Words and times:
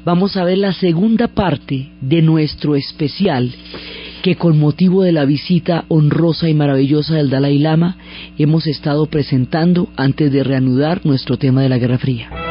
vamos 0.05 0.37
a 0.37 0.45
ver 0.45 0.59
la 0.59 0.73
segunda 0.73 1.27
parte 1.29 1.89
de 2.01 2.23
nuestro 2.23 2.77
especial 2.77 3.53
que 4.23 4.37
con 4.37 4.59
motivo 4.59 5.03
de 5.03 5.13
la 5.13 5.25
visita 5.25 5.85
honrosa 5.89 6.49
y 6.49 6.55
maravillosa 6.55 7.15
del 7.17 7.31
Dalai 7.31 7.59
Lama 7.59 7.97
hemos 8.39 8.67
estado 8.67 9.07
presentando 9.07 9.89
antes 9.97 10.33
de 10.33 10.45
reanudar 10.45 11.05
nuestro 11.05 11.39
tema 11.39 11.63
de 11.63 11.69
la 11.69 11.79
Guerra 11.79 11.99
Fría. 11.99 12.50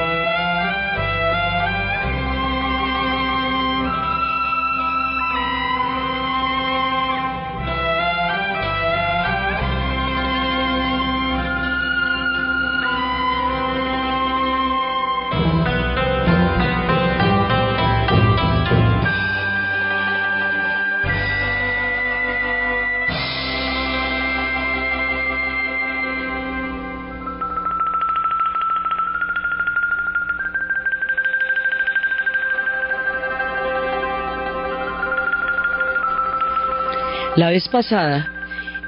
Pasada 37.70 38.28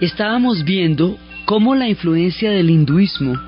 estábamos 0.02 0.64
viendo 0.64 1.18
cómo 1.46 1.76
la 1.76 1.88
influencia 1.88 2.52
del 2.52 2.70
hinduismo 2.70 3.40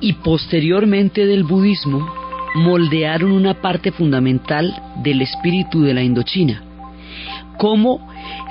y 0.00 0.14
posteriormente 0.14 1.26
del 1.26 1.44
budismo 1.44 2.06
moldearon 2.54 3.32
una 3.32 3.54
parte 3.60 3.92
fundamental 3.92 4.74
del 5.02 5.22
espíritu 5.22 5.82
de 5.82 5.94
la 5.94 6.02
Indochina. 6.02 6.62
Cómo 7.56 8.06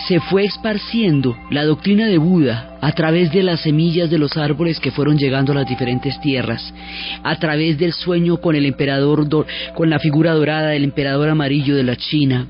se 0.08 0.20
fue 0.20 0.46
esparciendo 0.46 1.36
la 1.50 1.66
doctrina 1.66 2.08
de 2.08 2.18
Buda 2.18 2.78
a 2.82 2.92
través 2.94 3.32
de 3.32 3.44
las 3.44 3.62
semillas 3.62 4.10
de 4.10 4.18
los 4.18 4.38
árboles 4.38 4.80
que 4.80 4.92
fueron 4.92 5.18
llegando 5.18 5.52
a 5.52 5.56
las 5.56 5.68
diferentes 5.68 6.20
tierras, 6.22 6.74
a 7.24 7.36
través 7.38 7.78
del 7.78 7.94
sueño 7.94 8.38
con 8.38 8.56
el 8.56 8.66
emperador, 8.66 9.28
con 9.76 9.90
la 9.90 10.00
figura 10.00 10.34
dorada 10.34 10.70
del 10.70 10.84
emperador 10.84 11.30
amarillo 11.30 11.76
de 11.76 11.84
la 11.84 11.96
China, 11.96 12.48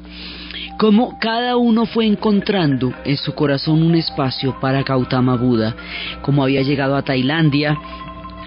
cómo 0.81 1.19
cada 1.19 1.57
uno 1.57 1.85
fue 1.85 2.07
encontrando 2.07 2.91
en 3.05 3.15
su 3.15 3.35
corazón 3.35 3.83
un 3.83 3.93
espacio 3.93 4.59
para 4.59 4.81
Gautama 4.81 5.35
Buda, 5.35 5.75
como 6.23 6.43
había 6.43 6.63
llegado 6.63 6.95
a 6.95 7.03
Tailandia 7.03 7.77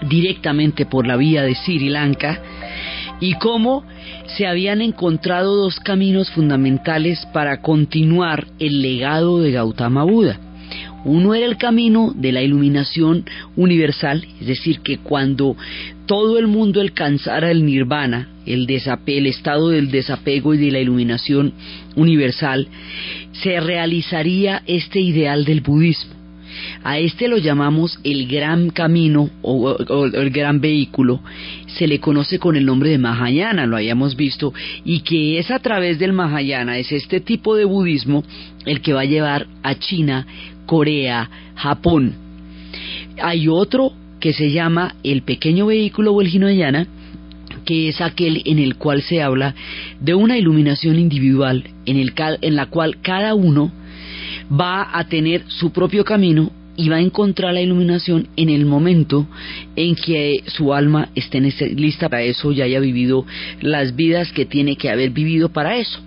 directamente 0.09 0.85
por 0.85 1.07
la 1.07 1.17
vía 1.17 1.45
de 1.45 1.55
Sri 1.55 1.89
Lanka, 1.89 2.41
y 3.21 3.35
cómo 3.35 3.85
se 4.37 4.49
habían 4.49 4.81
encontrado 4.81 5.55
dos 5.55 5.79
caminos 5.79 6.29
fundamentales 6.33 7.25
para 7.33 7.61
continuar 7.61 8.49
el 8.59 8.83
legado 8.83 9.39
de 9.39 9.53
Gautama 9.53 10.03
Buda. 10.03 10.41
Uno 11.05 11.35
era 11.35 11.47
el 11.47 11.57
camino 11.57 12.13
de 12.15 12.33
la 12.33 12.43
iluminación 12.43 13.25
universal, 13.57 14.27
es 14.41 14.47
decir, 14.47 14.81
que 14.81 14.99
cuando 14.99 15.57
todo 16.07 16.39
el 16.39 16.47
mundo 16.47 16.81
alcanzara 16.81 17.51
el 17.51 17.65
nirvana, 17.65 18.29
el, 18.47 18.67
el 19.07 19.27
estado 19.27 19.71
del 19.71 19.91
desapego 19.91 20.55
y 20.55 20.59
de 20.59 20.71
la 20.71 20.81
iluminación 20.81 21.53
universal, 21.97 22.69
se 23.33 23.61
realizaría 23.61 24.63
este 24.67 25.01
ideal 25.01 25.45
del 25.45 25.61
budismo. 25.61 26.15
A 26.83 26.99
este 26.99 27.29
lo 27.29 27.39
llamamos 27.39 27.99
el 28.05 28.29
gran 28.29 28.71
camino 28.71 29.31
o, 29.43 29.77
el 30.13 30.31
gran 30.31 30.61
vehículo, 30.61 31.21
se 31.67 31.87
le 31.87 31.99
conoce 31.99 32.39
con 32.39 32.57
el 32.57 32.65
nombre 32.65 32.91
de 32.91 32.99
Mahayana, 32.99 33.67
lo 33.67 33.77
hayamos 33.77 34.17
visto, 34.17 34.53
y 34.85 35.01
que 35.01 35.39
es 35.39 35.51
a 35.51 35.59
través 35.59 35.99
del 35.99 36.13
Mahayana, 36.13 36.79
es 36.79 36.93
este 36.93 37.21
tipo 37.21 37.57
de 37.57 37.65
budismo 37.65 38.23
el 38.67 38.81
que 38.81 38.93
va 38.93 39.01
a 39.01 39.07
llevar 39.07 39.47
a 39.63 39.75
China, 39.75 40.27
Corea, 40.67 41.31
Japón. 41.55 42.15
Hay 43.23 43.49
otro 43.49 43.93
que 44.21 44.33
se 44.33 44.51
llama 44.51 44.95
el 45.03 45.23
pequeño 45.23 45.67
vehículo 45.67 46.13
o 46.13 46.21
el 46.21 46.35
Hinayana, 46.35 46.87
que 47.65 47.89
es 47.89 48.01
aquel 48.01 48.43
en 48.45 48.59
el 48.59 48.77
cual 48.77 49.03
se 49.03 49.23
habla 49.23 49.55
de 50.01 50.15
una 50.15 50.39
iluminación 50.39 50.99
individual, 50.99 51.65
en, 51.87 51.97
el, 51.97 52.13
en 52.41 52.57
la 52.57 52.67
cual 52.67 52.99
cada 53.03 53.35
uno 53.35 53.73
va 54.51 54.99
a 54.99 55.05
tener 55.09 55.45
su 55.49 55.73
propio 55.73 56.05
camino 56.05 56.51
y 56.77 56.89
va 56.89 56.97
a 56.97 57.01
encontrar 57.01 57.55
la 57.55 57.61
iluminación 57.61 58.29
en 58.37 58.51
el 58.51 58.67
momento 58.67 59.27
en 59.77 59.95
que 59.95 60.43
su 60.47 60.75
alma 60.75 61.09
esté 61.15 61.41
lista 61.41 62.09
para 62.09 62.23
eso 62.23 62.51
y 62.53 62.63
haya 62.63 62.81
vivido 62.81 63.25
las 63.61 63.95
vidas 63.95 64.33
que 64.33 64.45
tiene 64.45 64.77
que 64.77 64.91
haber 64.91 65.11
vivido 65.11 65.51
para 65.51 65.77
eso. 65.77 66.01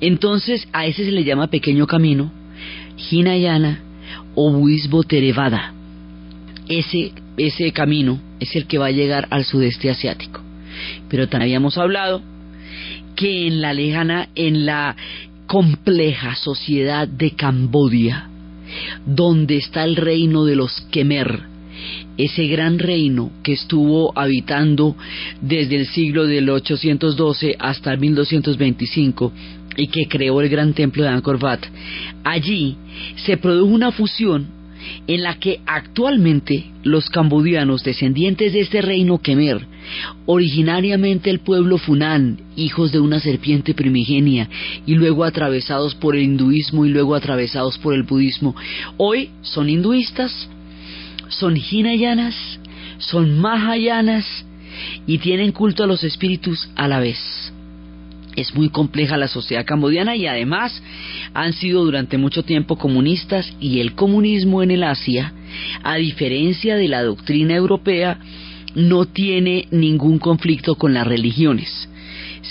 Entonces 0.00 0.66
a 0.72 0.86
ese 0.86 1.04
se 1.04 1.12
le 1.12 1.24
llama 1.24 1.48
pequeño 1.48 1.86
camino, 1.86 2.32
Hinayana 3.10 3.80
o 4.34 4.52
budismo 4.52 5.02
Theravada. 5.02 5.72
Ese, 6.68 7.12
ese 7.36 7.72
camino 7.72 8.20
es 8.40 8.54
el 8.56 8.66
que 8.66 8.78
va 8.78 8.86
a 8.86 8.92
llegar 8.92 9.26
al 9.30 9.44
sudeste 9.44 9.90
asiático. 9.90 10.40
Pero 11.08 11.28
también 11.28 11.50
habíamos 11.50 11.78
hablado 11.78 12.22
que 13.14 13.46
en 13.46 13.60
la 13.60 13.74
lejana, 13.74 14.28
en 14.34 14.66
la 14.66 14.96
compleja 15.46 16.34
sociedad 16.34 17.06
de 17.06 17.32
Cambodia, 17.32 18.28
donde 19.04 19.56
está 19.58 19.84
el 19.84 19.96
reino 19.96 20.44
de 20.44 20.56
los 20.56 20.80
Khmer, 20.90 21.52
ese 22.16 22.46
gran 22.46 22.78
reino 22.78 23.30
que 23.42 23.52
estuvo 23.52 24.16
habitando 24.18 24.96
desde 25.40 25.76
el 25.76 25.86
siglo 25.86 26.26
del 26.26 26.48
812 26.50 27.56
hasta 27.58 27.92
el 27.92 28.00
1225 28.00 29.32
y 29.76 29.88
que 29.88 30.06
creó 30.08 30.40
el 30.40 30.48
gran 30.48 30.74
templo 30.74 31.02
de 31.02 31.08
Angkor 31.08 31.42
Wat. 31.42 31.60
Allí 32.24 32.76
se 33.16 33.36
produjo 33.36 33.72
una 33.72 33.92
fusión 33.92 34.62
en 35.06 35.22
la 35.22 35.38
que 35.38 35.60
actualmente 35.66 36.66
los 36.82 37.08
cambodianos, 37.10 37.84
descendientes 37.84 38.52
de 38.52 38.60
este 38.60 38.82
reino 38.82 39.18
Khmer, 39.18 39.66
originariamente 40.26 41.30
el 41.30 41.40
pueblo 41.40 41.78
Funan, 41.78 42.40
hijos 42.56 42.92
de 42.92 43.00
una 43.00 43.20
serpiente 43.20 43.74
primigenia, 43.74 44.48
y 44.86 44.94
luego 44.94 45.24
atravesados 45.24 45.94
por 45.94 46.16
el 46.16 46.22
hinduismo 46.22 46.84
y 46.84 46.90
luego 46.90 47.14
atravesados 47.14 47.78
por 47.78 47.94
el 47.94 48.02
budismo, 48.02 48.56
hoy 48.96 49.30
son 49.42 49.68
hinduistas, 49.68 50.48
son 51.28 51.56
hinayanas, 51.56 52.34
son 52.98 53.38
mahayanas 53.38 54.26
y 55.06 55.18
tienen 55.18 55.52
culto 55.52 55.84
a 55.84 55.86
los 55.86 56.02
espíritus 56.04 56.68
a 56.76 56.88
la 56.88 57.00
vez 57.00 57.51
es 58.36 58.54
muy 58.54 58.68
compleja 58.68 59.16
la 59.16 59.28
sociedad 59.28 59.64
cambodiana 59.64 60.16
y 60.16 60.26
además 60.26 60.82
han 61.34 61.52
sido 61.52 61.84
durante 61.84 62.18
mucho 62.18 62.42
tiempo 62.42 62.76
comunistas 62.76 63.52
y 63.60 63.80
el 63.80 63.94
comunismo 63.94 64.62
en 64.62 64.70
el 64.70 64.84
Asia, 64.84 65.32
a 65.82 65.96
diferencia 65.96 66.76
de 66.76 66.88
la 66.88 67.02
doctrina 67.02 67.54
europea, 67.54 68.18
no 68.74 69.04
tiene 69.04 69.66
ningún 69.70 70.18
conflicto 70.18 70.76
con 70.76 70.94
las 70.94 71.06
religiones. 71.06 71.88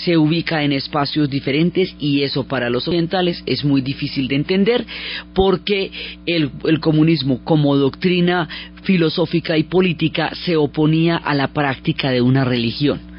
Se 0.04 0.16
ubica 0.16 0.62
en 0.62 0.72
espacios 0.72 1.28
diferentes 1.28 1.94
y 1.98 2.22
eso 2.22 2.44
para 2.44 2.70
los 2.70 2.88
orientales 2.88 3.42
es 3.44 3.62
muy 3.64 3.82
difícil 3.82 4.26
de 4.26 4.36
entender 4.36 4.86
porque 5.34 5.90
el, 6.24 6.50
el 6.64 6.80
comunismo 6.80 7.44
como 7.44 7.76
doctrina 7.76 8.48
filosófica 8.84 9.58
y 9.58 9.64
política 9.64 10.30
se 10.44 10.56
oponía 10.56 11.16
a 11.16 11.34
la 11.34 11.48
práctica 11.48 12.10
de 12.10 12.22
una 12.22 12.44
religión 12.44 13.11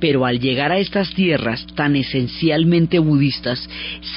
pero 0.00 0.24
al 0.26 0.40
llegar 0.40 0.72
a 0.72 0.78
estas 0.78 1.14
tierras 1.14 1.66
tan 1.74 1.96
esencialmente 1.96 2.98
budistas, 2.98 3.68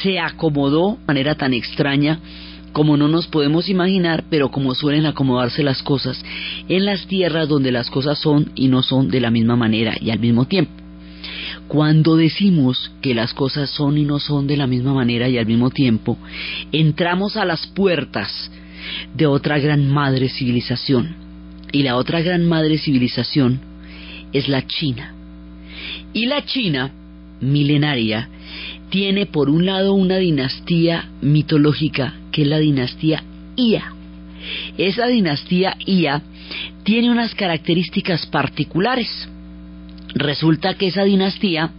se 0.01 0.19
acomodó 0.19 0.97
de 0.97 1.05
manera 1.07 1.35
tan 1.35 1.53
extraña 1.53 2.19
como 2.71 2.97
no 2.97 3.07
nos 3.07 3.27
podemos 3.27 3.67
imaginar, 3.69 4.25
pero 4.29 4.51
como 4.51 4.75
suelen 4.75 5.05
acomodarse 5.05 5.63
las 5.63 5.81
cosas 5.81 6.23
en 6.67 6.85
las 6.85 7.07
tierras 7.07 7.47
donde 7.47 7.71
las 7.71 7.89
cosas 7.89 8.19
son 8.19 8.51
y 8.55 8.67
no 8.67 8.83
son 8.83 9.09
de 9.09 9.19
la 9.19 9.31
misma 9.31 9.55
manera 9.55 9.95
y 9.99 10.11
al 10.11 10.19
mismo 10.19 10.45
tiempo. 10.45 10.71
Cuando 11.67 12.15
decimos 12.15 12.91
que 13.01 13.13
las 13.13 13.33
cosas 13.33 13.69
son 13.69 13.97
y 13.97 14.03
no 14.03 14.19
son 14.19 14.47
de 14.47 14.57
la 14.57 14.65
misma 14.65 14.93
manera 14.93 15.29
y 15.29 15.37
al 15.37 15.45
mismo 15.45 15.69
tiempo, 15.69 16.17
entramos 16.71 17.37
a 17.37 17.45
las 17.45 17.67
puertas 17.67 18.51
de 19.13 19.27
otra 19.27 19.59
gran 19.59 19.87
madre 19.87 20.29
civilización. 20.29 21.15
Y 21.71 21.83
la 21.83 21.95
otra 21.95 22.21
gran 22.21 22.47
madre 22.47 22.79
civilización 22.79 23.59
es 24.33 24.49
la 24.49 24.65
China. 24.65 25.13
Y 26.13 26.25
la 26.25 26.45
China, 26.45 26.91
milenaria, 27.41 28.29
tiene 28.89 29.25
por 29.25 29.49
un 29.49 29.65
lado 29.65 29.93
una 29.93 30.17
dinastía 30.17 31.09
mitológica 31.21 32.15
que 32.31 32.43
es 32.43 32.47
la 32.47 32.57
dinastía 32.57 33.23
Ia. 33.55 33.93
Esa 34.77 35.07
dinastía 35.07 35.75
Ia 35.85 36.21
tiene 36.83 37.11
unas 37.11 37.35
características 37.35 38.25
particulares. 38.27 39.29
Resulta 40.15 40.73
que 40.73 40.87
esa 40.87 41.03
dinastía 41.03 41.71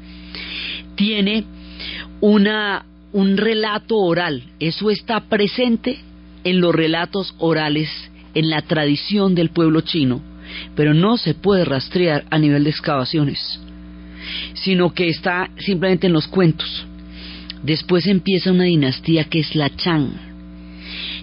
tiene 0.94 1.44
una, 2.20 2.84
un 3.12 3.36
relato 3.36 3.96
oral, 3.96 4.44
eso 4.60 4.90
está 4.90 5.20
presente 5.28 5.98
en 6.44 6.60
los 6.60 6.74
relatos 6.74 7.34
orales, 7.38 7.88
en 8.34 8.50
la 8.50 8.62
tradición 8.62 9.34
del 9.34 9.50
pueblo 9.50 9.80
chino, 9.80 10.20
pero 10.76 10.94
no 10.94 11.16
se 11.16 11.34
puede 11.34 11.64
rastrear 11.64 12.24
a 12.30 12.38
nivel 12.38 12.64
de 12.64 12.70
excavaciones, 12.70 13.60
sino 14.54 14.92
que 14.92 15.08
está 15.08 15.50
simplemente 15.58 16.06
en 16.06 16.12
los 16.12 16.26
cuentos. 16.28 16.86
Después 17.62 18.06
empieza 18.06 18.52
una 18.52 18.64
dinastía 18.64 19.24
que 19.24 19.40
es 19.40 19.54
la 19.54 19.74
Chang, 19.74 20.30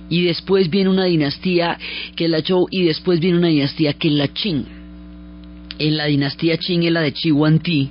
y 0.09 0.23
después 0.23 0.69
viene 0.69 0.89
una 0.89 1.05
dinastía 1.05 1.77
que 2.15 2.25
es 2.25 2.29
la 2.29 2.41
Zhou, 2.41 2.67
y 2.71 2.83
después 2.83 3.19
viene 3.19 3.37
una 3.37 3.49
dinastía 3.49 3.93
que 3.93 4.07
es 4.07 4.13
la 4.13 4.27
Qing. 4.27 4.65
En 5.79 5.97
la 5.97 6.05
dinastía 6.05 6.57
Qing 6.57 6.83
es 6.83 6.91
la 6.91 7.01
de 7.01 7.11
Ti, 7.11 7.89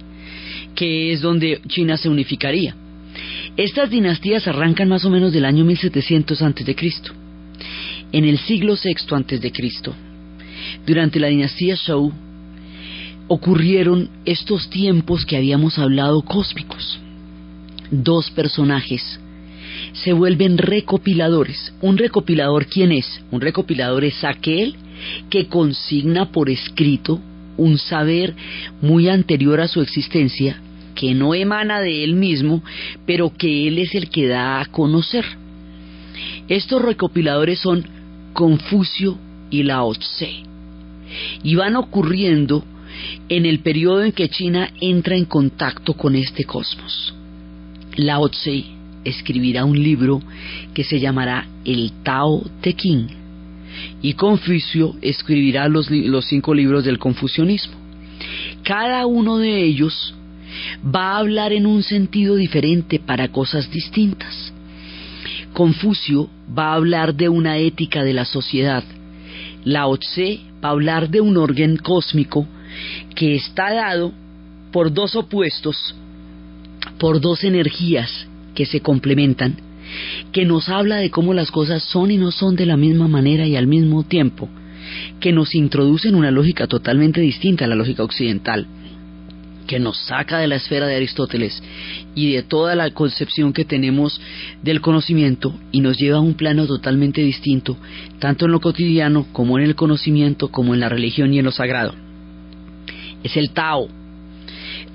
que 0.75 1.13
es 1.13 1.21
donde 1.21 1.61
China 1.69 1.97
se 1.97 2.09
unificaría. 2.09 2.75
Estas 3.57 3.91
dinastías 3.91 4.47
arrancan 4.49 4.89
más 4.89 5.05
o 5.05 5.11
menos 5.11 5.33
del 5.33 5.45
año 5.45 5.65
1700 5.65 6.43
a.C. 6.43 6.77
En 8.13 8.25
el 8.25 8.39
siglo 8.39 8.75
VI 8.75 9.15
a.C., 9.15 9.93
durante 10.87 11.21
la 11.21 11.29
dinastía 11.29 11.77
Zhou, 11.77 12.13
ocurrieron 13.29 14.11
estos 14.25 14.71
tiempos 14.71 15.25
que 15.25 15.37
habíamos 15.37 15.79
hablado 15.79 16.23
cósmicos. 16.23 17.01
Dos 17.91 18.31
personajes 18.31 19.21
se 19.93 20.13
vuelven 20.13 20.59
recopiladores. 20.59 21.73
¿Un 21.81 21.99
recopilador 21.99 22.67
quién 22.67 22.93
es? 22.93 23.23
Un 23.31 23.41
recopilador 23.41 24.05
es 24.05 24.23
aquel 24.25 24.77
que 25.31 25.47
consigna 25.47 26.33
por 26.33 26.51
escrito 26.51 27.21
un 27.57 27.79
saber 27.79 28.35
muy 28.83 29.09
anterior 29.09 29.61
a 29.61 29.69
su 29.69 29.81
existencia, 29.81 30.61
que 30.95 31.15
no 31.15 31.35
emana 31.35 31.81
de 31.81 32.05
él 32.05 32.15
mismo, 32.15 32.63
pero 33.07 33.33
que 33.33 33.69
él 33.69 33.79
es 33.79 33.95
el 33.95 34.11
que 34.11 34.27
da 34.27 34.61
a 34.61 34.67
conocer. 34.67 35.25
Estos 36.49 36.83
recopiladores 36.83 37.61
son 37.61 37.87
Confucio 38.33 39.19
y 39.51 39.63
Lao 39.63 39.95
Tse, 39.95 40.43
y 41.43 41.55
van 41.55 41.77
ocurriendo 41.77 42.65
en 43.29 43.47
el 43.47 43.61
periodo 43.61 44.03
en 44.03 44.13
que 44.13 44.29
China 44.29 44.71
entra 44.81 45.17
en 45.17 45.25
contacto 45.25 45.95
con 45.95 46.17
este 46.17 46.45
cosmos. 46.45 47.15
Lao 47.97 48.29
Tse 48.29 48.65
escribirá 49.05 49.65
un 49.65 49.83
libro 49.83 50.23
que 50.75 50.85
se 50.85 51.01
llamará 51.01 51.47
el 51.65 51.93
Tao 52.03 52.43
Te 52.61 52.75
Ching 52.75 53.09
y 54.03 54.15
Confucio 54.15 54.97
escribirá 55.03 55.69
los, 55.69 55.91
los 55.91 56.27
cinco 56.27 56.55
libros 56.55 56.85
del 56.85 56.99
confucianismo. 56.99 57.75
Cada 58.63 59.07
uno 59.07 59.39
de 59.39 59.63
ellos 59.63 60.15
va 60.85 61.13
a 61.13 61.19
hablar 61.19 61.53
en 61.53 61.67
un 61.67 61.83
sentido 61.83 62.37
diferente 62.37 62.99
para 62.99 63.29
cosas 63.29 63.71
distintas. 63.71 64.53
Confucio 65.53 66.29
va 66.57 66.73
a 66.73 66.75
hablar 66.75 67.15
de 67.15 67.29
una 67.29 67.59
ética 67.59 68.03
de 68.03 68.13
la 68.13 68.25
sociedad. 68.25 68.85
Lao 69.65 69.97
Tse 69.97 70.41
va 70.63 70.69
a 70.69 70.73
hablar 70.73 71.09
de 71.09 71.21
un 71.21 71.37
orden 71.37 71.77
cósmico 71.77 72.47
que 73.15 73.35
está 73.35 73.73
dado 73.73 74.13
por 74.73 74.93
dos 74.93 75.17
opuestos, 75.17 75.95
por 76.99 77.21
dos 77.21 77.45
energías 77.45 78.27
que 78.55 78.67
se 78.67 78.81
complementan 78.81 79.57
que 80.33 80.45
nos 80.45 80.69
habla 80.69 80.97
de 80.97 81.11
cómo 81.11 81.35
las 81.35 81.51
cosas 81.51 81.83
son 81.83 82.11
y 82.11 82.17
no 82.17 82.31
son 82.31 82.57
de 82.57 82.67
la 82.67 82.77
misma 82.77 83.09
manera 83.09 83.47
y 83.47 83.57
al 83.57 83.67
mismo 83.67 84.03
tiempo, 84.05 84.49
que 85.21 85.33
nos 85.33 85.55
introduce 85.55 86.09
en 86.09 86.15
una 86.15 86.31
lógica 86.31 86.67
totalmente 86.67 87.21
distinta 87.21 87.65
a 87.65 87.69
la 87.69 87.75
lógica 87.75 88.03
occidental, 88.03 88.67
que 89.67 89.81
nos 89.81 89.97
saca 90.07 90.39
de 90.39 90.47
la 90.47 90.57
esfera 90.57 90.87
de 90.87 90.95
Aristóteles 90.95 91.61
y 92.15 92.33
de 92.33 92.43
toda 92.45 92.77
la 92.77 92.91
concepción 92.91 93.53
que 93.53 93.65
tenemos 93.65 94.21
del 94.63 94.81
conocimiento 94.81 95.59
y 95.73 95.81
nos 95.81 95.99
lleva 95.99 96.19
a 96.19 96.21
un 96.21 96.35
plano 96.35 96.67
totalmente 96.67 97.21
distinto, 97.23 97.77
tanto 98.21 98.47
en 98.47 98.53
lo 98.53 98.61
cotidiano 98.61 99.27
como 99.33 99.59
en 99.59 99.65
el 99.65 99.75
conocimiento, 99.75 100.49
como 100.49 100.75
en 100.75 100.81
la 100.81 100.89
religión 100.89 101.35
y 101.35 101.41
en 101.41 101.47
lo 101.47 101.53
sagrado. 101.53 102.06
Es 103.23 103.37
el 103.37 103.51
Tao. 103.51 103.89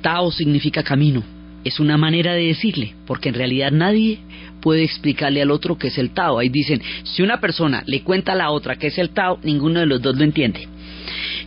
Tao 0.01 0.31
significa 0.31 0.83
camino, 0.83 1.23
es 1.63 1.79
una 1.79 1.97
manera 1.97 2.33
de 2.33 2.47
decirle, 2.47 2.95
porque 3.06 3.29
en 3.29 3.35
realidad 3.35 3.71
nadie 3.71 4.19
puede 4.62 4.83
explicarle 4.83 5.41
al 5.41 5.51
otro 5.51 5.77
qué 5.77 5.88
es 5.88 5.97
el 5.97 6.12
Tao. 6.12 6.39
Ahí 6.39 6.50
dicen, 6.50 6.81
si 7.03 7.21
una 7.21 7.39
persona 7.39 7.83
le 7.85 8.01
cuenta 8.01 8.33
a 8.33 8.35
la 8.35 8.51
otra 8.51 8.77
qué 8.77 8.88
es 8.88 8.97
el 8.97 9.09
Tao, 9.09 9.39
ninguno 9.44 9.79
de 9.79 9.85
los 9.85 10.01
dos 10.01 10.15
lo 10.18 10.23
entiende. 10.23 10.68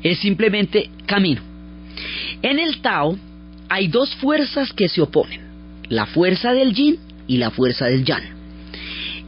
Es 0.02 0.18
simplemente 0.18 0.90
camino. 1.06 1.40
En 2.42 2.58
el 2.58 2.80
Tao 2.80 3.16
hay 3.68 3.88
dos 3.88 4.14
fuerzas 4.16 4.72
que 4.72 4.88
se 4.88 5.00
oponen, 5.00 5.40
la 5.88 6.06
fuerza 6.06 6.52
del 6.52 6.74
yin 6.74 6.98
y 7.26 7.38
la 7.38 7.50
fuerza 7.50 7.86
del 7.86 8.04
yang. 8.04 8.22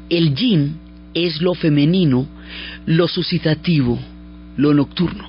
El 0.08 0.34
yin 0.34 0.78
es 1.14 1.40
lo 1.40 1.54
femenino, 1.54 2.26
lo 2.84 3.08
suscitativo, 3.08 3.98
lo 4.56 4.74
nocturno. 4.74 5.28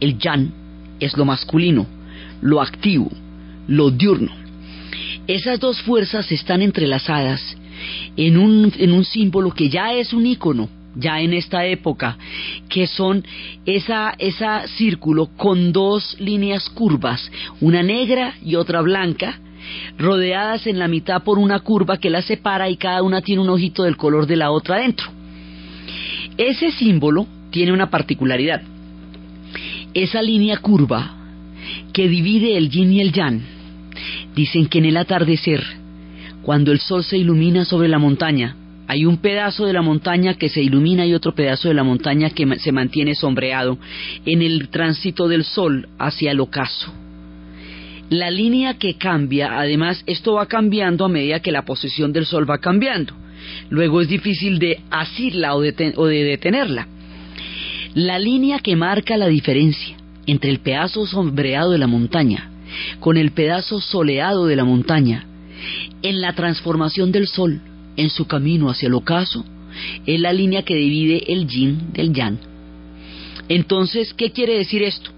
El 0.00 0.18
yang 0.18 0.50
es 1.04 1.16
lo 1.16 1.24
masculino, 1.24 1.86
lo 2.40 2.60
activo, 2.60 3.10
lo 3.66 3.90
diurno. 3.90 4.30
Esas 5.26 5.60
dos 5.60 5.80
fuerzas 5.82 6.30
están 6.32 6.62
entrelazadas 6.62 7.56
en 8.16 8.36
un, 8.36 8.72
en 8.76 8.92
un 8.92 9.04
símbolo 9.04 9.50
que 9.50 9.68
ya 9.68 9.94
es 9.94 10.12
un 10.12 10.26
ícono 10.26 10.68
ya 10.94 11.20
en 11.20 11.32
esta 11.32 11.64
época, 11.64 12.18
que 12.68 12.86
son 12.86 13.24
esa, 13.64 14.14
esa 14.18 14.66
círculo 14.68 15.30
con 15.36 15.72
dos 15.72 16.16
líneas 16.20 16.68
curvas, 16.68 17.30
una 17.60 17.82
negra 17.82 18.34
y 18.44 18.56
otra 18.56 18.82
blanca, 18.82 19.38
rodeadas 19.98 20.66
en 20.66 20.78
la 20.78 20.88
mitad 20.88 21.22
por 21.22 21.38
una 21.38 21.60
curva 21.60 21.98
que 21.98 22.10
las 22.10 22.26
separa 22.26 22.68
y 22.68 22.76
cada 22.76 23.02
una 23.02 23.22
tiene 23.22 23.42
un 23.42 23.48
ojito 23.48 23.84
del 23.84 23.96
color 23.96 24.26
de 24.26 24.36
la 24.36 24.50
otra 24.50 24.78
dentro. 24.78 25.10
Ese 26.36 26.70
símbolo 26.72 27.26
tiene 27.50 27.72
una 27.72 27.90
particularidad. 27.90 28.62
Esa 29.94 30.22
línea 30.22 30.56
curva 30.56 31.16
que 31.92 32.08
divide 32.08 32.56
el 32.56 32.70
yin 32.70 32.92
y 32.92 33.00
el 33.00 33.12
yang, 33.12 33.40
dicen 34.34 34.66
que 34.66 34.78
en 34.78 34.86
el 34.86 34.96
atardecer 34.96 35.62
cuando 36.42 36.72
el 36.72 36.80
sol 36.80 37.04
se 37.04 37.18
ilumina 37.18 37.64
sobre 37.64 37.88
la 37.88 37.98
montaña, 37.98 38.56
hay 38.88 39.04
un 39.04 39.18
pedazo 39.18 39.64
de 39.64 39.72
la 39.72 39.82
montaña 39.82 40.34
que 40.34 40.48
se 40.48 40.60
ilumina 40.60 41.06
y 41.06 41.14
otro 41.14 41.34
pedazo 41.34 41.68
de 41.68 41.74
la 41.74 41.84
montaña 41.84 42.30
que 42.30 42.46
se 42.58 42.72
mantiene 42.72 43.14
sombreado 43.14 43.78
en 44.26 44.42
el 44.42 44.68
tránsito 44.68 45.28
del 45.28 45.44
sol 45.44 45.88
hacia 45.98 46.32
el 46.32 46.40
ocaso. 46.40 46.92
La 48.10 48.30
línea 48.30 48.74
que 48.74 48.94
cambia, 48.94 49.58
además, 49.58 50.02
esto 50.06 50.34
va 50.34 50.46
cambiando 50.46 51.04
a 51.04 51.08
medida 51.08 51.40
que 51.40 51.52
la 51.52 51.64
posición 51.64 52.12
del 52.12 52.26
sol 52.26 52.48
va 52.48 52.58
cambiando. 52.58 53.14
Luego 53.70 54.00
es 54.00 54.08
difícil 54.08 54.58
de 54.58 54.80
asirla 54.90 55.54
o 55.54 55.60
de, 55.60 55.94
o 55.96 56.06
de 56.06 56.24
detenerla. 56.24 56.88
La 57.94 58.18
línea 58.18 58.58
que 58.60 58.74
marca 58.74 59.18
la 59.18 59.26
diferencia 59.26 59.96
entre 60.26 60.50
el 60.50 60.60
pedazo 60.60 61.06
sombreado 61.06 61.72
de 61.72 61.78
la 61.78 61.86
montaña 61.86 62.50
con 63.00 63.18
el 63.18 63.32
pedazo 63.32 63.80
soleado 63.82 64.46
de 64.46 64.56
la 64.56 64.64
montaña 64.64 65.26
en 66.00 66.22
la 66.22 66.32
transformación 66.32 67.12
del 67.12 67.26
sol 67.26 67.60
en 67.98 68.08
su 68.08 68.26
camino 68.26 68.70
hacia 68.70 68.86
el 68.86 68.94
ocaso 68.94 69.44
es 70.06 70.18
la 70.18 70.32
línea 70.32 70.62
que 70.62 70.74
divide 70.74 71.32
el 71.32 71.46
yin 71.46 71.92
del 71.92 72.14
yang. 72.14 72.38
Entonces, 73.48 74.14
¿qué 74.14 74.30
quiere 74.30 74.56
decir 74.56 74.82
esto? 74.82 75.10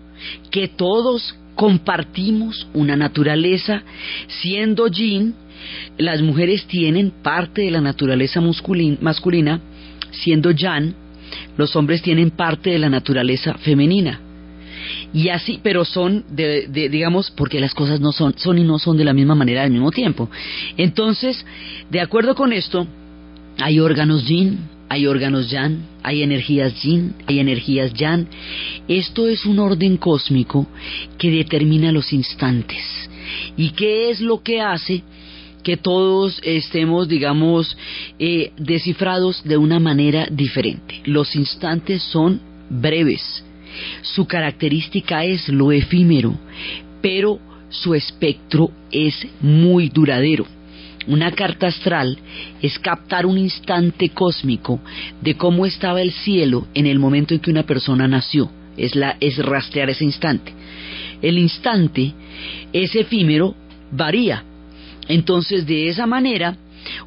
Que 0.50 0.66
todos 0.66 1.36
compartimos 1.54 2.66
una 2.74 2.96
naturaleza, 2.96 3.82
siendo 4.26 4.88
yin, 4.88 5.34
las 5.96 6.22
mujeres 6.22 6.66
tienen 6.66 7.12
parte 7.22 7.62
de 7.62 7.70
la 7.70 7.80
naturaleza 7.80 8.40
masculina, 8.40 9.60
siendo 10.10 10.50
yang, 10.50 10.94
los 11.56 11.74
hombres 11.76 12.02
tienen 12.02 12.30
parte 12.30 12.70
de 12.70 12.78
la 12.78 12.88
naturaleza 12.88 13.54
femenina 13.54 14.20
y 15.14 15.28
así, 15.28 15.60
pero 15.62 15.84
son, 15.84 16.24
de, 16.28 16.66
digamos, 16.90 17.30
porque 17.30 17.60
las 17.60 17.72
cosas 17.72 18.00
no 18.00 18.10
son, 18.10 18.36
son 18.36 18.58
y 18.58 18.64
no 18.64 18.80
son 18.80 18.96
de 18.96 19.04
la 19.04 19.14
misma 19.14 19.36
manera 19.36 19.62
al 19.62 19.70
mismo 19.70 19.92
tiempo. 19.92 20.28
Entonces, 20.76 21.46
de 21.88 22.00
acuerdo 22.00 22.34
con 22.34 22.52
esto, 22.52 22.86
hay 23.58 23.78
órganos 23.78 24.26
yin, 24.26 24.58
hay 24.88 25.06
órganos 25.06 25.48
yang, 25.48 25.86
hay 26.02 26.22
energías 26.24 26.82
yin, 26.82 27.14
hay 27.26 27.38
energías 27.38 27.94
yang. 27.94 28.26
Esto 28.88 29.28
es 29.28 29.46
un 29.46 29.60
orden 29.60 29.98
cósmico 29.98 30.66
que 31.16 31.30
determina 31.30 31.92
los 31.92 32.12
instantes. 32.12 32.82
¿Y 33.56 33.70
qué 33.70 34.10
es 34.10 34.20
lo 34.20 34.42
que 34.42 34.60
hace 34.60 35.04
que 35.64 35.76
todos 35.76 36.40
estemos, 36.44 37.08
digamos, 37.08 37.76
eh, 38.18 38.52
descifrados 38.56 39.42
de 39.42 39.56
una 39.56 39.80
manera 39.80 40.28
diferente? 40.30 41.00
Los 41.04 41.34
instantes 41.34 42.02
son 42.02 42.40
breves. 42.70 43.44
Su 44.02 44.26
característica 44.26 45.24
es 45.24 45.48
lo 45.48 45.72
efímero, 45.72 46.38
pero 47.02 47.40
su 47.70 47.94
espectro 47.94 48.70
es 48.92 49.26
muy 49.40 49.88
duradero. 49.88 50.46
Una 51.06 51.32
carta 51.32 51.66
astral 51.66 52.18
es 52.62 52.78
captar 52.78 53.26
un 53.26 53.36
instante 53.36 54.08
cósmico 54.10 54.80
de 55.20 55.34
cómo 55.34 55.66
estaba 55.66 56.00
el 56.00 56.12
cielo 56.12 56.66
en 56.72 56.86
el 56.86 56.98
momento 56.98 57.34
en 57.34 57.40
que 57.40 57.50
una 57.50 57.64
persona 57.64 58.08
nació. 58.08 58.50
Es, 58.76 58.94
la, 58.94 59.16
es 59.20 59.36
rastrear 59.38 59.90
ese 59.90 60.04
instante. 60.04 60.52
El 61.20 61.38
instante 61.38 62.12
es 62.72 62.94
efímero, 62.94 63.54
varía. 63.90 64.44
Entonces, 65.08 65.66
de 65.66 65.88
esa 65.88 66.06
manera, 66.06 66.56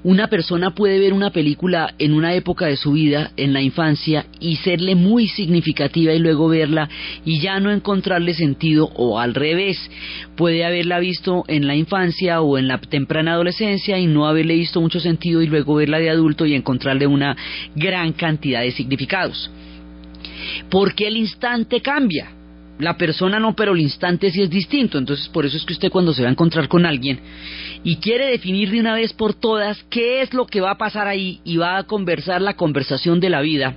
una 0.04 0.28
persona 0.28 0.72
puede 0.72 1.00
ver 1.00 1.14
una 1.14 1.32
película 1.32 1.94
en 2.00 2.14
una 2.14 2.34
época 2.34 2.66
de 2.66 2.78
su 2.78 2.94
vida, 2.94 3.32
en 3.38 3.54
la 3.54 3.62
infancia, 3.62 4.26
y 4.40 4.58
serle 4.58 4.96
muy 4.96 5.28
significativa 5.28 6.14
y 6.14 6.20
luego 6.20 6.48
verla 6.48 6.90
y 7.26 7.40
ya 7.40 7.60
no 7.60 7.72
encontrarle 7.72 8.34
sentido 8.34 8.90
o 8.96 9.20
al 9.20 9.34
revés. 9.34 9.78
Puede 10.36 10.66
haberla 10.66 11.00
visto 11.00 11.44
en 11.48 11.68
la 11.68 11.76
infancia 11.76 12.42
o 12.42 12.58
en 12.58 12.68
la 12.68 12.80
temprana 12.80 13.34
adolescencia 13.34 13.98
y 14.00 14.08
no 14.08 14.28
haberle 14.28 14.56
visto 14.56 14.82
mucho 14.82 15.00
sentido 15.00 15.42
y 15.42 15.48
luego 15.48 15.76
verla 15.76 16.00
de 16.00 16.10
adulto 16.10 16.46
y 16.46 16.56
encontrarle 16.56 17.08
una 17.08 17.36
gran 17.76 18.14
cantidad 18.14 18.62
de 18.62 18.72
significados. 18.72 19.52
Porque 20.70 21.08
el 21.08 21.18
instante 21.18 21.82
cambia 21.82 22.32
la 22.80 22.98
persona 22.98 23.40
no, 23.40 23.56
pero 23.56 23.74
el 23.74 23.82
instante 23.82 24.32
sí 24.32 24.42
es 24.42 24.50
distinto. 24.50 24.98
Entonces, 24.98 25.28
por 25.30 25.46
eso 25.46 25.58
es 25.58 25.66
que 25.66 25.74
usted 25.74 25.92
cuando 25.92 26.14
se 26.14 26.22
va 26.24 26.30
a 26.30 26.32
encontrar 26.32 26.68
con 26.68 26.86
alguien 26.86 27.20
y 27.84 27.98
quiere 27.98 28.28
definir 28.28 28.72
de 28.72 28.80
una 28.80 28.96
vez 28.96 29.14
por 29.14 29.34
todas 29.34 29.84
qué 29.90 30.22
es 30.22 30.34
lo 30.34 30.46
que 30.46 30.62
va 30.62 30.72
a 30.72 30.78
pasar 30.78 31.08
ahí 31.08 31.40
y 31.44 31.58
va 31.58 31.78
a 31.78 31.84
conversar 31.84 32.42
la 32.42 32.56
conversación 32.56 33.20
de 33.20 33.30
la 33.30 33.42
vida, 33.42 33.76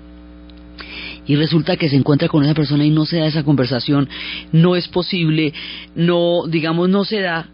y 1.26 1.36
resulta 1.36 1.76
que 1.76 1.88
se 1.88 1.96
encuentra 1.96 2.28
con 2.28 2.44
esa 2.44 2.54
persona 2.54 2.84
y 2.84 2.90
no 2.90 3.04
se 3.04 3.18
da 3.18 3.26
esa 3.26 3.44
conversación, 3.44 4.08
no 4.52 4.74
es 4.74 4.88
posible, 4.88 5.52
no, 5.94 6.46
digamos, 6.48 6.88
no 6.88 7.04
se 7.04 7.20
da, 7.20 7.48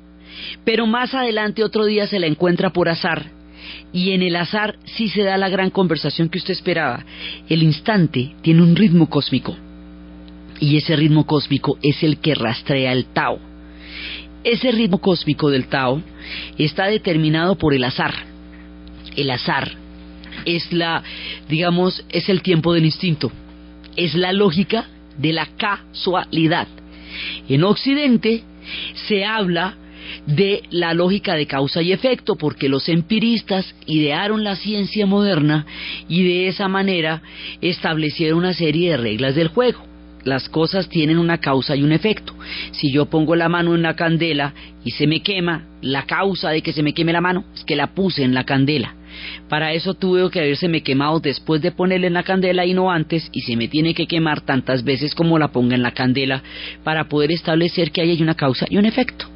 pero 0.64 0.86
más 0.86 1.14
adelante 1.14 1.64
otro 1.64 1.84
día 1.84 2.06
se 2.06 2.18
la 2.18 2.26
encuentra 2.26 2.70
por 2.72 2.88
azar 2.88 3.32
y 3.92 4.12
en 4.12 4.22
el 4.22 4.36
azar 4.36 4.76
sí 4.84 5.08
se 5.08 5.22
da 5.22 5.36
la 5.36 5.48
gran 5.48 5.70
conversación 5.70 6.28
que 6.28 6.38
usted 6.38 6.52
esperaba. 6.52 7.04
El 7.48 7.62
instante 7.62 8.34
tiene 8.42 8.62
un 8.62 8.76
ritmo 8.76 9.08
cósmico 9.08 9.56
y 10.60 10.76
ese 10.76 10.96
ritmo 10.96 11.26
cósmico 11.26 11.78
es 11.82 12.02
el 12.02 12.18
que 12.18 12.34
rastrea 12.34 12.92
el 12.92 13.06
Tao. 13.06 13.38
Ese 14.44 14.70
ritmo 14.70 14.98
cósmico 14.98 15.50
del 15.50 15.66
Tao 15.66 16.00
está 16.58 16.86
determinado 16.86 17.56
por 17.56 17.74
el 17.74 17.84
azar. 17.84 18.14
El 19.16 19.30
azar 19.30 19.72
es 20.44 20.72
la, 20.72 21.02
digamos, 21.48 22.04
es 22.10 22.28
el 22.28 22.42
tiempo 22.42 22.72
del 22.72 22.84
instinto. 22.84 23.32
Es 23.96 24.14
la 24.14 24.32
lógica 24.32 24.86
de 25.18 25.32
la 25.32 25.46
casualidad. 25.56 26.68
En 27.48 27.64
Occidente 27.64 28.42
se 29.08 29.24
habla 29.24 29.76
de 30.26 30.62
la 30.70 30.94
lógica 30.94 31.34
de 31.34 31.46
causa 31.46 31.82
y 31.82 31.92
efecto, 31.92 32.36
porque 32.36 32.68
los 32.68 32.88
empiristas 32.88 33.74
idearon 33.86 34.44
la 34.44 34.54
ciencia 34.54 35.06
moderna 35.06 35.66
y 36.08 36.22
de 36.22 36.48
esa 36.48 36.68
manera 36.68 37.22
establecieron 37.60 38.38
una 38.38 38.54
serie 38.54 38.90
de 38.90 38.96
reglas 38.96 39.34
del 39.34 39.48
juego 39.48 39.95
las 40.26 40.48
cosas 40.48 40.88
tienen 40.88 41.18
una 41.18 41.38
causa 41.38 41.76
y 41.76 41.82
un 41.82 41.92
efecto. 41.92 42.34
Si 42.72 42.92
yo 42.92 43.06
pongo 43.06 43.36
la 43.36 43.48
mano 43.48 43.74
en 43.74 43.82
la 43.82 43.94
candela 43.94 44.52
y 44.84 44.90
se 44.90 45.06
me 45.06 45.22
quema, 45.22 45.64
la 45.80 46.02
causa 46.02 46.50
de 46.50 46.62
que 46.62 46.72
se 46.72 46.82
me 46.82 46.94
queme 46.94 47.12
la 47.12 47.20
mano 47.20 47.44
es 47.54 47.64
que 47.64 47.76
la 47.76 47.94
puse 47.94 48.24
en 48.24 48.34
la 48.34 48.44
candela. 48.44 48.94
Para 49.48 49.72
eso 49.72 49.94
tuve 49.94 50.28
que 50.30 50.40
haberse 50.40 50.68
me 50.68 50.82
quemado 50.82 51.20
después 51.20 51.62
de 51.62 51.72
ponerle 51.72 52.08
en 52.08 52.14
la 52.14 52.24
candela 52.24 52.66
y 52.66 52.74
no 52.74 52.90
antes, 52.90 53.28
y 53.32 53.42
se 53.42 53.56
me 53.56 53.68
tiene 53.68 53.94
que 53.94 54.06
quemar 54.06 54.40
tantas 54.40 54.84
veces 54.84 55.14
como 55.14 55.38
la 55.38 55.52
ponga 55.52 55.74
en 55.74 55.82
la 55.82 55.92
candela 55.92 56.42
para 56.84 57.08
poder 57.08 57.32
establecer 57.32 57.92
que 57.92 58.00
hay 58.00 58.20
una 58.20 58.34
causa 58.34 58.66
y 58.68 58.76
un 58.76 58.84
efecto. 58.84 59.26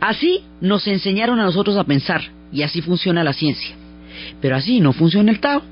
Así 0.00 0.42
nos 0.60 0.86
enseñaron 0.86 1.40
a 1.40 1.44
nosotros 1.44 1.76
a 1.76 1.84
pensar, 1.84 2.22
y 2.52 2.62
así 2.62 2.80
funciona 2.80 3.24
la 3.24 3.32
ciencia. 3.32 3.74
Pero 4.40 4.56
así 4.56 4.80
no 4.80 4.92
funciona 4.92 5.30
el 5.30 5.40
Tao. 5.40 5.62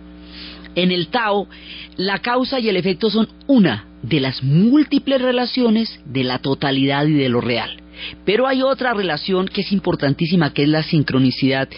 En 0.78 0.92
el 0.92 1.08
Tao, 1.08 1.48
la 1.96 2.20
causa 2.20 2.60
y 2.60 2.68
el 2.68 2.76
efecto 2.76 3.10
son 3.10 3.28
una 3.48 3.86
de 4.00 4.20
las 4.20 4.44
múltiples 4.44 5.20
relaciones 5.20 6.00
de 6.04 6.22
la 6.22 6.38
totalidad 6.38 7.04
y 7.06 7.14
de 7.14 7.28
lo 7.28 7.40
real. 7.40 7.82
Pero 8.24 8.46
hay 8.46 8.62
otra 8.62 8.94
relación 8.94 9.48
que 9.48 9.62
es 9.62 9.72
importantísima, 9.72 10.54
que 10.54 10.62
es 10.62 10.68
la 10.68 10.84
sincronicidad, 10.84 11.68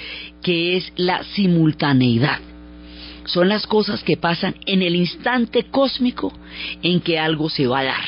que 0.43 0.77
es 0.77 0.93
la 0.97 1.23
simultaneidad. 1.23 2.41
Son 3.25 3.49
las 3.49 3.67
cosas 3.67 4.03
que 4.03 4.19
pasan 4.19 4.55
en 4.67 4.83
el 4.83 4.95
instante 4.95 5.63
cósmico 5.71 6.31
en 6.83 7.01
que 7.01 7.19
algo 7.19 7.49
se 7.49 7.67
va 7.67 7.79
a 7.79 7.85
dar. 7.85 8.05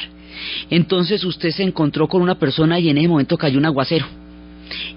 Entonces 0.69 1.25
usted 1.25 1.53
se 1.53 1.63
encontró 1.63 2.07
con 2.07 2.21
una 2.21 2.39
persona 2.39 2.79
y 2.79 2.91
en 2.91 2.99
ese 2.99 3.09
momento 3.09 3.39
cayó 3.39 3.57
un 3.57 3.65
aguacero. 3.65 4.22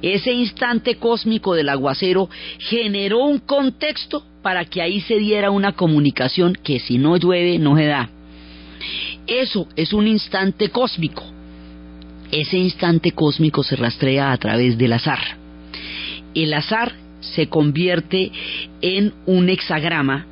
Ese 0.01 0.31
instante 0.31 0.95
cósmico 0.95 1.55
del 1.55 1.69
aguacero 1.69 2.29
generó 2.59 3.25
un 3.25 3.39
contexto 3.39 4.23
para 4.41 4.65
que 4.65 4.81
ahí 4.81 5.01
se 5.01 5.17
diera 5.17 5.51
una 5.51 5.73
comunicación 5.73 6.57
que 6.63 6.79
si 6.79 6.97
no 6.97 7.17
llueve 7.17 7.57
no 7.59 7.75
se 7.75 7.85
da. 7.85 8.09
Eso 9.27 9.67
es 9.75 9.93
un 9.93 10.07
instante 10.07 10.69
cósmico. 10.69 11.23
Ese 12.31 12.57
instante 12.57 13.11
cósmico 13.11 13.63
se 13.63 13.75
rastrea 13.75 14.31
a 14.31 14.37
través 14.37 14.77
del 14.77 14.93
azar. 14.93 15.19
El 16.33 16.53
azar 16.53 16.93
se 17.21 17.47
convierte 17.47 18.31
en 18.81 19.13
un 19.25 19.49
hexagrama, 19.49 20.27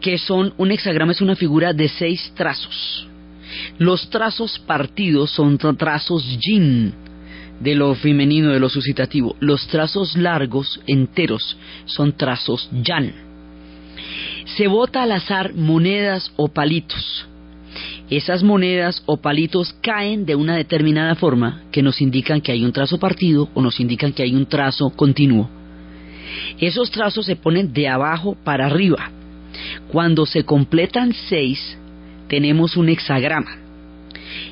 que 0.00 0.16
son, 0.18 0.54
un 0.56 0.70
hexagrama 0.70 1.12
es 1.12 1.20
una 1.20 1.36
figura 1.36 1.72
de 1.72 1.88
seis 1.88 2.32
trazos. 2.34 3.06
Los 3.78 4.08
trazos 4.10 4.58
partidos 4.60 5.30
son 5.32 5.58
trazos 5.58 6.24
yin, 6.38 6.94
de 7.60 7.74
lo 7.74 7.94
femenino, 7.94 8.50
de 8.50 8.60
lo 8.60 8.68
suscitativo. 8.68 9.36
Los 9.40 9.66
trazos 9.68 10.16
largos, 10.16 10.80
enteros, 10.86 11.56
son 11.84 12.16
trazos 12.16 12.68
yan. 12.82 13.12
Se 14.56 14.66
bota 14.66 15.02
al 15.02 15.12
azar 15.12 15.54
monedas 15.54 16.32
o 16.36 16.48
palitos 16.48 17.26
esas 18.10 18.42
monedas 18.42 19.04
o 19.06 19.18
palitos 19.18 19.72
caen 19.80 20.26
de 20.26 20.34
una 20.34 20.56
determinada 20.56 21.14
forma 21.14 21.62
que 21.70 21.80
nos 21.80 22.00
indican 22.00 22.40
que 22.40 22.50
hay 22.50 22.64
un 22.64 22.72
trazo 22.72 22.98
partido 22.98 23.48
o 23.54 23.62
nos 23.62 23.78
indican 23.78 24.12
que 24.12 24.24
hay 24.24 24.34
un 24.34 24.46
trazo 24.46 24.90
continuo. 24.90 25.48
Esos 26.58 26.90
trazos 26.90 27.26
se 27.26 27.36
ponen 27.36 27.72
de 27.72 27.86
abajo 27.86 28.36
para 28.42 28.66
arriba. 28.66 29.12
Cuando 29.92 30.26
se 30.26 30.44
completan 30.44 31.12
seis, 31.12 31.78
tenemos 32.26 32.76
un 32.76 32.88
hexagrama. 32.88 33.58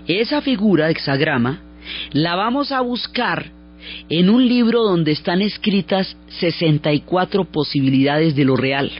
Esa 0.06 0.40
figura 0.40 0.88
hexagrama 0.88 1.60
la 2.12 2.34
vamos 2.34 2.72
a 2.72 2.80
buscar 2.80 3.50
en 4.08 4.30
un 4.30 4.46
libro 4.46 4.82
donde 4.82 5.12
están 5.12 5.42
escritas 5.42 6.16
64 6.40 7.44
posibilidades 7.44 8.34
de 8.34 8.44
lo 8.44 8.56
real. 8.56 8.90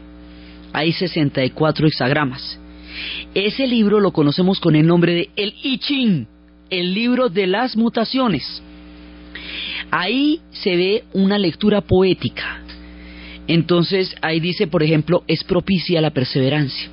Hay 0.72 0.92
64 0.92 1.86
hexagramas. 1.86 2.58
Ese 3.34 3.66
libro 3.66 4.00
lo 4.00 4.12
conocemos 4.12 4.60
con 4.60 4.76
el 4.76 4.86
nombre 4.86 5.14
de 5.14 5.30
El 5.36 5.54
I 5.62 5.78
Ching, 5.78 6.26
el 6.70 6.94
libro 6.94 7.28
de 7.28 7.46
las 7.46 7.76
mutaciones. 7.76 8.62
Ahí 9.90 10.40
se 10.50 10.76
ve 10.76 11.04
una 11.12 11.38
lectura 11.38 11.80
poética. 11.80 12.62
Entonces 13.46 14.14
ahí 14.20 14.40
dice, 14.40 14.66
por 14.66 14.82
ejemplo, 14.82 15.24
es 15.26 15.42
propicia 15.44 16.00
la 16.02 16.10
perseverancia, 16.10 16.90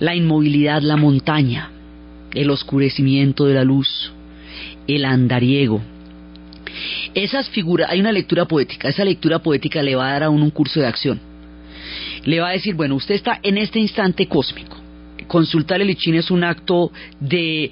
la 0.00 0.14
inmovilidad, 0.14 0.80
la 0.80 0.96
montaña, 0.96 1.70
el 2.32 2.48
oscurecimiento 2.48 3.44
de 3.44 3.54
la 3.54 3.64
luz, 3.64 4.13
el 4.86 5.04
andariego. 5.04 5.80
Esas 7.14 7.48
figuras, 7.50 7.90
hay 7.90 8.00
una 8.00 8.12
lectura 8.12 8.46
poética, 8.46 8.88
esa 8.88 9.04
lectura 9.04 9.38
poética 9.38 9.82
le 9.82 9.94
va 9.94 10.08
a 10.08 10.12
dar 10.12 10.22
a 10.24 10.30
uno 10.30 10.44
un 10.44 10.50
curso 10.50 10.80
de 10.80 10.86
acción. 10.86 11.20
Le 12.24 12.40
va 12.40 12.48
a 12.48 12.52
decir, 12.52 12.74
bueno, 12.74 12.96
usted 12.96 13.14
está 13.14 13.38
en 13.42 13.58
este 13.58 13.78
instante 13.78 14.26
cósmico 14.26 14.84
consultar 15.26 15.80
el 15.80 15.90
I 15.90 15.96
es 16.16 16.30
un 16.30 16.44
acto 16.44 16.92
de 17.20 17.70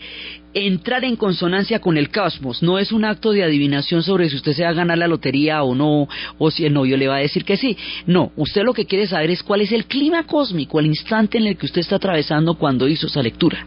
entrar 0.55 1.05
en 1.05 1.17
consonancia 1.17 1.81
con 1.81 1.97
el 1.97 2.11
cosmos, 2.11 2.63
no 2.63 2.79
es 2.79 2.93
un 2.93 3.05
acto 3.05 3.33
de 3.33 3.43
adivinación 3.43 4.03
sobre 4.03 4.29
si 4.29 4.37
usted 4.37 4.53
se 4.53 4.65
va 4.65 4.71
a 4.71 4.75
ganar 4.75 4.99
la 4.99 5.09
lotería 5.09 5.63
o 5.63 5.75
no, 5.75 6.09
o 6.39 6.51
si 6.51 6.67
el 6.67 6.75
novio 6.75 6.97
le 6.97 7.09
va 7.09 7.17
a 7.17 7.21
decir 7.21 7.45
que 7.45 7.57
sí. 7.57 7.77
No, 8.07 8.33
usted 8.37 8.63
lo 8.63 8.75
que 8.75 8.85
quiere 8.85 9.07
saber 9.07 9.31
es 9.31 9.43
cuál 9.43 9.63
es 9.63 9.73
el 9.73 9.87
clima 9.87 10.25
cósmico, 10.25 10.79
el 10.79 10.87
instante 10.87 11.39
en 11.39 11.47
el 11.47 11.57
que 11.57 11.67
usted 11.67 11.81
está 11.81 11.97
atravesando 11.97 12.55
cuando 12.55 12.87
hizo 12.87 13.07
esa 13.07 13.23
lectura. 13.23 13.67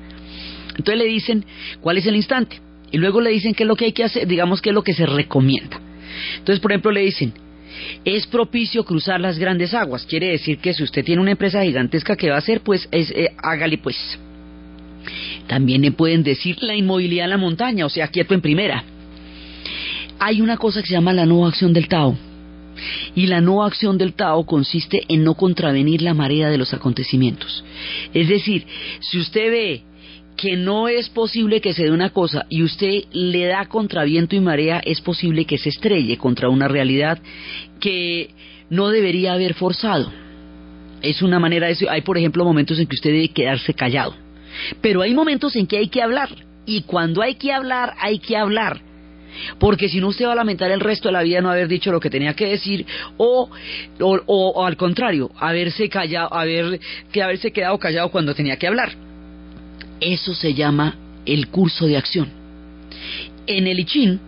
Entonces 0.70 0.98
le 0.98 1.06
dicen 1.06 1.46
cuál 1.82 1.98
es 1.98 2.06
el 2.06 2.16
instante 2.16 2.60
y 2.96 2.98
luego 2.98 3.20
le 3.20 3.32
dicen 3.32 3.54
qué 3.54 3.64
es 3.64 3.68
lo 3.68 3.76
que 3.76 3.84
hay 3.84 3.92
que 3.92 4.06
hacer, 4.06 4.26
digamos 4.26 4.62
qué 4.62 4.70
es 4.70 4.74
lo 4.74 4.82
que 4.82 4.94
se 4.94 5.06
recomienda. 5.06 5.82
Entonces, 6.38 6.62
por 6.62 6.72
ejemplo, 6.72 6.92
le 6.92 7.02
dicen, 7.02 7.34
es 8.06 8.26
propicio 8.26 8.86
cruzar 8.86 9.20
las 9.20 9.38
grandes 9.38 9.74
aguas. 9.74 10.06
Quiere 10.06 10.30
decir 10.30 10.60
que 10.60 10.74
si 10.74 10.82
usted 10.82 11.04
tiene 11.04 11.22
una 11.22 11.32
empresa 11.32 11.62
gigantesca 11.62 12.16
que 12.16 12.30
va 12.30 12.36
a 12.36 12.38
hacer, 12.38 12.62
pues 12.62 12.88
es, 12.94 13.12
eh, 13.12 13.32
hágale 13.44 13.80
pues. 13.80 13.98
También 15.46 15.82
le 15.82 15.92
pueden 15.92 16.24
decir 16.24 16.56
la 16.62 16.74
inmovilidad 16.74 17.26
en 17.26 17.32
la 17.32 17.38
montaña, 17.38 17.86
o 17.86 17.90
sea, 17.90 18.08
quieto 18.08 18.34
en 18.34 18.40
primera. 18.40 18.86
hay 20.18 20.40
una 20.40 20.56
cosa 20.56 20.80
que 20.80 20.88
se 20.88 20.94
llama 20.94 21.12
la 21.12 21.26
no 21.26 21.46
acción 21.46 21.74
del 21.74 21.90
Tao. 21.90 22.18
Y 23.14 23.28
la 23.28 23.42
no 23.42 23.66
acción 23.66 23.98
del 23.98 24.14
Tao 24.14 24.46
consiste 24.46 25.04
en 25.10 25.26
no 25.26 25.34
contravenir 25.34 26.02
la 26.02 26.14
marea 26.14 26.50
de 26.50 26.58
los 26.58 26.74
acontecimientos. 26.74 27.62
Es 28.14 28.30
decir, 28.30 28.66
si 29.02 29.20
usted 29.20 29.52
ve 29.52 29.84
que 30.36 30.58
no 30.58 30.88
es 30.88 31.10
posible 31.10 31.62
que 31.62 31.74
se 31.74 31.84
dé 31.84 31.92
una 31.92 32.10
cosa 32.10 32.46
y 32.50 32.64
usted 32.64 33.04
le 33.12 33.46
da 33.46 33.66
contra 33.66 34.04
viento 34.04 34.36
y 34.36 34.40
marea, 34.40 34.82
es 34.84 35.02
posible 35.02 35.46
que 35.46 35.58
se 35.58 35.70
estrelle 35.70 36.18
contra 36.18 36.50
una 36.50 36.68
realidad 36.68 37.20
que 37.80 38.32
no 38.70 38.90
debería 38.90 39.34
haber 39.34 39.54
forzado. 39.54 40.12
Es 41.02 41.22
una 41.22 41.40
manera 41.40 41.68
de 41.68 41.78
Hay, 41.90 42.02
por 42.02 42.18
ejemplo, 42.18 42.44
momentos 42.44 42.80
en 42.80 42.88
que 42.88 42.96
usted 42.96 43.12
debe 43.12 43.30
quedarse 43.30 43.74
callado. 43.74 44.16
Pero 44.82 45.02
hay 45.02 45.14
momentos 45.14 45.56
en 45.56 45.68
que 45.68 45.78
hay 45.78 45.88
que 45.88 46.02
hablar. 46.02 46.30
Y 46.66 46.82
cuando 46.82 47.22
hay 47.22 47.36
que 47.36 47.54
hablar, 47.54 47.94
hay 48.00 48.20
que 48.20 48.36
hablar. 48.36 48.82
Porque 49.60 49.90
si 49.90 50.00
no, 50.00 50.08
usted 50.08 50.26
va 50.26 50.32
a 50.32 50.36
lamentar 50.36 50.72
el 50.72 50.80
resto 50.80 51.10
de 51.10 51.14
la 51.14 51.22
vida 51.22 51.42
no 51.42 51.52
haber 51.52 51.68
dicho 51.68 51.92
lo 51.92 52.00
que 52.00 52.10
tenía 52.10 52.34
que 52.34 52.48
decir, 52.48 52.86
o, 53.18 53.50
o, 54.00 54.66
al 54.66 54.78
contrario, 54.78 55.30
haberse 55.38 55.90
callado, 55.90 56.34
haber, 56.34 56.80
que 57.12 57.22
haberse 57.22 57.52
quedado 57.52 57.78
callado 57.78 58.10
cuando 58.10 58.34
tenía 58.34 58.58
que 58.58 58.68
hablar. 58.68 59.05
Eso 60.00 60.34
se 60.34 60.54
llama 60.54 60.96
el 61.26 61.48
curso 61.48 61.86
de 61.86 61.98
acción. 61.98 62.30
En 63.48 63.68
el 63.68 63.80
I 63.80 64.20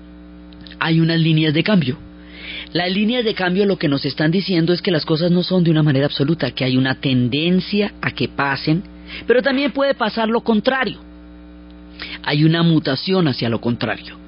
hay 0.80 1.00
unas 1.00 1.20
líneas 1.20 1.54
de 1.54 1.64
cambio. 1.64 1.98
Las 2.74 2.92
líneas 2.92 3.24
de 3.24 3.34
cambio 3.34 3.66
lo 3.66 3.78
que 3.78 3.88
nos 3.88 4.06
están 4.06 4.32
diciendo 4.32 4.74
es 4.74 4.82
que 4.82 4.92
las 4.92 5.06
cosas 5.06 5.32
no 5.32 5.44
son 5.44 5.64
de 5.64 5.72
una 5.72 5.84
manera 5.84 6.06
absoluta, 6.06 6.52
que 6.52 6.66
hay 6.66 6.78
una 6.78 6.96
tendencia 6.96 7.94
a 8.02 8.12
que 8.12 8.28
pasen, 8.28 8.84
pero 9.26 9.42
también 9.42 9.72
puede 9.72 9.94
pasar 9.94 10.28
lo 10.28 10.42
contrario. 10.42 11.00
Hay 12.24 12.44
una 12.44 12.64
mutación 12.64 13.28
hacia 13.28 13.50
lo 13.50 13.62
contrario. 13.62 14.27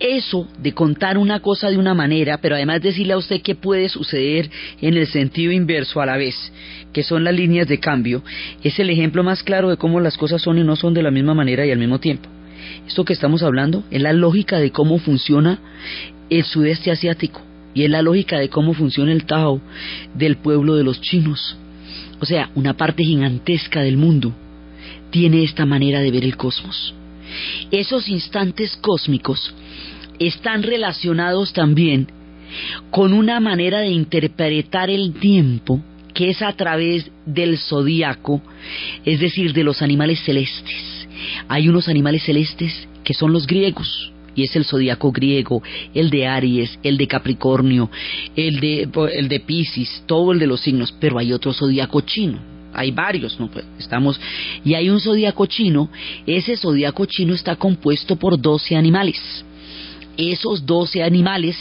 Eso 0.00 0.46
de 0.62 0.74
contar 0.74 1.18
una 1.18 1.40
cosa 1.40 1.70
de 1.70 1.76
una 1.76 1.92
manera, 1.92 2.38
pero 2.38 2.54
además 2.54 2.82
decirle 2.82 3.14
a 3.14 3.18
usted 3.18 3.42
que 3.42 3.56
puede 3.56 3.88
suceder 3.88 4.48
en 4.80 4.96
el 4.96 5.08
sentido 5.08 5.50
inverso 5.50 6.00
a 6.00 6.06
la 6.06 6.16
vez, 6.16 6.52
que 6.92 7.02
son 7.02 7.24
las 7.24 7.34
líneas 7.34 7.66
de 7.66 7.80
cambio, 7.80 8.22
es 8.62 8.78
el 8.78 8.90
ejemplo 8.90 9.24
más 9.24 9.42
claro 9.42 9.70
de 9.70 9.76
cómo 9.76 9.98
las 9.98 10.16
cosas 10.16 10.40
son 10.40 10.58
y 10.58 10.62
no 10.62 10.76
son 10.76 10.94
de 10.94 11.02
la 11.02 11.10
misma 11.10 11.34
manera 11.34 11.66
y 11.66 11.72
al 11.72 11.78
mismo 11.78 11.98
tiempo. 11.98 12.28
Esto 12.86 13.04
que 13.04 13.12
estamos 13.12 13.42
hablando 13.42 13.82
es 13.90 14.00
la 14.00 14.12
lógica 14.12 14.58
de 14.58 14.70
cómo 14.70 14.98
funciona 14.98 15.58
el 16.30 16.44
sudeste 16.44 16.90
asiático 16.90 17.42
y 17.74 17.84
es 17.84 17.90
la 17.90 18.02
lógica 18.02 18.38
de 18.38 18.48
cómo 18.48 18.74
funciona 18.74 19.12
el 19.12 19.24
Tao 19.24 19.60
del 20.14 20.36
pueblo 20.36 20.76
de 20.76 20.84
los 20.84 21.00
chinos. 21.00 21.56
O 22.20 22.26
sea, 22.26 22.50
una 22.54 22.74
parte 22.76 23.04
gigantesca 23.04 23.80
del 23.80 23.96
mundo 23.96 24.32
tiene 25.10 25.42
esta 25.42 25.66
manera 25.66 26.00
de 26.00 26.10
ver 26.10 26.24
el 26.24 26.36
cosmos. 26.36 26.94
Esos 27.70 28.08
instantes 28.08 28.76
cósmicos 28.76 29.54
están 30.18 30.62
relacionados 30.62 31.52
también 31.52 32.08
con 32.90 33.12
una 33.12 33.40
manera 33.40 33.80
de 33.80 33.88
interpretar 33.88 34.90
el 34.90 35.14
tiempo 35.14 35.80
que 36.14 36.30
es 36.30 36.42
a 36.42 36.52
través 36.54 37.10
del 37.26 37.58
zodíaco, 37.58 38.42
es 39.04 39.20
decir, 39.20 39.52
de 39.52 39.62
los 39.62 39.82
animales 39.82 40.20
celestes. 40.24 41.06
Hay 41.48 41.68
unos 41.68 41.88
animales 41.88 42.24
celestes 42.24 42.88
que 43.04 43.14
son 43.14 43.32
los 43.32 43.46
griegos, 43.46 44.12
y 44.34 44.44
es 44.44 44.54
el 44.56 44.64
zodíaco 44.64 45.12
griego, 45.12 45.62
el 45.94 46.10
de 46.10 46.26
Aries, 46.26 46.78
el 46.82 46.96
de 46.96 47.06
Capricornio, 47.06 47.90
el 48.36 48.60
de, 48.60 48.88
el 49.14 49.28
de 49.28 49.40
Pisces, 49.40 50.02
todo 50.06 50.32
el 50.32 50.38
de 50.38 50.46
los 50.46 50.60
signos, 50.60 50.92
pero 51.00 51.18
hay 51.18 51.32
otro 51.32 51.52
zodíaco 51.52 52.00
chino, 52.00 52.38
hay 52.72 52.90
varios, 52.90 53.38
¿no? 53.38 53.50
Pues, 53.50 53.64
estamos, 53.78 54.20
y 54.64 54.74
hay 54.74 54.88
un 54.90 55.00
zodíaco 55.00 55.46
chino, 55.46 55.88
ese 56.26 56.56
zodíaco 56.56 57.06
chino 57.06 57.34
está 57.34 57.56
compuesto 57.56 58.16
por 58.16 58.40
12 58.40 58.76
animales. 58.76 59.44
Esos 60.16 60.66
12 60.66 61.02
animales 61.02 61.56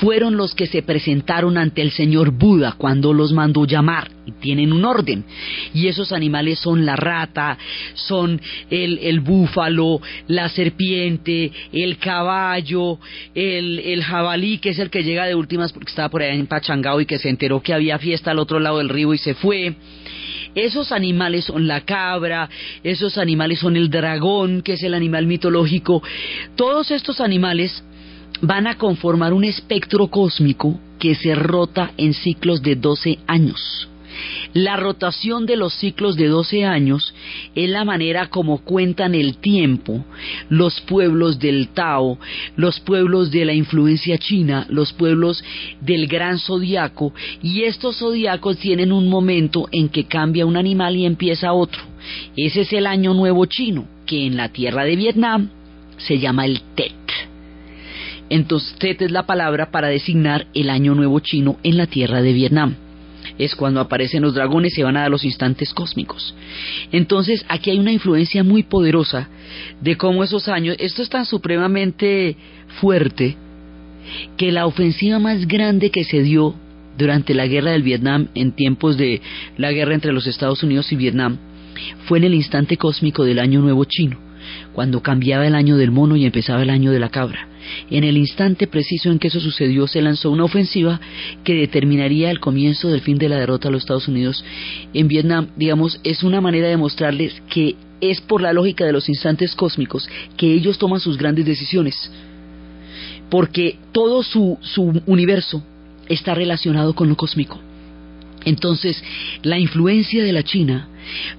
fueron 0.00 0.36
los 0.36 0.54
que 0.54 0.66
se 0.66 0.82
presentaron 0.82 1.56
ante 1.56 1.82
el 1.82 1.90
señor 1.90 2.30
Buda 2.30 2.74
cuando 2.76 3.12
los 3.12 3.32
mandó 3.32 3.64
llamar 3.64 4.10
y 4.26 4.32
tienen 4.32 4.72
un 4.72 4.84
orden. 4.84 5.24
Y 5.72 5.88
esos 5.88 6.12
animales 6.12 6.58
son 6.58 6.84
la 6.84 6.96
rata, 6.96 7.58
son 7.94 8.40
el, 8.70 9.20
búfalo, 9.20 10.00
la 10.28 10.48
serpiente, 10.48 11.52
el 11.72 11.98
caballo, 11.98 12.98
el, 13.34 13.78
el, 13.80 14.02
jabalí, 14.02 14.58
que 14.58 14.70
es 14.70 14.78
el 14.78 14.90
que 14.90 15.02
llega 15.02 15.26
de 15.26 15.34
últimas 15.34 15.72
porque 15.72 15.90
estaba 15.90 16.08
por 16.08 16.22
allá 16.22 16.34
en 16.34 16.46
Pachangao 16.46 17.00
y 17.00 17.06
que 17.06 17.18
se 17.18 17.28
enteró 17.28 17.62
que 17.62 17.74
había 17.74 17.98
fiesta 17.98 18.30
al 18.30 18.38
otro 18.38 18.58
lado 18.60 18.78
del 18.78 18.88
río 18.88 19.14
y 19.14 19.18
se 19.18 19.34
fue. 19.34 19.74
Esos 20.54 20.92
animales 20.92 21.46
son 21.46 21.66
la 21.66 21.80
cabra, 21.80 22.48
esos 22.84 23.18
animales 23.18 23.58
son 23.58 23.76
el 23.76 23.90
dragón, 23.90 24.62
que 24.62 24.74
es 24.74 24.82
el 24.82 24.94
animal 24.94 25.26
mitológico. 25.26 26.02
Todos 26.54 26.90
estos 26.92 27.20
animales 27.20 27.82
van 28.46 28.66
a 28.66 28.76
conformar 28.76 29.32
un 29.32 29.44
espectro 29.44 30.08
cósmico 30.08 30.78
que 30.98 31.14
se 31.14 31.34
rota 31.34 31.92
en 31.96 32.12
ciclos 32.12 32.62
de 32.62 32.76
12 32.76 33.18
años. 33.26 33.88
La 34.52 34.76
rotación 34.76 35.46
de 35.46 35.56
los 35.56 35.74
ciclos 35.74 36.16
de 36.16 36.28
12 36.28 36.64
años 36.64 37.14
es 37.54 37.68
la 37.68 37.84
manera 37.84 38.28
como 38.28 38.58
cuentan 38.58 39.14
el 39.14 39.38
tiempo 39.38 40.04
los 40.48 40.80
pueblos 40.82 41.40
del 41.40 41.68
Tao, 41.68 42.18
los 42.56 42.78
pueblos 42.80 43.32
de 43.32 43.44
la 43.44 43.54
influencia 43.54 44.18
china, 44.18 44.66
los 44.68 44.92
pueblos 44.92 45.42
del 45.80 46.06
gran 46.06 46.38
zodiaco, 46.38 47.12
y 47.42 47.62
estos 47.64 47.98
zodiacos 47.98 48.58
tienen 48.58 48.92
un 48.92 49.08
momento 49.08 49.68
en 49.72 49.88
que 49.88 50.04
cambia 50.04 50.46
un 50.46 50.56
animal 50.56 50.94
y 50.94 51.06
empieza 51.06 51.52
otro. 51.52 51.82
Ese 52.36 52.60
es 52.60 52.72
el 52.72 52.86
año 52.86 53.14
nuevo 53.14 53.46
chino, 53.46 53.86
que 54.06 54.26
en 54.26 54.36
la 54.36 54.50
tierra 54.50 54.84
de 54.84 54.94
Vietnam 54.94 55.50
se 55.96 56.18
llama 56.18 56.46
el 56.46 56.60
Tet. 56.76 57.03
Entonces, 58.30 58.74
Tet 58.78 59.02
es 59.02 59.10
la 59.10 59.26
palabra 59.26 59.70
para 59.70 59.88
designar 59.88 60.46
el 60.54 60.70
año 60.70 60.94
nuevo 60.94 61.20
chino 61.20 61.58
en 61.62 61.76
la 61.76 61.86
tierra 61.86 62.22
de 62.22 62.32
Vietnam 62.32 62.76
es 63.38 63.54
cuando 63.54 63.80
aparecen 63.80 64.22
los 64.22 64.34
dragones 64.34 64.74
se 64.74 64.84
van 64.84 64.96
a 64.96 65.02
dar 65.02 65.10
los 65.10 65.24
instantes 65.24 65.72
cósmicos. 65.74 66.34
Entonces, 66.92 67.44
aquí 67.48 67.70
hay 67.70 67.78
una 67.78 67.92
influencia 67.92 68.44
muy 68.44 68.62
poderosa 68.62 69.28
de 69.80 69.96
cómo 69.96 70.22
esos 70.24 70.48
años, 70.48 70.76
esto 70.78 71.02
es 71.02 71.08
tan 71.08 71.24
supremamente 71.24 72.36
fuerte 72.80 73.36
que 74.36 74.52
la 74.52 74.66
ofensiva 74.66 75.18
más 75.18 75.46
grande 75.46 75.90
que 75.90 76.04
se 76.04 76.22
dio 76.22 76.54
durante 76.96 77.34
la 77.34 77.46
guerra 77.46 77.72
del 77.72 77.82
Vietnam, 77.82 78.28
en 78.34 78.52
tiempos 78.52 78.96
de 78.96 79.20
la 79.56 79.72
guerra 79.72 79.94
entre 79.94 80.12
los 80.12 80.26
Estados 80.26 80.62
Unidos 80.62 80.92
y 80.92 80.96
Vietnam, 80.96 81.38
fue 82.06 82.18
en 82.18 82.24
el 82.24 82.34
instante 82.34 82.76
cósmico 82.76 83.24
del 83.24 83.40
año 83.40 83.60
nuevo 83.60 83.84
chino, 83.84 84.16
cuando 84.72 85.02
cambiaba 85.02 85.46
el 85.46 85.56
año 85.56 85.76
del 85.76 85.90
mono 85.90 86.14
y 86.14 86.24
empezaba 86.24 86.62
el 86.62 86.70
año 86.70 86.92
de 86.92 87.00
la 87.00 87.08
cabra. 87.08 87.48
En 87.90 88.04
el 88.04 88.16
instante 88.16 88.66
preciso 88.66 89.10
en 89.10 89.18
que 89.18 89.28
eso 89.28 89.40
sucedió, 89.40 89.86
se 89.86 90.02
lanzó 90.02 90.30
una 90.30 90.44
ofensiva 90.44 91.00
que 91.44 91.54
determinaría 91.54 92.30
el 92.30 92.40
comienzo 92.40 92.88
del 92.88 93.00
fin 93.00 93.18
de 93.18 93.28
la 93.28 93.38
derrota 93.38 93.68
de 93.68 93.72
los 93.72 93.82
Estados 93.82 94.08
Unidos 94.08 94.44
en 94.92 95.08
Vietnam. 95.08 95.48
Digamos, 95.56 96.00
es 96.04 96.22
una 96.22 96.40
manera 96.40 96.68
de 96.68 96.76
mostrarles 96.76 97.42
que 97.48 97.76
es 98.00 98.20
por 98.20 98.40
la 98.40 98.52
lógica 98.52 98.84
de 98.84 98.92
los 98.92 99.08
instantes 99.08 99.54
cósmicos 99.54 100.08
que 100.36 100.52
ellos 100.52 100.78
toman 100.78 101.00
sus 101.00 101.16
grandes 101.16 101.46
decisiones. 101.46 102.10
Porque 103.30 103.78
todo 103.92 104.22
su, 104.22 104.58
su 104.60 105.02
universo 105.06 105.62
está 106.08 106.34
relacionado 106.34 106.94
con 106.94 107.08
lo 107.08 107.16
cósmico. 107.16 107.58
Entonces, 108.44 109.02
la 109.42 109.58
influencia 109.58 110.22
de 110.22 110.32
la 110.32 110.42
China 110.42 110.88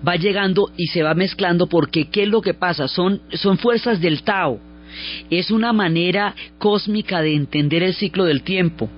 va 0.07 0.15
llegando 0.15 0.71
y 0.75 0.87
se 0.87 1.03
va 1.03 1.13
mezclando 1.13 1.67
porque 1.67 2.05
¿qué 2.05 2.23
es 2.23 2.29
lo 2.29 2.41
que 2.41 2.53
pasa? 2.53 2.87
Son, 2.87 3.21
son 3.33 3.57
fuerzas 3.57 4.01
del 4.01 4.23
Tao, 4.23 4.59
es 5.29 5.51
una 5.51 5.73
manera 5.73 6.35
cósmica 6.57 7.21
de 7.21 7.35
entender 7.35 7.83
el 7.83 7.93
ciclo 7.93 8.25
del 8.25 8.43
tiempo, 8.43 8.89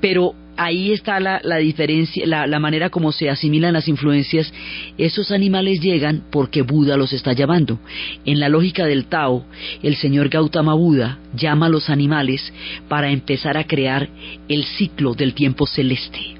pero 0.00 0.34
ahí 0.56 0.92
está 0.92 1.20
la, 1.20 1.56
diferencia, 1.58 2.26
la, 2.26 2.46
la, 2.46 2.58
manera 2.58 2.90
como 2.90 3.12
se 3.12 3.30
asimilan 3.30 3.72
las 3.72 3.88
influencias. 3.88 4.52
Esos 4.98 5.30
animales 5.30 5.80
llegan 5.80 6.24
porque 6.30 6.62
Buda 6.62 6.96
los 6.96 7.12
está 7.12 7.32
llamando. 7.32 7.78
En 8.24 8.40
la 8.40 8.48
lógica 8.48 8.86
del 8.86 9.06
Tao, 9.06 9.44
el 9.82 9.96
señor 9.96 10.28
Gautama 10.28 10.74
Buda 10.74 11.18
llama 11.34 11.66
a 11.66 11.70
los 11.70 11.90
animales 11.90 12.52
para 12.88 13.10
empezar 13.10 13.56
a 13.56 13.66
crear 13.66 14.08
el 14.48 14.64
ciclo 14.64 15.14
del 15.14 15.34
tiempo 15.34 15.66
celeste. 15.66 16.33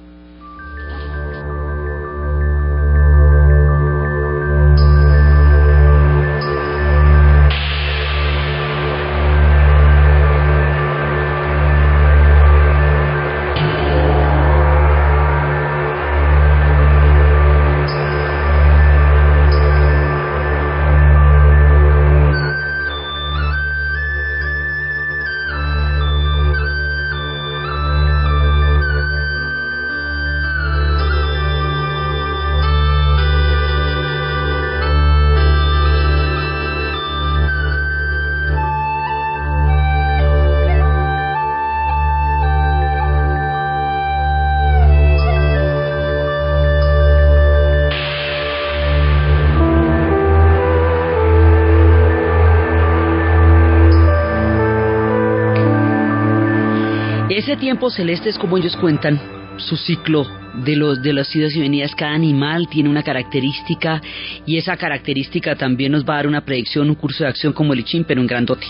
Tiempo 57.74 57.90
celeste 57.90 58.28
es 58.28 58.38
como 58.38 58.56
ellos 58.56 58.76
cuentan 58.76 59.20
su 59.56 59.76
ciclo 59.76 60.24
de 60.64 60.76
los 60.76 61.02
de 61.02 61.12
las 61.12 61.34
idas 61.34 61.56
y 61.56 61.60
venidas. 61.60 61.92
Cada 61.96 62.12
animal 62.12 62.68
tiene 62.68 62.88
una 62.88 63.02
característica 63.02 64.00
y 64.46 64.58
esa 64.58 64.76
característica 64.76 65.56
también 65.56 65.90
nos 65.90 66.04
va 66.04 66.14
a 66.14 66.16
dar 66.18 66.28
una 66.28 66.44
predicción, 66.44 66.88
un 66.88 66.94
curso 66.94 67.24
de 67.24 67.30
acción 67.30 67.52
como 67.52 67.72
el 67.72 67.80
Ichín, 67.80 68.04
pero 68.04 68.20
en 68.20 68.28
grandote. 68.28 68.68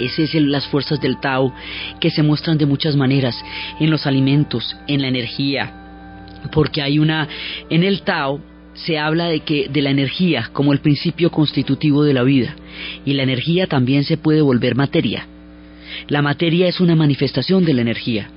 Esas 0.00 0.30
son 0.30 0.50
las 0.50 0.66
fuerzas 0.66 1.00
del 1.00 1.20
Tao 1.20 1.54
que 2.00 2.10
se 2.10 2.24
muestran 2.24 2.58
de 2.58 2.66
muchas 2.66 2.96
maneras, 2.96 3.40
en 3.78 3.88
los 3.88 4.04
alimentos, 4.04 4.76
en 4.88 5.00
la 5.00 5.06
energía, 5.06 5.72
porque 6.50 6.82
hay 6.82 6.98
una 6.98 7.28
en 7.70 7.84
el 7.84 8.02
Tao 8.02 8.40
se 8.74 8.98
habla 8.98 9.26
de 9.26 9.40
que 9.40 9.68
de 9.68 9.80
la 9.80 9.90
energía 9.90 10.50
como 10.52 10.72
el 10.72 10.80
principio 10.80 11.30
constitutivo 11.30 12.02
de 12.02 12.14
la 12.14 12.24
vida 12.24 12.56
y 13.04 13.12
la 13.12 13.22
energía 13.22 13.68
también 13.68 14.02
se 14.02 14.16
puede 14.16 14.42
volver 14.42 14.74
materia. 14.74 15.28
La 16.08 16.22
materia 16.22 16.68
es 16.68 16.80
una 16.80 16.96
manifestación 16.96 17.64
de 17.64 17.74
la 17.74 17.82
energía, 17.82 18.28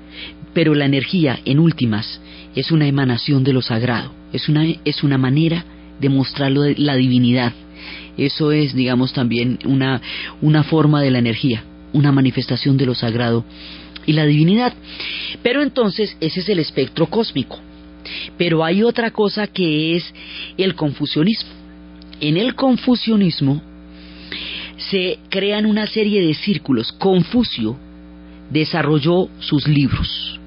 pero 0.53 0.73
la 0.73 0.85
energía 0.85 1.39
en 1.45 1.59
últimas 1.59 2.21
es 2.55 2.71
una 2.71 2.87
emanación 2.87 3.43
de 3.43 3.53
lo 3.53 3.61
sagrado, 3.61 4.11
es 4.31 4.47
una 4.49 4.65
es 4.85 5.03
una 5.03 5.17
manera 5.17 5.65
de 5.99 6.09
mostrarlo 6.09 6.61
de 6.61 6.75
la 6.77 6.95
divinidad. 6.95 7.53
Eso 8.17 8.51
es, 8.51 8.73
digamos, 8.73 9.13
también 9.13 9.59
una 9.65 10.01
una 10.41 10.63
forma 10.63 11.01
de 11.01 11.11
la 11.11 11.19
energía, 11.19 11.63
una 11.93 12.11
manifestación 12.11 12.77
de 12.77 12.85
lo 12.85 12.95
sagrado 12.95 13.43
y 14.05 14.13
la 14.13 14.25
divinidad. 14.25 14.73
Pero 15.43 15.61
entonces 15.61 16.15
ese 16.19 16.39
es 16.39 16.49
el 16.49 16.59
espectro 16.59 17.07
cósmico. 17.07 17.59
Pero 18.37 18.63
hay 18.63 18.83
otra 18.83 19.11
cosa 19.11 19.47
que 19.47 19.95
es 19.95 20.13
el 20.57 20.75
confucianismo. 20.75 21.49
En 22.21 22.37
el 22.37 22.55
confucianismo 22.55 23.61
se 24.89 25.19
crean 25.29 25.65
una 25.65 25.87
serie 25.87 26.21
de 26.21 26.33
círculos. 26.33 26.91
Confucio 26.93 27.77
desarrolló 28.49 29.29
sus 29.39 29.67
libros. 29.67 30.39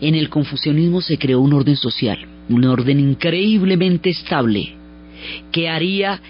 En 0.00 0.14
el 0.14 0.28
confucianismo 0.28 1.00
se 1.00 1.18
creó 1.18 1.40
un 1.40 1.52
orden 1.52 1.76
social, 1.76 2.18
un 2.48 2.64
orden 2.64 2.98
increíblemente 3.00 4.10
estable, 4.10 4.74
que 5.52 5.68
haría 5.68 6.20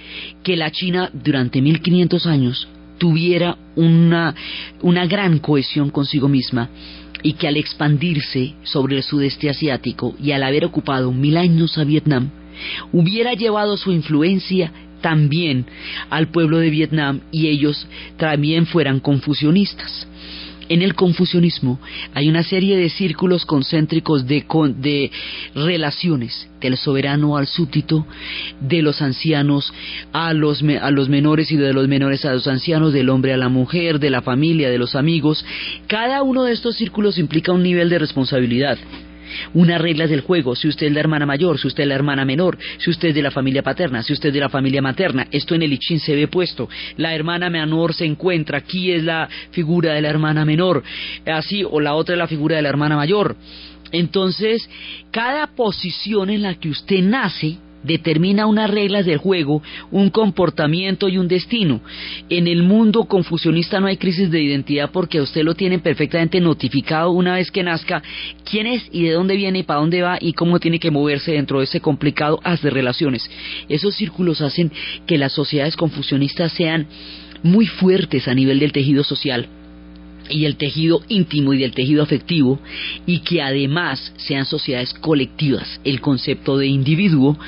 que 0.42 0.56
la 0.56 0.70
China 0.70 1.10
durante 1.12 1.60
1500 1.60 2.26
años 2.26 2.68
tuviera 2.98 3.56
una, 3.76 4.34
una 4.82 5.06
gran 5.06 5.38
cohesión 5.38 5.90
consigo 5.90 6.28
misma 6.28 6.68
y 7.22 7.34
que 7.34 7.48
al 7.48 7.56
expandirse 7.56 8.54
sobre 8.62 8.96
el 8.96 9.02
sudeste 9.02 9.48
asiático 9.48 10.14
y 10.22 10.32
al 10.32 10.42
haber 10.42 10.64
ocupado 10.64 11.12
mil 11.12 11.36
años 11.36 11.78
a 11.78 11.84
Vietnam, 11.84 12.30
hubiera 12.92 13.34
llevado 13.34 13.76
su 13.76 13.92
influencia 13.92 14.72
también 15.00 15.66
al 16.10 16.28
pueblo 16.28 16.58
de 16.58 16.70
Vietnam 16.70 17.20
y 17.30 17.48
ellos 17.48 17.86
también 18.16 18.66
fueran 18.66 19.00
confusionistas. 19.00 20.06
En 20.70 20.82
el 20.82 20.94
confucianismo 20.94 21.80
hay 22.14 22.28
una 22.28 22.44
serie 22.44 22.76
de 22.76 22.90
círculos 22.90 23.44
concéntricos 23.44 24.28
de, 24.28 24.44
de, 24.78 25.10
relaciones 25.52 26.48
del 26.60 26.76
soberano 26.76 27.36
al 27.36 27.48
súbdito, 27.48 28.06
de 28.60 28.80
los 28.80 29.02
ancianos 29.02 29.72
a 30.12 30.32
los, 30.32 30.62
a 30.62 30.90
los 30.92 31.08
menores 31.08 31.50
y 31.50 31.56
de 31.56 31.72
los 31.72 31.88
menores 31.88 32.24
a 32.24 32.34
los 32.34 32.46
ancianos, 32.46 32.92
del 32.92 33.08
hombre 33.08 33.32
a 33.32 33.36
la 33.36 33.48
mujer, 33.48 33.98
de 33.98 34.10
la 34.10 34.22
familia, 34.22 34.70
de 34.70 34.78
los 34.78 34.94
amigos. 34.94 35.44
Cada 35.88 36.22
uno 36.22 36.44
de 36.44 36.52
estos 36.52 36.76
círculos 36.76 37.18
implica 37.18 37.50
un 37.50 37.64
nivel 37.64 37.88
de 37.88 37.98
responsabilidad 37.98 38.78
unas 39.54 39.80
reglas 39.80 40.10
del 40.10 40.20
juego, 40.20 40.54
si 40.56 40.68
usted 40.68 40.86
es 40.86 40.92
la 40.92 41.00
hermana 41.00 41.26
mayor, 41.26 41.58
si 41.58 41.68
usted 41.68 41.84
es 41.84 41.88
la 41.88 41.94
hermana 41.94 42.24
menor, 42.24 42.58
si 42.78 42.90
usted 42.90 43.08
es 43.08 43.14
de 43.14 43.22
la 43.22 43.30
familia 43.30 43.62
paterna, 43.62 44.02
si 44.02 44.12
usted 44.12 44.28
es 44.28 44.34
de 44.34 44.40
la 44.40 44.48
familia 44.48 44.82
materna, 44.82 45.26
esto 45.30 45.54
en 45.54 45.62
el 45.62 45.72
Ichín 45.72 46.00
se 46.00 46.14
ve 46.14 46.28
puesto, 46.28 46.68
la 46.96 47.14
hermana 47.14 47.50
menor 47.50 47.94
se 47.94 48.04
encuentra, 48.04 48.58
aquí 48.58 48.92
es 48.92 49.04
la 49.04 49.28
figura 49.50 49.94
de 49.94 50.02
la 50.02 50.08
hermana 50.08 50.44
menor, 50.44 50.82
así, 51.26 51.64
o 51.68 51.80
la 51.80 51.94
otra 51.94 52.14
es 52.14 52.18
la 52.18 52.26
figura 52.26 52.56
de 52.56 52.62
la 52.62 52.68
hermana 52.68 52.96
mayor. 52.96 53.36
Entonces, 53.92 54.68
cada 55.10 55.48
posición 55.48 56.30
en 56.30 56.42
la 56.42 56.54
que 56.54 56.68
usted 56.68 57.02
nace, 57.02 57.58
determina 57.82 58.46
unas 58.46 58.70
reglas 58.70 59.06
del 59.06 59.18
juego, 59.18 59.62
un 59.90 60.10
comportamiento 60.10 61.08
y 61.08 61.18
un 61.18 61.28
destino. 61.28 61.80
En 62.28 62.46
el 62.46 62.62
mundo 62.62 63.04
confusionista 63.04 63.80
no 63.80 63.86
hay 63.86 63.96
crisis 63.96 64.30
de 64.30 64.42
identidad 64.42 64.90
porque 64.92 65.20
usted 65.20 65.42
lo 65.42 65.54
tiene 65.54 65.78
perfectamente 65.78 66.40
notificado 66.40 67.10
una 67.10 67.34
vez 67.34 67.50
que 67.50 67.62
nazca 67.62 68.02
quién 68.48 68.66
es 68.66 68.88
y 68.92 69.04
de 69.04 69.12
dónde 69.12 69.36
viene 69.36 69.60
y 69.60 69.62
para 69.62 69.80
dónde 69.80 70.02
va 70.02 70.18
y 70.20 70.32
cómo 70.32 70.58
tiene 70.58 70.78
que 70.78 70.90
moverse 70.90 71.32
dentro 71.32 71.58
de 71.58 71.64
ese 71.64 71.80
complicado 71.80 72.40
haz 72.44 72.62
de 72.62 72.70
relaciones. 72.70 73.30
Esos 73.68 73.94
círculos 73.94 74.40
hacen 74.40 74.72
que 75.06 75.18
las 75.18 75.32
sociedades 75.32 75.76
confusionistas 75.76 76.52
sean 76.52 76.86
muy 77.42 77.66
fuertes 77.66 78.28
a 78.28 78.34
nivel 78.34 78.58
del 78.58 78.72
tejido 78.72 79.02
social 79.04 79.48
y 80.30 80.44
el 80.44 80.56
tejido 80.56 81.02
íntimo 81.08 81.52
y 81.52 81.58
del 81.58 81.72
tejido 81.72 82.02
afectivo 82.02 82.58
y 83.06 83.20
que 83.20 83.42
además 83.42 84.12
sean 84.16 84.46
sociedades 84.46 84.94
colectivas. 84.94 85.80
El 85.84 86.00
concepto 86.00 86.56
de 86.56 86.66
individuo 86.66 87.38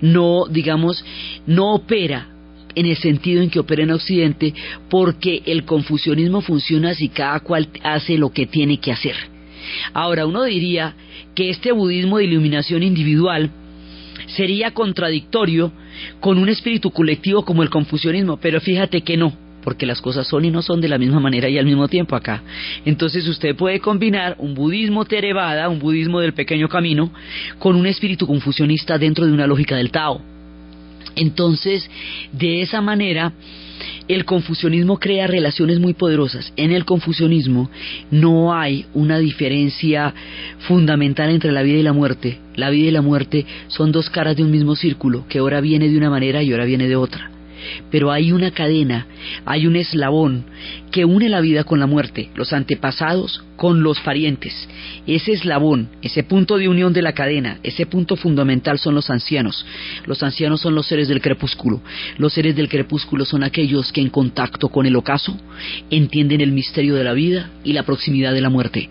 no, 0.00 0.46
digamos, 0.48 1.04
no 1.46 1.74
opera 1.74 2.28
en 2.74 2.86
el 2.86 2.96
sentido 2.96 3.42
en 3.42 3.50
que 3.50 3.60
opera 3.60 3.82
en 3.82 3.90
Occidente 3.90 4.54
porque 4.88 5.42
el 5.46 5.64
confucianismo 5.64 6.40
funciona 6.40 6.94
si 6.94 7.08
cada 7.08 7.40
cual 7.40 7.68
hace 7.82 8.16
lo 8.16 8.30
que 8.30 8.46
tiene 8.46 8.78
que 8.78 8.92
hacer. 8.92 9.16
Ahora, 9.92 10.26
uno 10.26 10.44
diría 10.44 10.94
que 11.34 11.50
este 11.50 11.72
budismo 11.72 12.18
de 12.18 12.24
iluminación 12.24 12.82
individual 12.82 13.50
sería 14.26 14.72
contradictorio 14.72 15.72
con 16.20 16.38
un 16.38 16.48
espíritu 16.48 16.90
colectivo 16.90 17.44
como 17.44 17.62
el 17.62 17.70
confucianismo, 17.70 18.38
pero 18.38 18.60
fíjate 18.60 19.02
que 19.02 19.16
no 19.16 19.32
porque 19.62 19.86
las 19.86 20.00
cosas 20.00 20.26
son 20.26 20.44
y 20.44 20.50
no 20.50 20.62
son 20.62 20.80
de 20.80 20.88
la 20.88 20.98
misma 20.98 21.20
manera 21.20 21.48
y 21.48 21.58
al 21.58 21.64
mismo 21.64 21.88
tiempo 21.88 22.16
acá. 22.16 22.42
Entonces 22.84 23.26
usted 23.28 23.56
puede 23.56 23.80
combinar 23.80 24.36
un 24.38 24.54
budismo 24.54 25.04
Theravada, 25.04 25.68
un 25.68 25.78
budismo 25.78 26.20
del 26.20 26.32
pequeño 26.32 26.68
camino, 26.68 27.10
con 27.58 27.76
un 27.76 27.86
espíritu 27.86 28.26
confusionista 28.26 28.98
dentro 28.98 29.26
de 29.26 29.32
una 29.32 29.46
lógica 29.46 29.76
del 29.76 29.90
Tao. 29.90 30.20
Entonces, 31.16 31.90
de 32.32 32.62
esa 32.62 32.80
manera, 32.80 33.32
el 34.08 34.24
confucianismo 34.24 34.98
crea 34.98 35.26
relaciones 35.26 35.78
muy 35.78 35.94
poderosas. 35.94 36.52
En 36.56 36.72
el 36.72 36.84
confucianismo 36.84 37.70
no 38.10 38.54
hay 38.54 38.86
una 38.94 39.18
diferencia 39.18 40.14
fundamental 40.60 41.30
entre 41.30 41.52
la 41.52 41.62
vida 41.62 41.78
y 41.78 41.82
la 41.82 41.92
muerte. 41.92 42.38
La 42.54 42.70
vida 42.70 42.88
y 42.88 42.92
la 42.92 43.02
muerte 43.02 43.46
son 43.68 43.92
dos 43.92 44.10
caras 44.10 44.36
de 44.36 44.44
un 44.44 44.50
mismo 44.50 44.76
círculo, 44.76 45.26
que 45.28 45.38
ahora 45.38 45.60
viene 45.60 45.88
de 45.88 45.96
una 45.96 46.10
manera 46.10 46.42
y 46.42 46.52
ahora 46.52 46.64
viene 46.64 46.88
de 46.88 46.96
otra 46.96 47.29
pero 47.90 48.10
hay 48.10 48.32
una 48.32 48.50
cadena, 48.50 49.06
hay 49.44 49.66
un 49.66 49.76
eslabón 49.76 50.44
que 50.90 51.04
une 51.04 51.28
la 51.28 51.40
vida 51.40 51.64
con 51.64 51.80
la 51.80 51.86
muerte, 51.86 52.30
los 52.34 52.52
antepasados 52.52 53.44
con 53.56 53.82
los 53.82 54.00
parientes. 54.00 54.68
Ese 55.06 55.32
eslabón, 55.32 55.88
ese 56.02 56.22
punto 56.22 56.56
de 56.56 56.68
unión 56.68 56.92
de 56.92 57.02
la 57.02 57.12
cadena, 57.12 57.58
ese 57.62 57.86
punto 57.86 58.16
fundamental 58.16 58.78
son 58.78 58.94
los 58.94 59.10
ancianos. 59.10 59.64
Los 60.06 60.22
ancianos 60.22 60.60
son 60.60 60.74
los 60.74 60.86
seres 60.86 61.08
del 61.08 61.20
crepúsculo. 61.20 61.80
Los 62.18 62.32
seres 62.32 62.56
del 62.56 62.68
crepúsculo 62.68 63.24
son 63.24 63.44
aquellos 63.44 63.92
que 63.92 64.00
en 64.00 64.10
contacto 64.10 64.68
con 64.68 64.86
el 64.86 64.96
ocaso 64.96 65.36
entienden 65.90 66.40
el 66.40 66.52
misterio 66.52 66.94
de 66.94 67.04
la 67.04 67.12
vida 67.12 67.50
y 67.64 67.72
la 67.72 67.82
proximidad 67.82 68.32
de 68.32 68.40
la 68.40 68.50
muerte. 68.50 68.88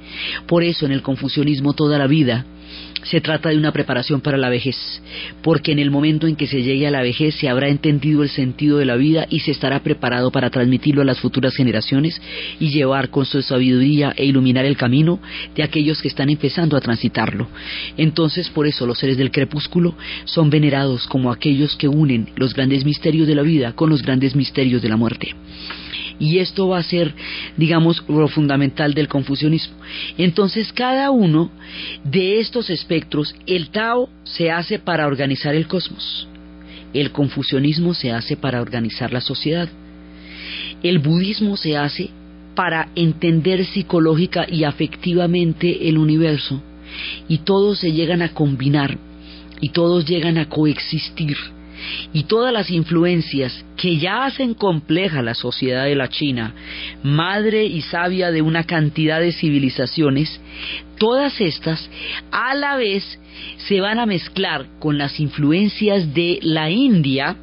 Por 0.47 0.63
eso 0.63 0.85
en 0.85 0.91
el 0.91 1.01
confucianismo 1.01 1.73
toda 1.73 1.97
la 1.97 2.07
vida 2.07 2.45
se 3.03 3.21
trata 3.21 3.49
de 3.49 3.57
una 3.57 3.71
preparación 3.71 4.21
para 4.21 4.37
la 4.37 4.49
vejez, 4.49 4.77
porque 5.41 5.71
en 5.71 5.79
el 5.79 5.91
momento 5.91 6.27
en 6.27 6.35
que 6.35 6.47
se 6.47 6.63
llegue 6.63 6.87
a 6.87 6.91
la 6.91 7.01
vejez 7.01 7.35
se 7.35 7.49
habrá 7.49 7.69
entendido 7.69 8.23
el 8.23 8.29
sentido 8.29 8.77
de 8.77 8.85
la 8.85 8.95
vida 8.95 9.25
y 9.29 9.39
se 9.39 9.51
estará 9.51 9.81
preparado 9.81 10.31
para 10.31 10.49
transmitirlo 10.49 11.01
a 11.01 11.05
las 11.05 11.19
futuras 11.19 11.55
generaciones 11.55 12.21
y 12.59 12.69
llevar 12.69 13.09
con 13.09 13.25
su 13.25 13.41
sabiduría 13.41 14.13
e 14.15 14.25
iluminar 14.25 14.65
el 14.65 14.77
camino 14.77 15.19
de 15.55 15.63
aquellos 15.63 16.01
que 16.01 16.07
están 16.07 16.29
empezando 16.29 16.77
a 16.77 16.81
transitarlo. 16.81 17.47
Entonces, 17.97 18.49
por 18.49 18.67
eso 18.67 18.85
los 18.85 18.99
seres 18.99 19.17
del 19.17 19.31
crepúsculo 19.31 19.95
son 20.25 20.49
venerados 20.49 21.07
como 21.07 21.31
aquellos 21.31 21.75
que 21.75 21.87
unen 21.87 22.29
los 22.35 22.53
grandes 22.53 22.85
misterios 22.85 23.27
de 23.27 23.35
la 23.35 23.41
vida 23.41 23.73
con 23.73 23.89
los 23.89 24.01
grandes 24.01 24.35
misterios 24.35 24.81
de 24.81 24.89
la 24.89 24.97
muerte 24.97 25.35
y 26.19 26.39
esto 26.39 26.67
va 26.67 26.79
a 26.79 26.83
ser, 26.83 27.13
digamos, 27.57 28.03
lo 28.07 28.27
fundamental 28.27 28.93
del 28.93 29.07
confucianismo. 29.07 29.75
Entonces, 30.17 30.71
cada 30.73 31.11
uno 31.11 31.49
de 32.03 32.39
estos 32.39 32.69
espectros, 32.69 33.33
el 33.47 33.69
Tao 33.69 34.09
se 34.23 34.51
hace 34.51 34.79
para 34.79 35.07
organizar 35.07 35.55
el 35.55 35.67
cosmos, 35.67 36.27
el 36.93 37.11
confucianismo 37.11 37.93
se 37.93 38.11
hace 38.11 38.35
para 38.35 38.61
organizar 38.61 39.13
la 39.13 39.21
sociedad, 39.21 39.69
el 40.83 40.99
budismo 40.99 41.57
se 41.57 41.77
hace 41.77 42.09
para 42.55 42.89
entender 42.95 43.65
psicológica 43.65 44.45
y 44.49 44.65
afectivamente 44.65 45.87
el 45.87 45.97
universo, 45.97 46.61
y 47.27 47.39
todos 47.39 47.79
se 47.79 47.93
llegan 47.93 48.21
a 48.21 48.33
combinar 48.33 48.97
y 49.61 49.69
todos 49.69 50.05
llegan 50.05 50.37
a 50.37 50.49
coexistir 50.49 51.37
y 52.13 52.23
todas 52.23 52.53
las 52.53 52.69
influencias 52.69 53.65
que 53.77 53.97
ya 53.97 54.25
hacen 54.25 54.53
compleja 54.53 55.21
la 55.21 55.33
sociedad 55.33 55.85
de 55.85 55.95
la 55.95 56.09
China, 56.09 56.53
madre 57.03 57.65
y 57.65 57.81
sabia 57.81 58.31
de 58.31 58.41
una 58.41 58.63
cantidad 58.63 59.19
de 59.19 59.31
civilizaciones, 59.31 60.39
todas 60.97 61.39
estas 61.39 61.89
a 62.31 62.55
la 62.55 62.75
vez 62.77 63.19
se 63.57 63.81
van 63.81 63.99
a 63.99 64.05
mezclar 64.05 64.65
con 64.79 64.97
las 64.97 65.19
influencias 65.19 66.13
de 66.13 66.39
la 66.41 66.69
India 66.69 67.35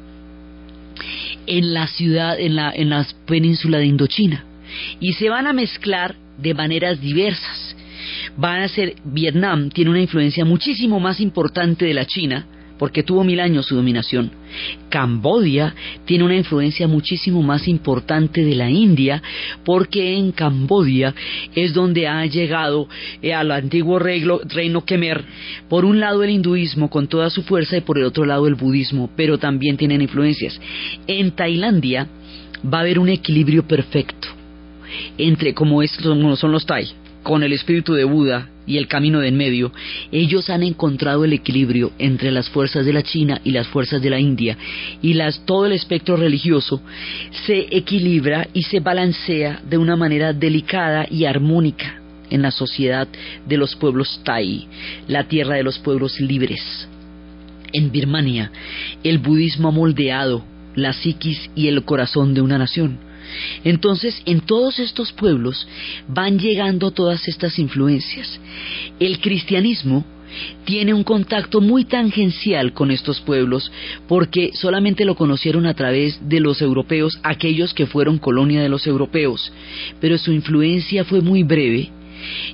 en 1.45 1.73
la 1.73 1.87
ciudad, 1.87 2.39
en 2.39 2.55
la, 2.55 3.07
península 3.25 3.77
de 3.77 3.85
Indochina, 3.85 4.43
y 4.99 5.13
se 5.13 5.29
van 5.29 5.47
a 5.47 5.53
mezclar 5.53 6.15
de 6.37 6.53
maneras 6.53 6.99
diversas. 6.99 7.75
Van 8.35 8.61
a 8.61 8.67
ser 8.67 8.95
Vietnam 9.05 9.69
tiene 9.69 9.89
una 9.89 10.01
influencia 10.01 10.45
muchísimo 10.45 10.99
más 10.99 11.19
importante 11.19 11.85
de 11.85 11.93
la 11.93 12.05
China 12.05 12.45
porque 12.77 13.03
tuvo 13.03 13.23
mil 13.23 13.39
años 13.39 13.65
su 13.65 13.75
dominación. 13.75 14.31
Cambodia 14.89 15.75
tiene 16.05 16.23
una 16.23 16.35
influencia 16.35 16.87
muchísimo 16.87 17.41
más 17.41 17.67
importante 17.67 18.43
de 18.43 18.55
la 18.55 18.69
India, 18.69 19.21
porque 19.65 20.17
en 20.17 20.31
Cambodia 20.31 21.13
es 21.55 21.73
donde 21.73 22.07
ha 22.07 22.25
llegado 22.25 22.87
eh, 23.21 23.33
al 23.33 23.51
antiguo 23.51 23.99
reino, 23.99 24.81
Khmer, 24.85 25.23
por 25.69 25.85
un 25.85 25.99
lado 25.99 26.23
el 26.23 26.29
hinduismo 26.29 26.89
con 26.89 27.07
toda 27.07 27.29
su 27.29 27.43
fuerza 27.43 27.77
y 27.77 27.81
por 27.81 27.97
el 27.97 28.05
otro 28.05 28.25
lado 28.25 28.47
el 28.47 28.55
budismo, 28.55 29.09
pero 29.15 29.37
también 29.37 29.77
tienen 29.77 30.01
influencias. 30.01 30.59
En 31.07 31.31
Tailandia 31.31 32.07
va 32.63 32.79
a 32.79 32.81
haber 32.81 32.99
un 32.99 33.09
equilibrio 33.09 33.67
perfecto 33.67 34.27
entre 35.17 35.53
como, 35.53 35.81
es, 35.81 35.91
son 35.91 36.51
los 36.51 36.65
Thai, 36.65 36.87
con 37.27 37.43
el 37.43 37.51
espíritu 37.51 37.93
de 37.93 38.05
Buda 38.05 38.47
y 38.65 38.77
el 38.77 38.87
camino 38.87 39.19
de 39.19 39.27
en 39.27 39.35
medio, 39.35 39.73
ellos 40.13 40.49
han 40.49 40.63
encontrado 40.63 41.25
el 41.25 41.33
equilibrio 41.33 41.91
entre 41.99 42.31
las 42.31 42.47
fuerzas 42.47 42.85
de 42.85 42.93
la 42.93 43.03
China 43.03 43.41
y 43.43 43.51
las 43.51 43.67
fuerzas 43.67 44.01
de 44.01 44.09
la 44.09 44.17
India, 44.17 44.57
y 45.01 45.13
las, 45.13 45.45
todo 45.45 45.65
el 45.65 45.73
espectro 45.73 46.15
religioso 46.15 46.81
se 47.45 47.67
equilibra 47.75 48.47
y 48.53 48.63
se 48.63 48.79
balancea 48.79 49.61
de 49.69 49.77
una 49.77 49.97
manera 49.97 50.31
delicada 50.31 51.05
y 51.11 51.25
armónica 51.25 51.99
en 52.29 52.43
la 52.43 52.51
sociedad 52.51 53.09
de 53.45 53.57
los 53.57 53.75
pueblos 53.75 54.21
Tai, 54.23 54.65
la 55.09 55.25
tierra 55.25 55.57
de 55.57 55.63
los 55.63 55.79
pueblos 55.79 56.21
libres. 56.21 56.87
En 57.73 57.91
Birmania, 57.91 58.53
el 59.03 59.17
budismo 59.17 59.67
ha 59.67 59.71
moldeado 59.71 60.45
la 60.75 60.93
psiquis 60.93 61.49
y 61.55 61.67
el 61.67 61.83
corazón 61.83 62.33
de 62.33 62.39
una 62.39 62.57
nación. 62.57 63.06
Entonces, 63.63 64.21
en 64.25 64.41
todos 64.41 64.79
estos 64.79 65.11
pueblos 65.11 65.67
van 66.07 66.39
llegando 66.39 66.91
todas 66.91 67.27
estas 67.27 67.59
influencias. 67.59 68.39
El 68.99 69.19
cristianismo 69.19 70.05
tiene 70.65 70.93
un 70.93 71.03
contacto 71.03 71.61
muy 71.61 71.85
tangencial 71.85 72.73
con 72.73 72.91
estos 72.91 73.21
pueblos 73.21 73.71
porque 74.07 74.51
solamente 74.53 75.05
lo 75.05 75.15
conocieron 75.15 75.65
a 75.65 75.73
través 75.73 76.19
de 76.27 76.39
los 76.39 76.61
europeos, 76.61 77.19
aquellos 77.23 77.73
que 77.73 77.85
fueron 77.85 78.17
colonia 78.17 78.61
de 78.61 78.69
los 78.69 78.85
europeos, 78.87 79.51
pero 80.01 80.17
su 80.17 80.31
influencia 80.31 81.05
fue 81.05 81.21
muy 81.21 81.43
breve 81.43 81.91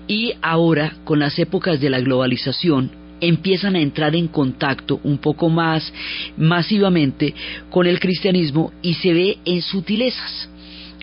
y 0.08 0.34
ahora, 0.42 0.96
con 1.04 1.20
las 1.20 1.40
épocas 1.40 1.80
de 1.80 1.90
la 1.90 2.00
globalización, 2.00 2.92
empiezan 3.22 3.76
a 3.76 3.80
entrar 3.80 4.16
en 4.16 4.28
contacto 4.28 5.00
un 5.04 5.18
poco 5.18 5.50
más 5.50 5.94
masivamente 6.38 7.34
con 7.70 7.88
el 7.88 8.00
cristianismo 8.00 8.74
y 8.82 8.96
se 8.96 9.14
ve 9.14 9.38
en 9.46 9.62
sutilezas. 9.62 10.50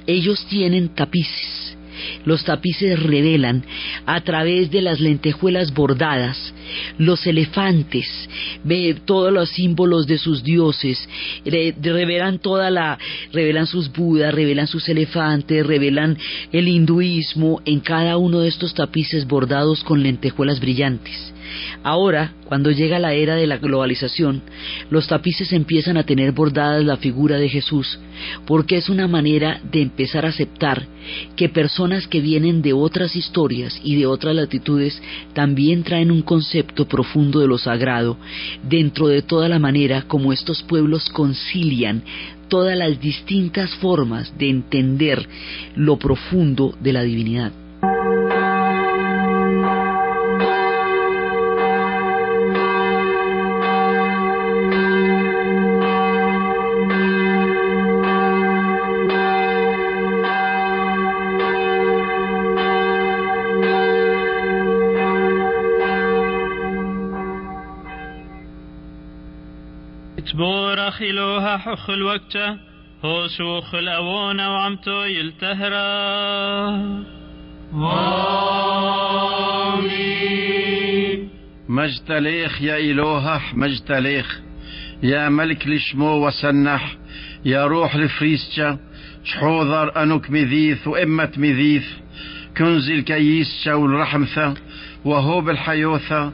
Ellos 0.07 0.47
tienen 0.49 0.95
tapices. 0.95 1.77
Los 2.25 2.45
tapices 2.45 3.01
revelan 3.03 3.65
a 4.07 4.21
través 4.23 4.71
de 4.71 4.81
las 4.81 5.01
lentejuelas 5.01 5.75
bordadas 5.75 6.55
los 6.99 7.27
elefantes, 7.27 8.07
todos 9.05 9.33
los 9.33 9.51
símbolos 9.51 10.07
de 10.07 10.19
sus 10.19 10.43
dioses, 10.43 11.09
revelan 11.45 12.39
toda 12.39 12.71
la, 12.71 12.99
revelan 13.33 13.67
sus 13.67 13.93
budas, 13.93 14.35
revelan 14.35 14.67
sus 14.67 14.89
elefantes, 14.89 15.67
revelan 15.67 16.17
el 16.53 16.69
hinduismo 16.69 17.61
en 17.65 17.81
cada 17.81 18.17
uno 18.17 18.41
de 18.41 18.49
estos 18.49 18.75
tapices 18.75 19.27
bordados 19.27 19.85
con 19.85 20.03
lentejuelas 20.03 20.61
brillantes. 20.61 21.33
Ahora, 21.83 22.35
cuando 22.45 22.71
llega 22.71 22.99
la 22.99 23.15
era 23.15 23.37
de 23.37 23.47
la 23.47 23.59
globalización, 23.59 24.43
los 24.91 25.07
tapices 25.07 25.53
empiezan 25.53 25.97
a 25.97 26.05
tener 26.05 26.33
bordadas 26.33 26.85
la 26.85 26.97
figura 26.97 27.39
de 27.39 27.49
Jesús, 27.49 27.99
porque 28.47 28.77
es 28.77 28.89
una 28.89 29.09
manera 29.09 29.61
de 29.71 29.83
empezar 29.83 30.27
a 30.27 30.31
aceptar 30.31 30.87
que 31.37 31.49
personas 31.49 32.07
que 32.07 32.21
vienen 32.21 32.63
de 32.63 32.73
otras 32.73 33.17
historias 33.17 33.81
y 33.83 33.97
de 33.97 34.07
otras 34.07 34.35
latitudes 34.35 35.01
también 35.33 35.83
traen 35.83 36.11
un 36.11 36.23
concepto 36.23 36.87
profundo 36.87 37.41
de 37.41 37.47
lo 37.47 37.59
sagrado 37.59 38.17
dentro 38.63 39.09
de 39.09 39.23
toda 39.23 39.49
la 39.49 39.59
manera 39.59 40.03
como 40.03 40.33
estos 40.33 40.63
pueblos 40.63 41.09
concilian 41.11 42.03
todas 42.49 42.77
las 42.77 43.01
distintas 43.01 43.75
formas 43.77 44.37
de 44.37 44.51
entender 44.51 45.27
lo 45.77 45.99
profundo 45.99 46.75
de 46.81 46.93
la 46.93 47.03
divinidad. 47.03 47.53
خلوها 70.91 71.57
حخ 71.57 71.91
الوقتة 71.91 72.57
هو 73.05 73.29
سوخ 73.29 73.75
الأوونة 73.75 74.51
وعمتو 74.53 75.03
يلتهرا. 75.03 75.81
مجتليخ 81.69 82.63
يا 82.63 82.77
إلوهح 82.77 83.55
مجتليخ. 83.55 84.41
يا 85.03 85.29
ملك 85.29 85.67
لشمو 85.67 86.27
وسنح 86.27 86.97
يا 87.45 87.67
روح 87.67 87.97
لفريسجا. 87.97 88.79
شحوذر 89.25 90.03
أنوك 90.03 90.31
مذيث 90.31 90.89
وإمة 90.89 91.33
مذيث 91.37 91.87
كنزي 92.57 92.95
الكييسجا 92.95 93.75
والرحمثة 93.75 94.55
وهو 95.05 95.41
بالحيوثة 95.41 96.33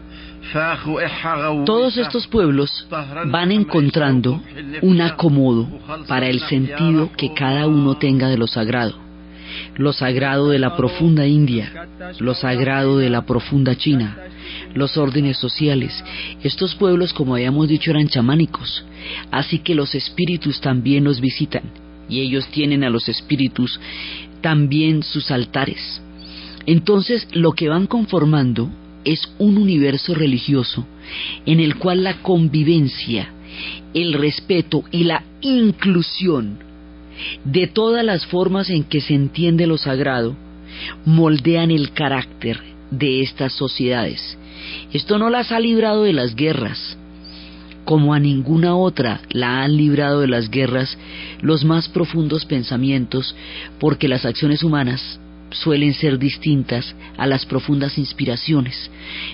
Todos 1.64 1.96
estos 1.96 2.26
pueblos 2.26 2.86
van 2.90 3.52
encontrando 3.52 4.42
un 4.82 5.00
acomodo 5.00 5.68
para 6.06 6.28
el 6.28 6.40
sentido 6.40 7.10
que 7.16 7.32
cada 7.34 7.66
uno 7.66 7.96
tenga 7.96 8.28
de 8.28 8.38
lo 8.38 8.46
sagrado. 8.46 8.94
Lo 9.76 9.92
sagrado 9.92 10.50
de 10.50 10.58
la 10.58 10.76
profunda 10.76 11.26
India, 11.26 11.88
lo 12.18 12.34
sagrado 12.34 12.98
de 12.98 13.10
la 13.10 13.24
profunda 13.24 13.76
China, 13.76 14.16
los 14.74 14.96
órdenes 14.96 15.38
sociales. 15.38 16.04
Estos 16.42 16.74
pueblos, 16.74 17.12
como 17.12 17.34
habíamos 17.34 17.68
dicho, 17.68 17.90
eran 17.90 18.08
chamánicos, 18.08 18.84
así 19.30 19.60
que 19.60 19.74
los 19.74 19.94
espíritus 19.94 20.60
también 20.60 21.04
los 21.04 21.20
visitan 21.20 21.62
y 22.08 22.20
ellos 22.20 22.46
tienen 22.48 22.84
a 22.84 22.90
los 22.90 23.08
espíritus 23.08 23.80
también 24.40 25.02
sus 25.02 25.30
altares. 25.30 26.02
Entonces, 26.66 27.28
lo 27.32 27.52
que 27.52 27.68
van 27.68 27.86
conformando 27.86 28.70
es 29.06 29.32
un 29.38 29.56
universo 29.56 30.14
religioso 30.14 30.84
en 31.46 31.60
el 31.60 31.76
cual 31.76 32.04
la 32.04 32.20
convivencia, 32.20 33.30
el 33.94 34.12
respeto 34.12 34.84
y 34.90 35.04
la 35.04 35.22
inclusión 35.40 36.58
de 37.44 37.68
todas 37.68 38.04
las 38.04 38.26
formas 38.26 38.68
en 38.68 38.84
que 38.84 39.00
se 39.00 39.14
entiende 39.14 39.66
lo 39.66 39.78
sagrado 39.78 40.36
moldean 41.06 41.70
el 41.70 41.92
carácter 41.92 42.60
de 42.90 43.22
estas 43.22 43.52
sociedades. 43.54 44.36
Esto 44.92 45.18
no 45.18 45.30
las 45.30 45.52
ha 45.52 45.60
librado 45.60 46.02
de 46.02 46.12
las 46.12 46.34
guerras, 46.34 46.98
como 47.84 48.12
a 48.12 48.18
ninguna 48.18 48.76
otra 48.76 49.20
la 49.30 49.62
han 49.62 49.76
librado 49.76 50.20
de 50.20 50.28
las 50.28 50.50
guerras 50.50 50.98
los 51.40 51.64
más 51.64 51.88
profundos 51.88 52.44
pensamientos, 52.44 53.36
porque 53.78 54.08
las 54.08 54.24
acciones 54.24 54.64
humanas 54.64 55.20
suelen 55.56 55.94
ser 55.94 56.18
distintas 56.18 56.94
a 57.16 57.26
las 57.26 57.46
profundas 57.46 57.98
inspiraciones. 57.98 58.90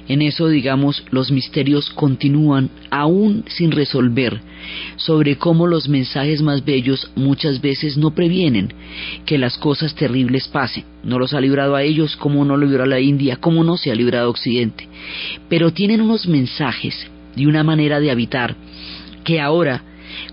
En 0.08 0.22
eso, 0.22 0.48
digamos, 0.48 1.04
los 1.10 1.30
misterios 1.30 1.90
continúan 1.90 2.70
aún 2.90 3.44
sin 3.48 3.70
resolver 3.70 4.40
sobre 4.96 5.36
cómo 5.36 5.66
los 5.66 5.88
mensajes 5.88 6.42
más 6.42 6.64
bellos 6.64 7.10
muchas 7.16 7.60
veces 7.60 7.96
no 7.96 8.14
previenen 8.14 8.72
que 9.26 9.38
las 9.38 9.58
cosas 9.58 9.94
terribles 9.94 10.48
pasen. 10.48 10.84
No 11.02 11.18
los 11.18 11.34
ha 11.34 11.40
librado 11.40 11.74
a 11.74 11.82
ellos 11.82 12.16
como 12.16 12.44
no 12.44 12.56
lo 12.56 12.66
libró 12.66 12.84
a 12.84 12.86
la 12.86 13.00
India, 13.00 13.36
como 13.36 13.64
no 13.64 13.76
se 13.76 13.90
ha 13.90 13.94
librado 13.94 14.26
a 14.26 14.30
Occidente. 14.30 14.88
Pero 15.48 15.72
tienen 15.72 16.00
unos 16.00 16.26
mensajes 16.26 16.94
y 17.36 17.46
una 17.46 17.64
manera 17.64 18.00
de 18.00 18.10
habitar 18.10 18.56
que 19.24 19.40
ahora, 19.40 19.82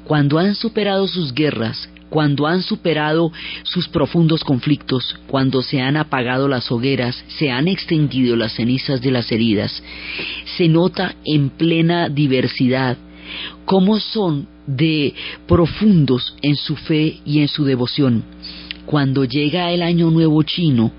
cuando 0.04 0.38
han 0.38 0.56
superado 0.56 1.08
sus 1.08 1.34
guerras, 1.34 1.90
cuando 2.10 2.48
han 2.48 2.62
superado 2.62 3.32
sus 3.64 3.88
profundos 3.88 4.44
conflictos, 4.44 5.18
cuando 5.28 5.62
se 5.62 5.82
han 5.82 5.98
apagado 5.98 6.48
las 6.48 6.72
hogueras, 6.72 7.24
se 7.28 7.52
han 7.52 7.68
extinguido 7.68 8.36
las 8.36 8.54
cenizas 8.54 9.02
de 9.02 9.12
las 9.12 9.32
heridas, 9.32 9.84
se 10.58 10.68
nota 10.68 11.16
en 11.26 11.50
plena 11.50 12.10
diversidad 12.10 12.98
cómo 13.66 14.00
son 14.00 14.48
de 14.66 15.14
profundos 15.48 16.36
en 16.42 16.56
su 16.56 16.76
fe 16.76 17.20
y 17.26 17.40
en 17.40 17.48
su 17.48 17.66
devoción. 17.66 18.24
Cuando 18.86 19.24
llega 19.24 19.72
el 19.72 19.84
año 19.84 20.10
nuevo 20.10 20.42
chino, 20.42 20.92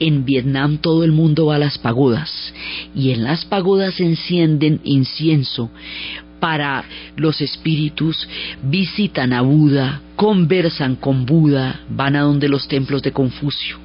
en 0.00 0.24
Vietnam 0.24 0.78
todo 0.78 1.04
el 1.04 1.12
mundo 1.12 1.46
va 1.46 1.56
a 1.56 1.58
las 1.58 1.76
pagodas 1.76 2.54
y 2.94 3.10
en 3.10 3.22
las 3.22 3.44
pagodas 3.44 4.00
encienden 4.00 4.80
incienso 4.84 5.70
para 6.40 6.84
los 7.16 7.40
espíritus, 7.40 8.28
visitan 8.62 9.32
a 9.32 9.42
Buda, 9.42 10.00
conversan 10.16 10.96
con 10.96 11.26
Buda, 11.26 11.80
van 11.88 12.16
a 12.16 12.22
donde 12.22 12.48
los 12.48 12.68
templos 12.68 13.02
de 13.02 13.12
Confucio. 13.12 13.78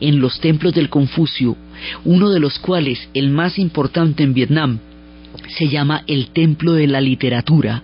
En 0.00 0.20
los 0.20 0.40
templos 0.40 0.72
del 0.74 0.88
Confucio 0.88 1.56
uno 2.04 2.30
de 2.30 2.40
los 2.40 2.58
cuales, 2.58 3.08
el 3.14 3.30
más 3.30 3.58
importante 3.58 4.22
en 4.22 4.34
Vietnam, 4.34 4.78
se 5.56 5.68
llama 5.68 6.04
el 6.06 6.28
Templo 6.28 6.72
de 6.72 6.86
la 6.86 7.00
Literatura. 7.00 7.82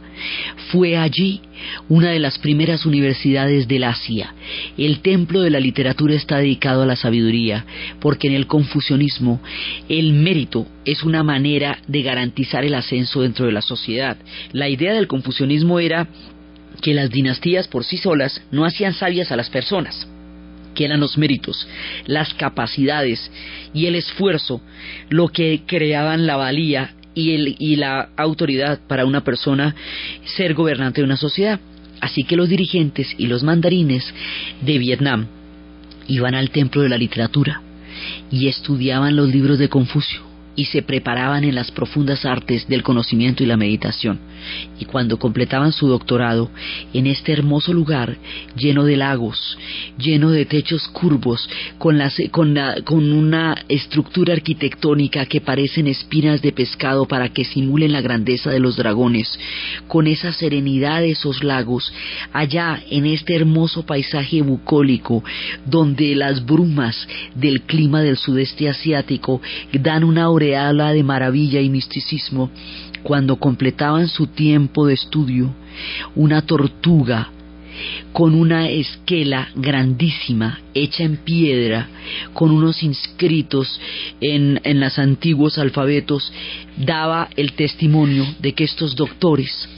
Fue 0.70 0.96
allí 0.96 1.40
una 1.88 2.10
de 2.10 2.18
las 2.18 2.38
primeras 2.38 2.86
universidades 2.86 3.68
del 3.68 3.84
Asia. 3.84 4.34
El 4.76 5.00
Templo 5.00 5.40
de 5.40 5.50
la 5.50 5.60
Literatura 5.60 6.14
está 6.14 6.38
dedicado 6.38 6.82
a 6.82 6.86
la 6.86 6.96
sabiduría, 6.96 7.64
porque 8.00 8.28
en 8.28 8.34
el 8.34 8.46
confucianismo 8.46 9.40
el 9.88 10.12
mérito 10.12 10.66
es 10.84 11.02
una 11.02 11.22
manera 11.22 11.78
de 11.86 12.02
garantizar 12.02 12.64
el 12.64 12.74
ascenso 12.74 13.22
dentro 13.22 13.46
de 13.46 13.52
la 13.52 13.62
sociedad. 13.62 14.16
La 14.52 14.68
idea 14.68 14.92
del 14.94 15.06
confucianismo 15.06 15.78
era 15.78 16.08
que 16.82 16.94
las 16.94 17.10
dinastías 17.10 17.68
por 17.68 17.84
sí 17.84 17.96
solas 17.96 18.42
no 18.50 18.64
hacían 18.64 18.94
sabias 18.94 19.32
a 19.32 19.36
las 19.36 19.50
personas 19.50 20.06
que 20.74 20.84
eran 20.84 21.00
los 21.00 21.18
méritos, 21.18 21.66
las 22.06 22.32
capacidades 22.34 23.32
y 23.74 23.86
el 23.86 23.96
esfuerzo 23.96 24.60
lo 25.08 25.26
que 25.26 25.62
creaban 25.66 26.24
la 26.24 26.36
valía 26.36 26.94
y, 27.18 27.76
la 27.76 28.10
autoridad 28.16 28.80
para 28.86 29.04
una 29.04 29.22
persona 29.24 29.74
ser 30.24 30.54
gobernante 30.54 31.00
de 31.00 31.04
una 31.04 31.16
sociedad. 31.16 31.60
Así 32.00 32.22
que 32.22 32.36
los 32.36 32.48
dirigentes 32.48 33.14
y 33.18 33.26
los 33.26 33.42
mandarines 33.42 34.04
de 34.60 34.78
Vietnam 34.78 35.26
iban 36.06 36.34
al 36.34 36.50
templo 36.50 36.82
de 36.82 36.88
la 36.88 36.96
literatura 36.96 37.60
y 38.30 38.46
estudiaban 38.46 39.16
los 39.16 39.28
libros 39.28 39.58
de 39.58 39.68
Confucio 39.68 40.27
y 40.58 40.64
se 40.64 40.82
preparaban 40.82 41.44
en 41.44 41.54
las 41.54 41.70
profundas 41.70 42.24
artes 42.24 42.66
del 42.66 42.82
conocimiento 42.82 43.44
y 43.44 43.46
la 43.46 43.56
meditación. 43.56 44.18
Y 44.80 44.86
cuando 44.86 45.16
completaban 45.16 45.70
su 45.70 45.86
doctorado 45.86 46.50
en 46.92 47.06
este 47.06 47.32
hermoso 47.32 47.72
lugar 47.72 48.16
lleno 48.56 48.84
de 48.84 48.96
lagos, 48.96 49.56
lleno 49.98 50.32
de 50.32 50.46
techos 50.46 50.88
curvos, 50.88 51.48
con, 51.78 52.00
con 52.84 53.12
una 53.12 53.54
estructura 53.68 54.34
arquitectónica 54.34 55.26
que 55.26 55.40
parecen 55.40 55.86
espinas 55.86 56.42
de 56.42 56.50
pescado 56.50 57.06
para 57.06 57.28
que 57.28 57.44
simulen 57.44 57.92
la 57.92 58.00
grandeza 58.00 58.50
de 58.50 58.58
los 58.58 58.76
dragones, 58.76 59.38
con 59.86 60.08
esa 60.08 60.32
serenidad 60.32 61.02
de 61.02 61.12
esos 61.12 61.44
lagos, 61.44 61.92
allá 62.32 62.82
en 62.90 63.06
este 63.06 63.36
hermoso 63.36 63.86
paisaje 63.86 64.42
bucólico, 64.42 65.22
donde 65.66 66.16
las 66.16 66.44
brumas 66.44 67.06
del 67.36 67.62
clima 67.62 68.02
del 68.02 68.16
sudeste 68.16 68.68
asiático 68.68 69.40
dan 69.72 70.02
una 70.02 70.30
habla 70.56 70.92
de 70.92 71.02
maravilla 71.02 71.60
y 71.60 71.68
misticismo, 71.68 72.50
cuando 73.02 73.36
completaban 73.36 74.08
su 74.08 74.26
tiempo 74.26 74.86
de 74.86 74.94
estudio, 74.94 75.54
una 76.14 76.42
tortuga 76.42 77.30
con 78.12 78.34
una 78.34 78.68
esquela 78.68 79.48
grandísima 79.54 80.60
hecha 80.74 81.04
en 81.04 81.18
piedra, 81.18 81.88
con 82.32 82.50
unos 82.50 82.82
inscritos 82.82 83.80
en, 84.20 84.60
en 84.64 84.80
los 84.80 84.98
antiguos 84.98 85.58
alfabetos, 85.58 86.32
daba 86.76 87.28
el 87.36 87.52
testimonio 87.52 88.26
de 88.40 88.52
que 88.54 88.64
estos 88.64 88.96
doctores 88.96 89.68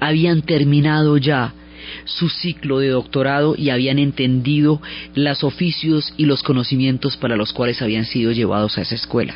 habían 0.00 0.42
terminado 0.42 1.16
ya 1.16 1.52
su 2.04 2.28
ciclo 2.28 2.78
de 2.78 2.88
doctorado 2.88 3.54
y 3.56 3.70
habían 3.70 3.98
entendido 3.98 4.80
los 5.14 5.44
oficios 5.44 6.12
y 6.16 6.24
los 6.24 6.42
conocimientos 6.42 7.16
para 7.16 7.36
los 7.36 7.52
cuales 7.52 7.82
habían 7.82 8.04
sido 8.04 8.32
llevados 8.32 8.78
a 8.78 8.82
esa 8.82 8.94
escuela. 8.94 9.34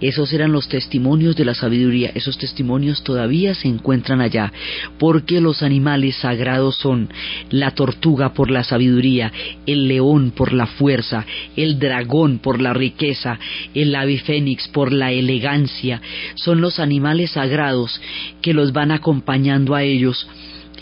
Esos 0.00 0.32
eran 0.32 0.52
los 0.52 0.68
testimonios 0.68 1.36
de 1.36 1.44
la 1.44 1.54
sabiduría, 1.54 2.10
esos 2.14 2.38
testimonios 2.38 3.02
todavía 3.02 3.54
se 3.54 3.68
encuentran 3.68 4.20
allá, 4.20 4.52
porque 4.98 5.40
los 5.40 5.62
animales 5.62 6.16
sagrados 6.16 6.76
son 6.76 7.08
la 7.50 7.72
tortuga 7.72 8.34
por 8.34 8.50
la 8.50 8.64
sabiduría, 8.64 9.32
el 9.66 9.88
león 9.88 10.32
por 10.34 10.52
la 10.52 10.66
fuerza, 10.66 11.26
el 11.56 11.78
dragón 11.78 12.38
por 12.38 12.60
la 12.60 12.72
riqueza, 12.72 13.38
el 13.74 13.94
ave 13.94 14.18
fénix 14.18 14.68
por 14.68 14.92
la 14.92 15.12
elegancia, 15.12 16.00
son 16.34 16.60
los 16.60 16.78
animales 16.78 17.32
sagrados 17.32 18.00
que 18.40 18.54
los 18.54 18.72
van 18.72 18.90
acompañando 18.90 19.74
a 19.74 19.82
ellos 19.82 20.26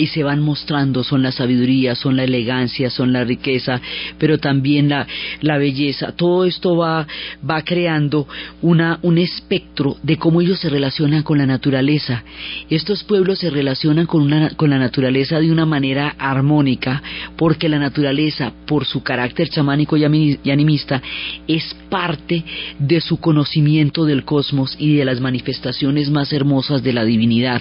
y 0.01 0.07
se 0.07 0.25
van 0.25 0.41
mostrando, 0.41 1.05
son 1.05 1.23
la 1.23 1.31
sabiduría, 1.31 1.95
son 1.95 2.17
la 2.17 2.25
elegancia, 2.25 2.89
son 2.89 3.13
la 3.13 3.23
riqueza, 3.23 3.83
pero 4.19 4.39
también 4.39 4.89
la, 4.89 5.07
la 5.43 5.59
belleza. 5.59 6.13
Todo 6.13 6.47
esto 6.47 6.75
va, 6.75 7.07
va 7.49 7.61
creando 7.63 8.27
una, 8.63 8.99
un 9.03 9.19
espectro 9.19 9.99
de 10.03 10.17
cómo 10.17 10.41
ellos 10.41 10.59
se 10.59 10.71
relacionan 10.71 11.23
con 11.23 11.37
la 11.37 11.45
naturaleza. 11.45 12.25
Estos 12.71 13.05
pueblos 13.05 13.41
se 13.41 13.51
relacionan 13.51 14.07
con, 14.07 14.23
una, 14.23 14.49
con 14.57 14.71
la 14.71 14.79
naturaleza 14.79 15.39
de 15.39 15.53
una 15.53 15.67
manera 15.67 16.15
armónica, 16.19 17.03
porque 17.37 17.69
la 17.69 17.79
naturaleza, 17.79 18.55
por 18.67 18.87
su 18.87 19.03
carácter 19.03 19.51
chamánico 19.51 19.99
y 19.99 20.05
animista, 20.51 21.03
es 21.47 21.77
parte 21.91 22.43
de 22.79 23.03
su 23.03 23.21
conocimiento 23.21 24.07
del 24.07 24.25
cosmos 24.25 24.77
y 24.79 24.97
de 24.97 25.05
las 25.05 25.21
manifestaciones 25.21 26.09
más 26.09 26.33
hermosas 26.33 26.83
de 26.83 26.95
la 26.95 27.05
divinidad, 27.05 27.61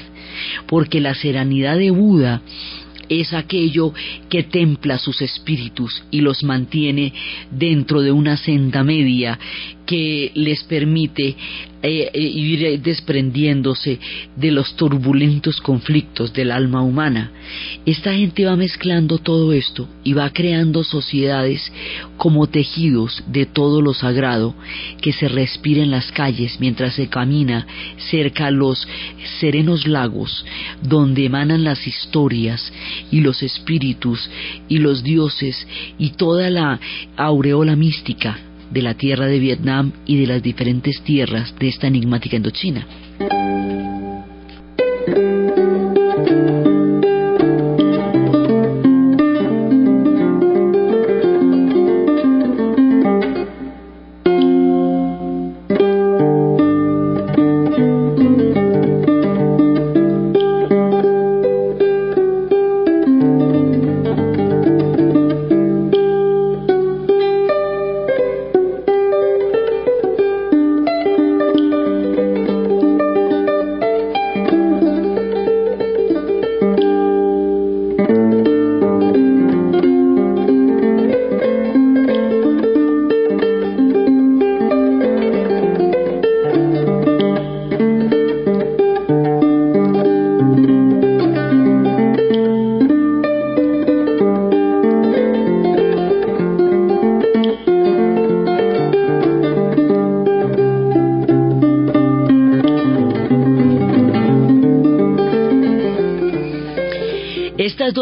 porque 0.68 1.02
la 1.02 1.16
serenidad 1.16 1.78
de 1.78 1.92
Buda 1.92 2.29
es 3.10 3.34
aquello 3.34 3.92
que 4.30 4.44
templa 4.44 5.00
sus 5.00 5.22
espíritus 5.22 6.04
y 6.12 6.22
los 6.22 6.44
mantiene 6.44 7.12
dentro 7.50 8.02
de 8.02 8.12
una 8.12 8.38
senda 8.38 8.84
media 8.84 9.40
que 9.86 10.32
les 10.36 10.64
permite 10.66 11.36
eh, 11.82 12.12
eh, 12.14 12.20
ir 12.20 12.82
desprendiéndose 12.82 14.00
de 14.36 14.52
los 14.52 14.76
turbulentos 14.76 15.62
conflictos 15.62 16.34
del 16.34 16.52
alma 16.52 16.82
humana. 16.82 17.32
Esta 17.86 18.14
gente 18.14 18.44
va 18.44 18.58
mezclando 18.58 19.18
todo 19.18 19.54
esto 19.54 19.88
y 20.04 20.12
va 20.12 20.30
creando 20.32 20.84
sociedades 20.84 21.72
como 22.18 22.48
tejidos 22.48 23.24
de 23.28 23.46
todo 23.46 23.82
lo 23.82 23.94
sagrado 23.94 24.56
que 25.02 25.14
se 25.14 25.30
respira 25.30 25.82
en 25.82 25.92
las 25.92 26.12
calles 26.12 26.58
mientras 26.60 26.96
se 26.96 27.08
camina 27.08 27.66
cerca 28.10 28.48
a 28.48 28.52
los 28.52 28.86
serenos 29.40 29.88
lagos 29.88 30.46
donde 30.82 31.26
emanan 31.26 31.64
las 31.64 31.88
historias 31.88 32.74
y 33.10 33.22
los 33.22 33.42
espíritus 33.42 34.30
y 34.68 34.80
los 34.80 35.02
dioses 35.02 35.66
y 35.98 36.10
toda 36.12 36.50
la 36.50 36.80
aureola 37.16 37.78
mística 37.78 38.38
de 38.72 38.82
la 38.82 38.94
tierra 38.94 39.26
de 39.26 39.40
Vietnam 39.40 39.92
y 40.06 40.20
de 40.20 40.28
las 40.28 40.44
diferentes 40.44 41.02
tierras 41.04 41.54
de 41.60 41.68
esta 41.68 41.88
enigmática 41.88 42.36
Indochina. 42.36 42.86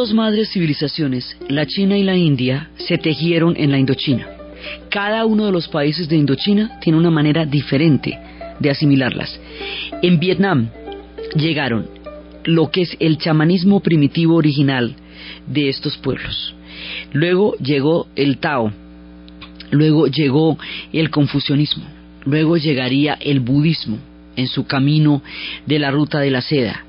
Dos 0.08 0.14
madres 0.14 0.50
civilizaciones, 0.52 1.36
la 1.50 1.66
China 1.66 1.98
y 1.98 2.04
la 2.04 2.16
India, 2.16 2.70
se 2.78 2.98
tejieron 2.98 3.56
en 3.58 3.72
la 3.72 3.78
Indochina. 3.78 4.26
Cada 4.90 5.26
uno 5.26 5.46
de 5.46 5.52
los 5.52 5.68
países 5.68 6.08
de 6.08 6.16
Indochina 6.16 6.80
tiene 6.80 6.98
una 6.98 7.12
manera 7.12 7.46
diferente 7.46 8.18
de 8.58 8.70
asimilarlas. 8.70 9.38
En 10.02 10.18
Vietnam 10.18 10.70
llegaron 11.36 11.90
lo 12.46 12.72
que 12.72 12.84
es 12.84 12.96
el 13.02 13.18
chamanismo 13.18 13.82
primitivo 13.82 14.36
original 14.36 14.96
de 15.46 15.68
estos 15.68 15.98
pueblos. 15.98 16.56
Luego 17.12 17.58
llegó 17.58 18.08
el 18.16 18.38
Tao, 18.38 18.72
luego 19.72 20.08
llegó 20.08 20.58
el 20.94 21.10
confucianismo, 21.10 21.84
luego 22.24 22.56
llegaría 22.56 23.16
el 23.16 23.42
budismo 23.42 23.98
en 24.38 24.48
su 24.48 24.66
camino 24.68 25.22
de 25.66 25.80
la 25.80 25.92
ruta 25.92 26.20
de 26.20 26.32
la 26.32 26.42
seda, 26.42 26.86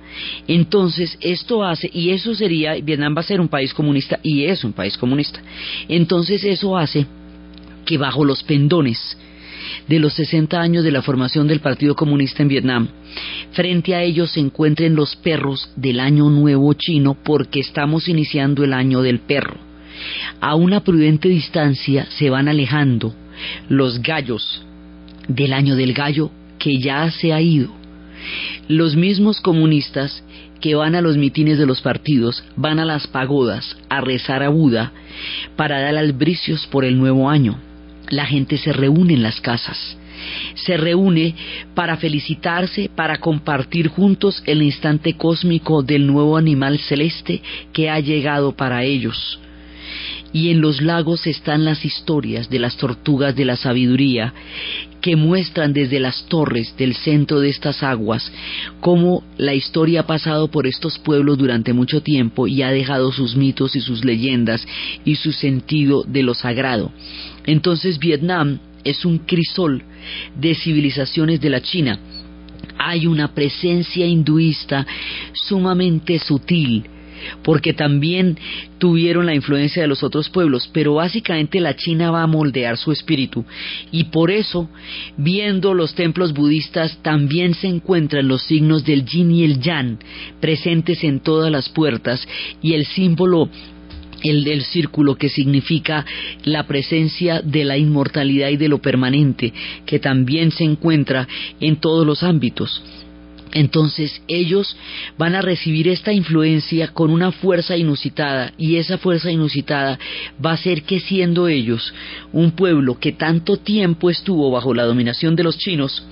entonces, 0.47 1.19
esto 1.21 1.65
hace, 1.65 1.91
y 1.93 2.11
eso 2.11 2.35
sería, 2.35 2.75
Vietnam 2.75 3.15
va 3.17 3.21
a 3.21 3.25
ser 3.25 3.41
un 3.41 3.49
país 3.49 3.75
comunista, 3.75 4.19
y 4.23 4.45
es 4.45 4.65
un 4.65 4.73
país 4.73 4.97
comunista. 4.97 5.41
Entonces, 5.89 6.45
eso 6.45 6.77
hace 6.77 7.07
que 7.85 7.99
bajo 7.99 8.25
los 8.25 8.43
pendones 8.43 9.17
de 9.87 9.99
los 9.99 10.15
60 10.15 10.61
años 10.61 10.85
de 10.85 10.91
la 10.91 11.03
formación 11.03 11.49
del 11.49 11.61
Partido 11.61 11.95
Comunista 11.95 12.43
en 12.43 12.49
Vietnam. 12.49 12.89
Frente 13.53 13.95
a 13.95 14.03
ellos 14.03 14.33
se 14.33 14.41
encuentren 14.41 14.95
los 14.95 15.17
perros 15.17 15.71
del 15.77 16.01
Año 16.01 16.29
Nuevo 16.31 16.73
Chino 16.75 17.17
porque 17.25 17.61
estamos 17.61 18.09
iniciando 18.09 18.65
el 18.65 18.73
año 18.73 19.01
del 19.03 19.21
perro. 19.21 19.57
A 20.41 20.55
una 20.55 20.85
prudente 20.85 21.29
distancia 21.29 22.07
se 22.11 22.31
van 22.31 22.49
alejando 22.49 23.15
los 23.69 24.01
gallos 24.03 24.63
del 25.27 25.53
año 25.53 25.77
del 25.77 25.93
gallo 25.93 26.31
que 26.59 26.79
ya 26.79 27.11
se 27.11 27.33
ha 27.33 27.41
ido. 27.41 27.78
Los 28.69 28.97
mismos 28.97 29.41
comunistas 29.41 30.23
que 30.61 30.75
van 30.75 30.95
a 30.95 31.01
los 31.01 31.17
mitines 31.17 31.59
de 31.59 31.67
los 31.67 31.81
partidos, 31.81 32.43
van 32.57 32.79
a 32.79 32.85
las 32.85 33.07
pagodas 33.07 33.77
a 33.89 34.01
rezar 34.01 34.43
a 34.43 34.49
Buda 34.49 34.93
para 35.57 35.81
dar 35.81 35.97
albricios 35.97 36.67
por 36.67 36.85
el 36.85 36.99
nuevo 36.99 37.31
año. 37.31 37.59
La 38.11 38.27
gente 38.27 38.59
se 38.59 38.73
reúne 38.73 39.15
en 39.15 39.23
las 39.23 39.41
casas, 39.41 39.97
se 40.55 40.77
reúne 40.77 41.35
para 41.75 41.97
felicitarse, 41.97 42.91
para 42.95 43.19
compartir 43.19 43.89
juntos 43.89 44.43
el 44.47 44.63
instante 44.63 45.15
cósmico 45.15 45.83
del 45.83 46.07
nuevo 46.07 46.37
animal 46.37 46.79
celeste 46.79 47.43
que 47.73 47.91
ha 47.91 48.01
llegado 48.01 48.57
para 48.57 48.83
ellos 48.85 49.39
y 50.33 50.51
en 50.51 50.61
los 50.61 50.83
lagos 50.83 51.27
están 51.27 51.65
las 51.65 51.85
historias 51.85 52.51
de 52.51 52.59
las 52.59 52.77
tortugas 52.77 53.35
de 53.35 53.45
la 53.45 53.57
sabiduría 53.57 54.35
que 55.01 55.17
muestran 55.17 55.73
desde 55.73 56.01
las 56.01 56.25
torres 56.27 56.75
del 56.77 56.95
centro 56.95 57.41
de 57.41 57.49
estas 57.49 57.83
aguas 57.83 58.33
cómo 58.81 59.23
la 59.37 59.55
historia 59.55 60.01
ha 60.01 60.07
pasado 60.07 60.49
por 60.49 60.67
estos 60.67 60.99
pueblos 60.99 61.39
durante 61.39 61.73
mucho 61.73 62.03
tiempo 62.03 62.47
y 62.47 62.63
ha 62.63 62.71
dejado 62.71 63.13
sus 63.13 63.37
mitos 63.37 63.77
y 63.77 63.81
sus 63.81 64.05
leyendas 64.05 64.67
y 65.05 65.17
su 65.17 65.33
sentido 65.33 66.05
de 66.05 66.23
lo 66.23 66.35
sagrado. 66.35 66.91
Entonces 67.47 67.99
Vietnam 67.99 68.59
es 68.85 69.05
un 69.05 69.19
crisol 69.19 69.83
de 70.39 70.55
civilizaciones 70.55 71.41
de 71.41 71.51
la 71.51 71.61
China. 71.61 71.99
Hay 72.79 73.07
una 73.07 73.35
presencia 73.35 74.07
hinduista 74.07 74.87
sumamente 75.35 76.19
sutil, 76.19 76.85
porque 77.43 77.73
también 77.73 78.39
tuvieron 78.79 79.27
la 79.27 79.35
influencia 79.35 79.83
de 79.83 79.89
los 79.89 80.03
otros 80.03 80.29
pueblos, 80.29 80.69
pero 80.73 80.95
básicamente 80.95 81.61
la 81.61 81.77
China 81.77 82.11
va 82.11 82.23
a 82.23 82.27
moldear 82.27 82.77
su 82.77 82.93
espíritu 82.93 83.45
y 83.91 84.05
por 84.05 84.31
eso, 84.31 84.69
viendo 85.17 85.75
los 85.75 85.95
templos 85.95 86.33
budistas, 86.33 86.99
también 87.03 87.55
se 87.55 87.69
encuentran 87.69 88.29
los 88.29 88.43
signos 88.43 88.85
del 88.85 89.05
yin 89.05 89.31
y 89.31 89.45
el 89.45 89.61
yang 89.61 89.99
presentes 90.41 91.05
en 91.05 91.21
todas 91.21 91.51
las 91.51 91.69
puertas 91.69 92.27
y 92.63 92.75
el 92.75 92.87
símbolo 92.87 93.49
el 94.23 94.45
del 94.45 94.63
círculo 94.63 95.17
que 95.17 95.29
significa 95.29 96.05
la 96.45 96.67
presencia 96.67 97.41
de 97.41 97.65
la 97.65 97.77
inmortalidad 97.77 98.49
y 98.49 98.57
de 98.57 98.69
lo 98.69 98.79
permanente 98.79 99.53
que 99.87 99.99
también 99.99 100.51
se 100.51 100.65
encuentra 100.65 101.29
en 101.61 101.77
todos 101.77 102.07
los 102.07 102.23
ámbitos. 102.23 102.83
Entonces 103.53 104.21
ellos 104.29 104.77
van 105.17 105.35
a 105.35 105.41
recibir 105.41 105.89
esta 105.89 106.13
influencia 106.13 106.89
con 106.89 107.11
una 107.11 107.33
fuerza 107.33 107.77
inusitada 107.77 108.53
y 108.59 108.77
esa 108.77 108.99
fuerza 108.99 109.31
inusitada 109.31 109.99
va 110.45 110.53
a 110.53 110.57
ser 110.59 110.83
que 110.83 111.01
siendo 111.01 111.49
ellos 111.49 111.95
un 112.33 112.51
pueblo 112.53 112.99
que 112.99 113.13
tanto 113.13 113.57
tiempo 113.57 114.11
estuvo 114.11 114.51
bajo 114.51 114.75
la 114.75 114.85
dominación 114.85 115.35
de 115.35 115.45
los 115.45 115.57
chinos, 115.59 116.05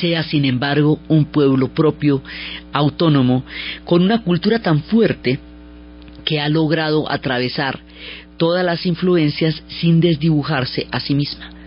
sea 0.00 0.22
sin 0.22 0.44
embargo 0.44 0.98
un 1.08 1.24
pueblo 1.26 1.68
propio, 1.68 2.22
autónomo, 2.72 3.44
con 3.84 4.02
una 4.02 4.22
cultura 4.22 4.60
tan 4.60 4.82
fuerte 4.82 5.38
que 6.24 6.40
ha 6.40 6.48
logrado 6.48 7.10
atravesar 7.10 7.80
todas 8.36 8.64
las 8.64 8.86
influencias 8.86 9.62
sin 9.80 10.00
desdibujarse 10.00 10.86
a 10.90 11.00
sí 11.00 11.14
misma. 11.14 11.57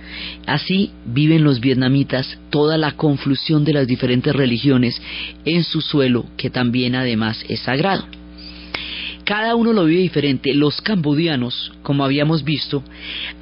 Así 0.45 0.91
viven 1.05 1.43
los 1.43 1.59
vietnamitas 1.59 2.39
toda 2.49 2.77
la 2.77 2.93
conflusión 2.93 3.63
de 3.63 3.73
las 3.73 3.87
diferentes 3.87 4.35
religiones 4.35 5.01
en 5.45 5.63
su 5.63 5.81
suelo, 5.81 6.25
que 6.37 6.49
también 6.49 6.95
además 6.95 7.43
es 7.47 7.59
sagrado. 7.61 8.05
Cada 9.23 9.55
uno 9.55 9.71
lo 9.71 9.85
vive 9.85 10.01
diferente. 10.01 10.53
Los 10.53 10.81
cambodianos, 10.81 11.71
como 11.83 12.03
habíamos 12.03 12.43
visto, 12.43 12.83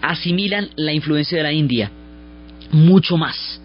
asimilan 0.01 0.70
la 0.76 0.93
influencia 0.93 1.38
de 1.38 1.43
la 1.43 1.53
India 1.53 1.91
mucho 2.72 3.17
más. 3.17 3.61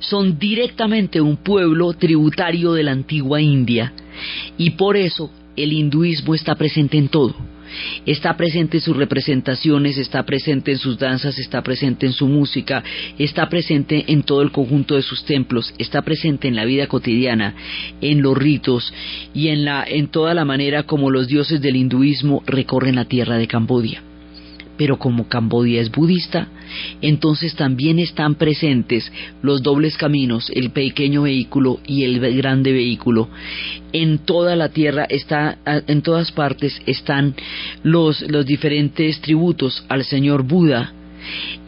Son 0.00 0.38
directamente 0.38 1.20
un 1.20 1.36
pueblo 1.36 1.92
tributario 1.92 2.72
de 2.72 2.82
la 2.82 2.92
antigua 2.92 3.40
India 3.40 3.92
y 4.56 4.70
por 4.70 4.96
eso 4.96 5.30
el 5.56 5.72
hinduismo 5.72 6.34
está 6.34 6.54
presente 6.54 6.96
en 6.96 7.08
todo 7.08 7.51
Está 8.06 8.36
presente 8.36 8.78
en 8.78 8.82
sus 8.82 8.96
representaciones, 8.96 9.98
está 9.98 10.24
presente 10.24 10.72
en 10.72 10.78
sus 10.78 10.98
danzas, 10.98 11.38
está 11.38 11.62
presente 11.62 12.06
en 12.06 12.12
su 12.12 12.26
música, 12.26 12.82
está 13.18 13.48
presente 13.48 14.04
en 14.08 14.22
todo 14.22 14.42
el 14.42 14.52
conjunto 14.52 14.96
de 14.96 15.02
sus 15.02 15.24
templos, 15.24 15.74
está 15.78 16.02
presente 16.02 16.48
en 16.48 16.56
la 16.56 16.64
vida 16.64 16.86
cotidiana, 16.86 17.54
en 18.00 18.22
los 18.22 18.36
ritos 18.36 18.92
y 19.34 19.48
en, 19.48 19.64
la, 19.64 19.84
en 19.86 20.08
toda 20.08 20.34
la 20.34 20.44
manera 20.44 20.84
como 20.84 21.10
los 21.10 21.28
dioses 21.28 21.60
del 21.60 21.76
hinduismo 21.76 22.42
recorren 22.46 22.96
la 22.96 23.04
tierra 23.04 23.36
de 23.36 23.46
Cambodia 23.46 24.02
pero 24.82 24.98
como 24.98 25.28
Cambodia 25.28 25.80
es 25.80 25.92
budista, 25.92 26.48
entonces 27.00 27.54
también 27.54 28.00
están 28.00 28.34
presentes 28.34 29.12
los 29.40 29.62
dobles 29.62 29.96
caminos, 29.96 30.50
el 30.50 30.72
pequeño 30.72 31.22
vehículo 31.22 31.78
y 31.86 32.02
el 32.02 32.18
grande 32.34 32.72
vehículo. 32.72 33.28
En 33.92 34.18
toda 34.18 34.56
la 34.56 34.70
tierra 34.70 35.04
está, 35.04 35.58
en 35.86 36.02
todas 36.02 36.32
partes 36.32 36.82
están 36.84 37.36
los, 37.84 38.22
los 38.22 38.44
diferentes 38.44 39.20
tributos 39.20 39.84
al 39.88 40.02
Señor 40.02 40.42
Buda, 40.42 40.92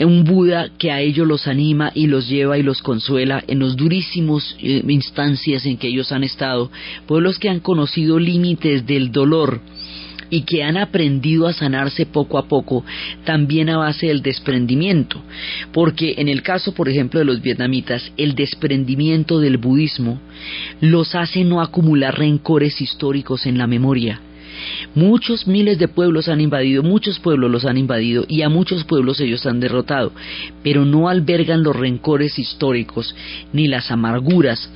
un 0.00 0.24
Buda 0.24 0.70
que 0.76 0.90
a 0.90 1.00
ellos 1.00 1.28
los 1.28 1.46
anima 1.46 1.92
y 1.94 2.08
los 2.08 2.28
lleva 2.28 2.58
y 2.58 2.64
los 2.64 2.82
consuela 2.82 3.44
en 3.46 3.60
los 3.60 3.76
durísimos 3.76 4.56
eh, 4.58 4.82
instancias 4.88 5.64
en 5.66 5.76
que 5.76 5.86
ellos 5.86 6.10
han 6.10 6.24
estado, 6.24 6.68
pueblos 7.06 7.38
que 7.38 7.48
han 7.48 7.60
conocido 7.60 8.18
límites 8.18 8.84
del 8.86 9.12
dolor, 9.12 9.60
y 10.34 10.42
que 10.42 10.64
han 10.64 10.76
aprendido 10.76 11.46
a 11.46 11.52
sanarse 11.52 12.06
poco 12.06 12.38
a 12.38 12.48
poco 12.48 12.84
también 13.24 13.68
a 13.68 13.76
base 13.78 14.08
del 14.08 14.20
desprendimiento, 14.20 15.22
porque 15.72 16.16
en 16.18 16.28
el 16.28 16.42
caso, 16.42 16.74
por 16.74 16.88
ejemplo, 16.88 17.20
de 17.20 17.24
los 17.24 17.40
vietnamitas, 17.40 18.12
el 18.16 18.34
desprendimiento 18.34 19.38
del 19.38 19.58
budismo 19.58 20.18
los 20.80 21.14
hace 21.14 21.44
no 21.44 21.60
acumular 21.60 22.18
rencores 22.18 22.80
históricos 22.80 23.46
en 23.46 23.58
la 23.58 23.68
memoria. 23.68 24.20
Muchos 24.96 25.46
miles 25.46 25.78
de 25.78 25.86
pueblos 25.86 26.28
han 26.28 26.40
invadido, 26.40 26.82
muchos 26.82 27.20
pueblos 27.20 27.48
los 27.48 27.64
han 27.64 27.78
invadido 27.78 28.24
y 28.28 28.42
a 28.42 28.48
muchos 28.48 28.82
pueblos 28.82 29.20
ellos 29.20 29.46
han 29.46 29.60
derrotado, 29.60 30.10
pero 30.64 30.84
no 30.84 31.08
albergan 31.08 31.62
los 31.62 31.76
rencores 31.76 32.40
históricos 32.40 33.14
ni 33.52 33.68
las 33.68 33.92
amarguras, 33.92 34.68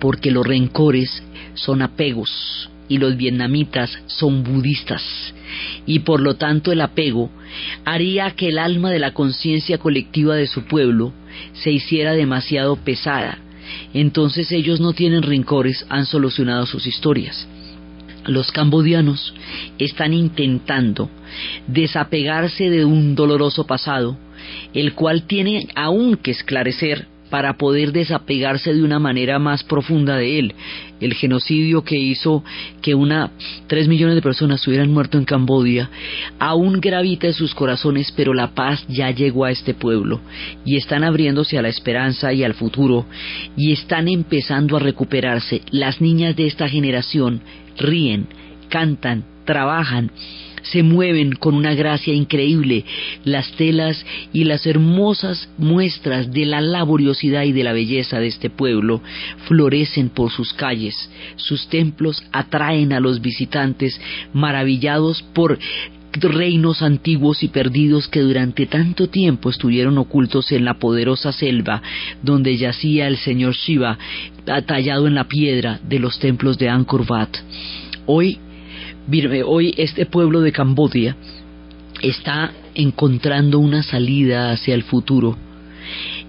porque 0.00 0.30
los 0.30 0.46
rencores 0.46 1.22
son 1.54 1.82
apegos, 1.82 2.70
y 2.88 2.98
los 2.98 3.16
vietnamitas 3.16 3.98
son 4.06 4.44
budistas 4.44 5.02
y 5.86 6.00
por 6.00 6.20
lo 6.20 6.34
tanto 6.34 6.72
el 6.72 6.80
apego 6.80 7.30
haría 7.84 8.30
que 8.32 8.48
el 8.48 8.58
alma 8.58 8.90
de 8.90 8.98
la 8.98 9.12
conciencia 9.12 9.78
colectiva 9.78 10.34
de 10.34 10.46
su 10.46 10.64
pueblo 10.64 11.12
se 11.52 11.70
hiciera 11.70 12.12
demasiado 12.12 12.76
pesada. 12.76 13.38
Entonces 13.92 14.52
ellos 14.52 14.80
no 14.80 14.92
tienen 14.92 15.22
rencores, 15.22 15.86
han 15.88 16.06
solucionado 16.06 16.66
sus 16.66 16.86
historias. 16.86 17.48
Los 18.26 18.52
cambodianos 18.52 19.34
están 19.78 20.14
intentando 20.14 21.10
desapegarse 21.66 22.70
de 22.70 22.84
un 22.84 23.14
doloroso 23.14 23.66
pasado, 23.66 24.16
el 24.72 24.94
cual 24.94 25.26
tiene 25.26 25.68
aún 25.74 26.16
que 26.16 26.30
esclarecer 26.30 27.06
para 27.30 27.54
poder 27.54 27.92
desapegarse 27.92 28.74
de 28.74 28.82
una 28.82 28.98
manera 28.98 29.38
más 29.38 29.64
profunda 29.64 30.16
de 30.16 30.38
él. 30.38 30.54
El 31.00 31.14
genocidio 31.14 31.82
que 31.82 31.96
hizo 31.96 32.44
que 32.80 32.94
una 32.94 33.32
tres 33.66 33.88
millones 33.88 34.14
de 34.14 34.22
personas 34.22 34.66
hubieran 34.66 34.90
muerto 34.90 35.18
en 35.18 35.24
Cambodia 35.24 35.90
aún 36.38 36.80
gravita 36.80 37.26
en 37.26 37.34
sus 37.34 37.54
corazones, 37.54 38.12
pero 38.12 38.34
la 38.34 38.54
paz 38.54 38.84
ya 38.88 39.10
llegó 39.10 39.44
a 39.44 39.50
este 39.50 39.74
pueblo 39.74 40.20
y 40.64 40.76
están 40.76 41.04
abriéndose 41.04 41.58
a 41.58 41.62
la 41.62 41.68
esperanza 41.68 42.32
y 42.32 42.44
al 42.44 42.54
futuro 42.54 43.06
y 43.56 43.72
están 43.72 44.08
empezando 44.08 44.76
a 44.76 44.80
recuperarse. 44.80 45.62
Las 45.70 46.00
niñas 46.00 46.36
de 46.36 46.46
esta 46.46 46.68
generación 46.68 47.40
ríen, 47.76 48.28
cantan, 48.68 49.24
trabajan 49.44 50.10
se 50.64 50.82
mueven 50.82 51.32
con 51.32 51.54
una 51.54 51.74
gracia 51.74 52.12
increíble. 52.12 52.84
Las 53.24 53.50
telas 53.52 54.04
y 54.32 54.44
las 54.44 54.66
hermosas 54.66 55.48
muestras 55.58 56.32
de 56.32 56.46
la 56.46 56.60
laboriosidad 56.60 57.44
y 57.44 57.52
de 57.52 57.64
la 57.64 57.72
belleza 57.72 58.18
de 58.18 58.26
este 58.26 58.50
pueblo 58.50 59.00
florecen 59.46 60.08
por 60.10 60.30
sus 60.30 60.52
calles. 60.52 61.10
Sus 61.36 61.68
templos 61.68 62.22
atraen 62.32 62.92
a 62.92 63.00
los 63.00 63.20
visitantes 63.20 64.00
maravillados 64.32 65.22
por 65.22 65.58
reinos 66.20 66.82
antiguos 66.82 67.42
y 67.42 67.48
perdidos 67.48 68.08
que 68.08 68.20
durante 68.20 68.66
tanto 68.66 69.08
tiempo 69.08 69.50
estuvieron 69.50 69.98
ocultos 69.98 70.52
en 70.52 70.64
la 70.64 70.74
poderosa 70.74 71.32
selva 71.32 71.82
donde 72.22 72.56
yacía 72.56 73.08
el 73.08 73.16
señor 73.16 73.54
Shiva 73.54 73.98
tallado 74.66 75.06
en 75.06 75.14
la 75.14 75.24
piedra 75.24 75.80
de 75.82 75.98
los 75.98 76.18
templos 76.20 76.56
de 76.58 76.68
Angkor 76.68 77.04
Wat. 77.08 77.30
Hoy 78.06 78.38
hoy 79.44 79.74
este 79.76 80.06
pueblo 80.06 80.40
de 80.40 80.52
Cambodia 80.52 81.16
está 82.02 82.52
encontrando 82.74 83.58
una 83.58 83.82
salida 83.82 84.50
hacia 84.50 84.74
el 84.74 84.82
futuro. 84.82 85.36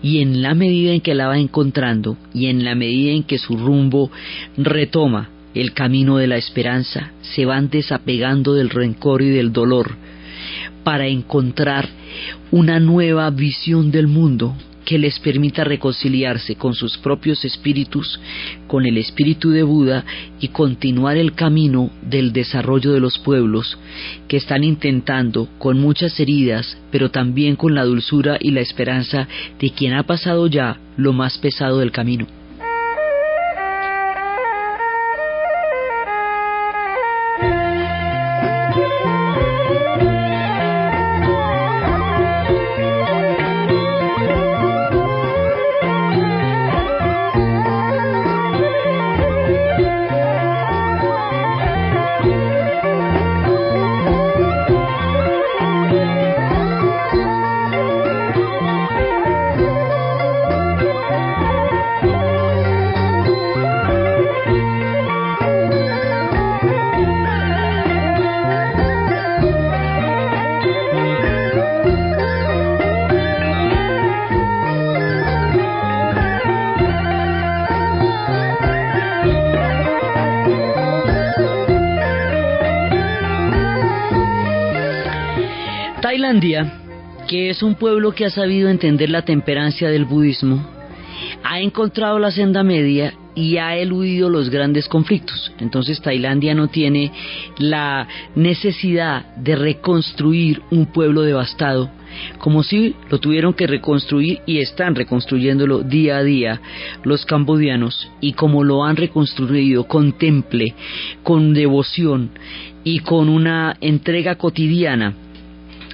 Y 0.02 0.22
en 0.22 0.42
la 0.42 0.54
medida 0.54 0.92
en 0.92 1.02
que 1.02 1.16
la 1.16 1.28
va 1.28 1.40
encontrando 1.40 2.18
y 2.34 2.48
en 2.48 2.64
la 2.64 2.76
medida 2.76 3.14
en 3.14 3.24
que 3.24 3.38
su 3.38 3.58
rumbo 3.58 4.12
retoma 4.58 5.30
el 5.54 5.74
camino 5.74 6.18
de 6.18 6.28
la 6.28 6.36
esperanza, 6.36 7.12
se 7.22 7.46
van 7.46 7.70
desapegando 7.70 8.54
del 8.54 8.70
rencor 8.70 9.22
y 9.22 9.30
del 9.30 9.54
dolor 9.54 9.96
para 10.84 11.08
encontrar 11.08 11.88
una 12.52 12.80
nueva 12.80 13.30
visión 13.30 13.90
del 13.90 14.08
mundo 14.08 14.54
que 14.86 14.98
les 14.98 15.20
permita 15.20 15.64
reconciliarse 15.64 16.56
con 16.56 16.74
sus 16.74 16.98
propios 16.98 17.44
espíritus, 17.44 18.20
con 18.68 18.86
el 18.86 18.98
espíritu 18.98 19.50
de 19.50 19.64
Buda 19.64 20.06
y 20.40 20.50
continuar 20.50 21.18
el 21.18 21.34
camino 21.34 21.90
del 22.02 22.32
desarrollo 22.32 22.94
de 22.94 23.00
los 23.00 23.18
pueblos 23.20 23.78
que 24.28 24.38
están 24.38 24.64
intentando 24.64 25.50
con 25.58 25.80
muchas 25.80 26.20
heridas, 26.20 26.78
pero 26.92 27.12
también 27.12 27.56
con 27.56 27.76
la 27.76 27.84
dulzura 27.84 28.38
y 28.40 28.52
la 28.52 28.62
esperanza 28.62 29.28
de 29.60 29.72
quien 29.72 29.94
ha 29.94 30.04
pasado 30.04 30.48
ya 30.48 30.78
lo 30.98 31.12
más 31.12 31.38
pesado 31.40 31.80
del 31.80 31.92
camino. 31.92 32.45
Es 87.56 87.64
un 87.64 87.76
pueblo 87.76 88.12
que 88.12 88.26
ha 88.26 88.30
sabido 88.30 88.68
entender 88.68 89.10
la 89.10 89.22
temperancia 89.22 89.90
del 89.90 90.04
budismo, 90.04 90.62
ha 91.42 91.62
encontrado 91.62 92.20
la 92.20 92.30
senda 92.30 92.64
media 92.64 93.14
y 93.34 93.56
ha 93.56 93.78
eludido 93.78 94.30
los 94.30 94.50
grandes 94.50 94.90
conflictos. 94.90 95.54
Entonces 95.60 96.02
Tailandia 96.02 96.54
no 96.54 96.68
tiene 96.68 97.14
la 97.58 98.10
necesidad 98.36 99.34
de 99.38 99.56
reconstruir 99.56 100.64
un 100.70 100.88
pueblo 100.88 101.22
devastado, 101.22 101.90
como 102.40 102.62
si 102.62 102.94
lo 103.10 103.20
tuvieron 103.20 103.54
que 103.54 103.68
reconstruir 103.68 104.42
y 104.46 104.60
están 104.60 104.94
reconstruyéndolo 104.94 105.80
día 105.80 106.18
a 106.18 106.24
día 106.24 106.60
los 107.06 107.26
cambodianos 107.26 108.12
y 108.20 108.34
como 108.34 108.66
lo 108.66 108.84
han 108.84 108.98
reconstruido 108.98 109.86
con 109.86 110.12
temple, 110.18 110.76
con 111.24 111.54
devoción 111.54 112.32
y 112.84 113.00
con 113.00 113.30
una 113.30 113.78
entrega 113.80 114.36
cotidiana 114.36 115.14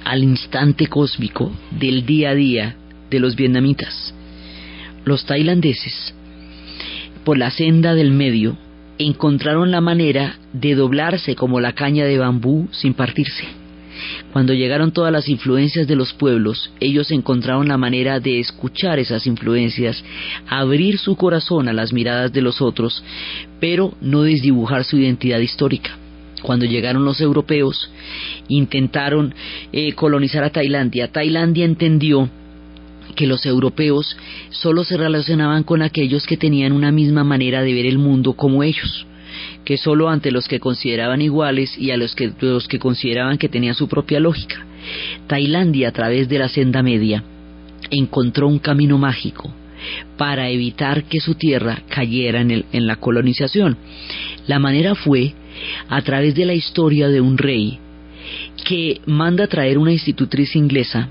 al 0.04 0.22
instante 0.22 0.86
cósmico 0.86 1.52
del 1.70 2.04
día 2.06 2.30
a 2.30 2.34
día 2.34 2.76
de 3.10 3.20
los 3.20 3.36
vietnamitas. 3.36 4.14
Los 5.04 5.26
tailandeses, 5.26 6.14
por 7.24 7.38
la 7.38 7.50
senda 7.50 7.94
del 7.94 8.12
medio, 8.12 8.56
encontraron 8.98 9.70
la 9.70 9.80
manera 9.80 10.36
de 10.52 10.74
doblarse 10.74 11.34
como 11.34 11.60
la 11.60 11.72
caña 11.72 12.04
de 12.04 12.18
bambú 12.18 12.68
sin 12.70 12.94
partirse. 12.94 13.44
Cuando 14.32 14.54
llegaron 14.54 14.92
todas 14.92 15.12
las 15.12 15.28
influencias 15.28 15.86
de 15.86 15.96
los 15.96 16.12
pueblos, 16.12 16.72
ellos 16.80 17.10
encontraron 17.10 17.68
la 17.68 17.76
manera 17.76 18.20
de 18.20 18.40
escuchar 18.40 18.98
esas 18.98 19.26
influencias, 19.26 20.02
abrir 20.48 20.98
su 20.98 21.16
corazón 21.16 21.68
a 21.68 21.72
las 21.72 21.92
miradas 21.92 22.32
de 22.32 22.42
los 22.42 22.62
otros, 22.62 23.04
pero 23.60 23.94
no 24.00 24.22
desdibujar 24.22 24.84
su 24.84 24.98
identidad 24.98 25.38
histórica 25.38 25.98
cuando 26.42 26.66
llegaron 26.66 27.04
los 27.04 27.20
europeos, 27.20 27.90
intentaron 28.48 29.34
eh, 29.72 29.92
colonizar 29.94 30.44
a 30.44 30.50
Tailandia. 30.50 31.08
Tailandia 31.08 31.64
entendió 31.64 32.28
que 33.14 33.26
los 33.26 33.44
europeos 33.46 34.16
solo 34.50 34.84
se 34.84 34.96
relacionaban 34.96 35.64
con 35.64 35.82
aquellos 35.82 36.26
que 36.26 36.36
tenían 36.36 36.72
una 36.72 36.92
misma 36.92 37.24
manera 37.24 37.62
de 37.62 37.74
ver 37.74 37.86
el 37.86 37.98
mundo 37.98 38.34
como 38.34 38.62
ellos, 38.62 39.06
que 39.64 39.76
solo 39.76 40.08
ante 40.08 40.30
los 40.30 40.48
que 40.48 40.60
consideraban 40.60 41.20
iguales 41.20 41.76
y 41.78 41.90
a 41.90 41.96
los 41.96 42.14
que, 42.14 42.32
los 42.40 42.68
que 42.68 42.78
consideraban 42.78 43.38
que 43.38 43.48
tenían 43.48 43.74
su 43.74 43.88
propia 43.88 44.20
lógica. 44.20 44.66
Tailandia, 45.26 45.88
a 45.88 45.92
través 45.92 46.28
de 46.28 46.38
la 46.38 46.48
senda 46.48 46.82
media, 46.82 47.22
encontró 47.90 48.48
un 48.48 48.58
camino 48.58 48.98
mágico 48.98 49.52
para 50.16 50.48
evitar 50.48 51.04
que 51.04 51.20
su 51.20 51.34
tierra 51.34 51.82
cayera 51.88 52.40
en, 52.40 52.64
en 52.72 52.86
la 52.86 52.96
colonización. 52.96 53.76
La 54.46 54.58
manera 54.58 54.94
fue 54.94 55.34
a 55.88 56.02
través 56.02 56.34
de 56.34 56.44
la 56.44 56.54
historia 56.54 57.08
de 57.08 57.20
un 57.20 57.38
rey 57.38 57.78
que 58.64 59.00
manda 59.06 59.46
traer 59.46 59.78
una 59.78 59.92
institutriz 59.92 60.54
inglesa 60.56 61.08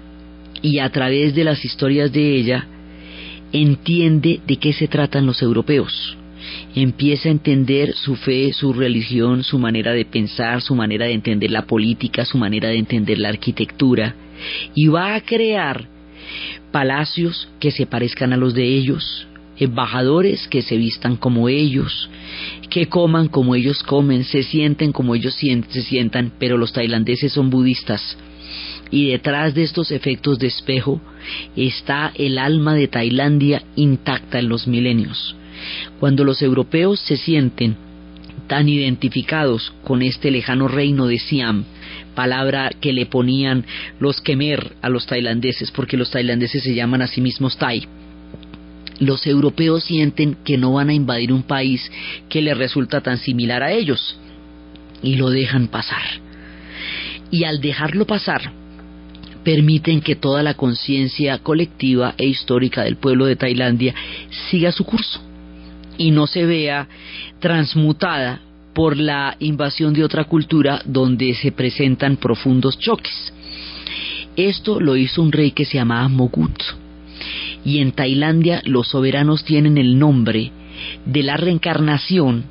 y 0.62 0.80
a 0.80 0.90
través 0.90 1.34
de 1.36 1.44
las 1.44 1.64
historias 1.66 2.12
de 2.12 2.36
ella 2.36 2.68
entiende 3.52 4.40
de 4.46 4.58
qué 4.58 4.74
se 4.74 4.88
tratan 4.88 5.26
los 5.26 5.42
europeos. 5.42 6.18
Empieza 6.76 7.30
a 7.30 7.32
entender 7.32 7.94
su 7.94 8.16
fe, 8.16 8.54
su 8.54 8.74
religión, 8.74 9.44
su 9.44 9.60
manera 9.60 9.94
de 9.94 10.06
pensar, 10.06 10.62
su 10.62 10.76
manera 10.76 11.06
de 11.06 11.14
entender 11.14 11.52
la 11.52 11.66
política, 11.66 12.26
su 12.26 12.38
manera 12.38 12.70
de 12.70 12.78
entender 12.78 13.20
la 13.20 13.30
arquitectura 13.30 14.16
y 14.74 14.88
va 14.88 15.16
a 15.16 15.22
crear 15.22 15.88
palacios 16.72 17.50
que 17.60 17.72
se 17.72 17.86
parezcan 17.86 18.34
a 18.34 18.38
los 18.38 18.54
de 18.54 18.64
ellos, 18.64 19.28
embajadores 19.62 20.48
que 20.48 20.64
se 20.64 20.76
vistan 20.76 21.16
como 21.16 21.48
ellos, 21.48 22.10
que 22.70 22.88
coman 22.88 23.28
como 23.28 23.54
ellos 23.56 23.84
comen, 23.84 24.24
se 24.24 24.42
sienten 24.42 24.92
como 24.92 25.14
ellos 25.14 25.36
se 25.36 25.82
sientan, 25.84 26.34
pero 26.40 26.58
los 26.58 26.74
tailandeses 26.74 27.32
son 27.32 27.52
budistas. 27.52 28.18
Y 28.90 29.12
detrás 29.12 29.54
de 29.54 29.64
estos 29.64 29.92
efectos 29.92 30.40
de 30.40 30.48
espejo 30.48 31.00
está 31.56 32.12
el 32.16 32.40
alma 32.40 32.74
de 32.74 32.88
Tailandia 32.88 33.64
intacta 33.76 34.40
en 34.40 34.50
los 34.50 34.68
milenios. 34.68 35.36
Cuando 36.00 36.26
los 36.26 36.42
europeos 36.42 37.00
se 37.00 37.16
sienten 37.16 37.78
tan 38.48 38.68
identificados 38.68 39.72
con 39.84 40.02
este 40.02 40.32
lejano 40.32 40.68
reino 40.68 41.06
de 41.06 41.20
Siam, 41.20 41.64
palabra 42.16 42.72
que 42.82 42.92
le 42.92 43.06
ponían 43.06 43.64
los 44.00 44.20
Khmer 44.22 44.74
a 44.82 44.90
los 44.90 45.06
tailandeses, 45.06 45.72
porque 45.72 45.96
los 45.96 46.12
tailandeses 46.12 46.64
se 46.64 46.74
llaman 46.74 47.02
a 47.02 47.08
sí 47.08 47.22
mismos 47.22 47.58
Thai, 47.58 47.88
los 49.02 49.26
europeos 49.26 49.84
sienten 49.84 50.38
que 50.46 50.58
no 50.58 50.74
van 50.74 50.90
a 50.90 50.94
invadir 50.94 51.34
un 51.34 51.44
país 51.44 51.92
que 52.30 52.42
les 52.42 52.56
resulta 52.56 53.02
tan 53.02 53.18
similar 53.18 53.64
a 53.64 53.72
ellos 53.72 54.16
y 55.02 55.16
lo 55.16 55.32
dejan 55.32 55.68
pasar. 55.68 56.04
Y 57.32 57.44
al 57.46 57.60
dejarlo 57.62 58.06
pasar, 58.06 58.54
permiten 59.44 60.02
que 60.02 60.16
toda 60.16 60.44
la 60.44 60.54
conciencia 60.54 61.40
colectiva 61.40 62.14
e 62.16 62.28
histórica 62.28 62.84
del 62.84 62.98
pueblo 62.98 63.26
de 63.26 63.36
Tailandia 63.36 63.96
siga 64.52 64.72
su 64.72 64.86
curso 64.86 65.20
y 65.98 66.12
no 66.12 66.28
se 66.28 66.46
vea 66.46 66.88
transmutada 67.40 68.40
por 68.76 68.98
la 68.98 69.36
invasión 69.40 69.94
de 69.94 70.04
otra 70.04 70.26
cultura 70.26 70.84
donde 70.86 71.34
se 71.34 71.52
presentan 71.52 72.18
profundos 72.18 72.78
choques. 72.78 73.34
Esto 74.36 74.80
lo 74.80 74.96
hizo 74.96 75.24
un 75.24 75.32
rey 75.32 75.52
que 75.52 75.66
se 75.66 75.78
llamaba 75.78 76.08
Mogut 76.08 76.81
y 77.66 77.80
en 77.80 77.92
Tailandia 77.92 78.62
los 78.66 78.90
soberanos 78.90 79.44
tienen 79.44 79.78
el 79.78 79.98
nombre 79.98 80.52
de 81.06 81.24
la 81.24 81.38
reencarnación 81.38 82.44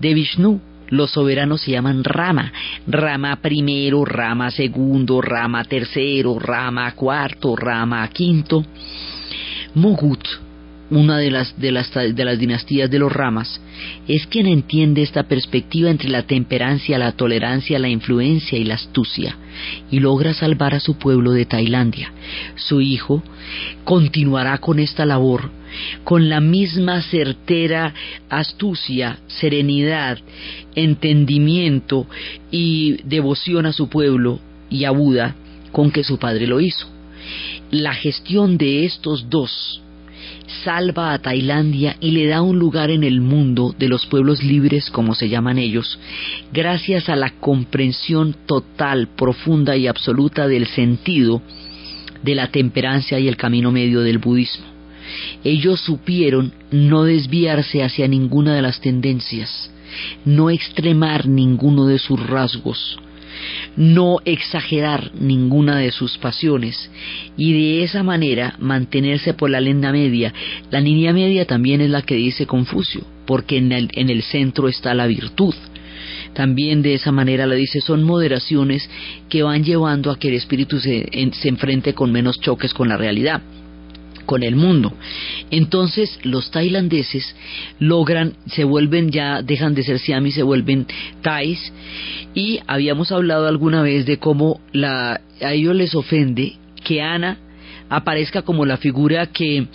de 0.00 0.14
Vishnu. 0.14 0.60
Los 0.88 1.12
soberanos 1.12 1.60
se 1.62 1.70
llaman 1.70 2.02
Rama, 2.02 2.52
Rama 2.86 3.36
primero, 3.36 4.04
Rama 4.04 4.50
segundo, 4.50 5.20
Rama 5.20 5.64
tercero, 5.64 6.38
Rama 6.38 6.92
cuarto, 6.96 7.54
Rama 7.54 8.08
quinto. 8.08 8.64
Mogut, 9.74 10.26
una 10.90 11.18
de 11.18 11.30
las, 11.30 11.58
de 11.58 11.72
las, 11.72 11.92
de 11.92 12.24
las 12.24 12.38
dinastías 12.38 12.90
de 12.90 12.98
los 12.98 13.12
Ramas, 13.12 13.60
es 14.08 14.26
quien 14.26 14.46
entiende 14.46 15.02
esta 15.02 15.24
perspectiva 15.24 15.90
entre 15.90 16.08
la 16.08 16.24
temperancia, 16.24 16.98
la 16.98 17.12
tolerancia, 17.12 17.78
la 17.78 17.88
influencia 17.88 18.58
y 18.58 18.64
la 18.64 18.74
astucia, 18.74 19.36
y 19.90 20.00
logra 20.00 20.34
salvar 20.34 20.74
a 20.74 20.80
su 20.80 20.98
pueblo 20.98 21.32
de 21.32 21.44
Tailandia. 21.44 22.12
Su 22.56 22.80
hijo 22.80 23.22
continuará 23.84 24.58
con 24.58 24.78
esta 24.78 25.06
labor 25.06 25.50
con 26.04 26.28
la 26.28 26.40
misma 26.40 27.00
certera 27.02 27.94
astucia, 28.28 29.18
serenidad, 29.26 30.18
entendimiento 30.74 32.06
y 32.50 33.00
devoción 33.04 33.66
a 33.66 33.72
su 33.72 33.88
pueblo 33.88 34.40
y 34.68 34.84
a 34.84 34.90
Buda 34.90 35.36
con 35.72 35.90
que 35.90 36.04
su 36.04 36.18
padre 36.18 36.46
lo 36.46 36.60
hizo. 36.60 36.88
la 37.70 37.94
gestión 37.94 38.58
de 38.58 38.84
estos 38.84 39.30
dos 39.30 39.80
salva 40.64 41.12
a 41.12 41.18
Tailandia 41.18 41.96
y 42.00 42.10
le 42.10 42.26
da 42.26 42.42
un 42.42 42.58
lugar 42.58 42.90
en 42.90 43.04
el 43.04 43.20
mundo 43.20 43.74
de 43.78 43.88
los 43.88 44.06
pueblos 44.06 44.42
libres, 44.42 44.90
como 44.90 45.14
se 45.14 45.28
llaman 45.28 45.58
ellos, 45.58 45.98
gracias 46.52 47.08
a 47.08 47.16
la 47.16 47.30
comprensión 47.40 48.36
total, 48.46 49.08
profunda 49.16 49.76
y 49.76 49.86
absoluta 49.86 50.48
del 50.48 50.66
sentido 50.66 51.42
de 52.22 52.34
la 52.34 52.48
temperancia 52.48 53.18
y 53.18 53.28
el 53.28 53.36
camino 53.36 53.72
medio 53.72 54.00
del 54.02 54.18
budismo. 54.18 54.66
Ellos 55.42 55.80
supieron 55.80 56.52
no 56.70 57.04
desviarse 57.04 57.82
hacia 57.82 58.06
ninguna 58.06 58.54
de 58.54 58.62
las 58.62 58.80
tendencias, 58.80 59.70
no 60.24 60.50
extremar 60.50 61.26
ninguno 61.26 61.86
de 61.86 61.98
sus 61.98 62.24
rasgos, 62.24 62.98
no 63.76 64.18
exagerar 64.24 65.12
ninguna 65.14 65.78
de 65.78 65.92
sus 65.92 66.18
pasiones 66.18 66.90
y 67.36 67.52
de 67.52 67.84
esa 67.84 68.02
manera 68.02 68.54
mantenerse 68.58 69.34
por 69.34 69.50
la 69.50 69.60
línea 69.60 69.92
media. 69.92 70.32
La 70.70 70.80
línea 70.80 71.12
media 71.12 71.46
también 71.46 71.80
es 71.80 71.90
la 71.90 72.02
que 72.02 72.14
dice 72.14 72.46
Confucio, 72.46 73.02
porque 73.26 73.58
en 73.58 73.72
el, 73.72 73.90
en 73.94 74.10
el 74.10 74.22
centro 74.22 74.68
está 74.68 74.94
la 74.94 75.06
virtud. 75.06 75.54
También 76.34 76.82
de 76.82 76.94
esa 76.94 77.10
manera 77.10 77.46
la 77.46 77.56
dice, 77.56 77.80
son 77.80 78.04
moderaciones 78.04 78.88
que 79.28 79.42
van 79.42 79.64
llevando 79.64 80.10
a 80.10 80.18
que 80.18 80.28
el 80.28 80.34
espíritu 80.34 80.78
se, 80.78 81.08
se 81.32 81.48
enfrente 81.48 81.92
con 81.94 82.12
menos 82.12 82.40
choques 82.40 82.72
con 82.72 82.88
la 82.88 82.96
realidad 82.96 83.42
con 84.30 84.44
el 84.44 84.54
mundo. 84.54 84.92
Entonces 85.50 86.20
los 86.22 86.52
tailandeses 86.52 87.34
logran, 87.80 88.34
se 88.46 88.62
vuelven 88.62 89.10
ya, 89.10 89.42
dejan 89.42 89.74
de 89.74 89.82
ser 89.82 89.98
siamis, 89.98 90.36
se 90.36 90.44
vuelven 90.44 90.86
thais 91.20 91.72
y 92.32 92.60
habíamos 92.68 93.10
hablado 93.10 93.48
alguna 93.48 93.82
vez 93.82 94.06
de 94.06 94.18
cómo 94.18 94.60
la, 94.70 95.20
a 95.40 95.52
ellos 95.52 95.74
les 95.74 95.96
ofende 95.96 96.52
que 96.84 97.02
Ana 97.02 97.38
aparezca 97.88 98.42
como 98.42 98.64
la 98.66 98.76
figura 98.76 99.26
que 99.26 99.66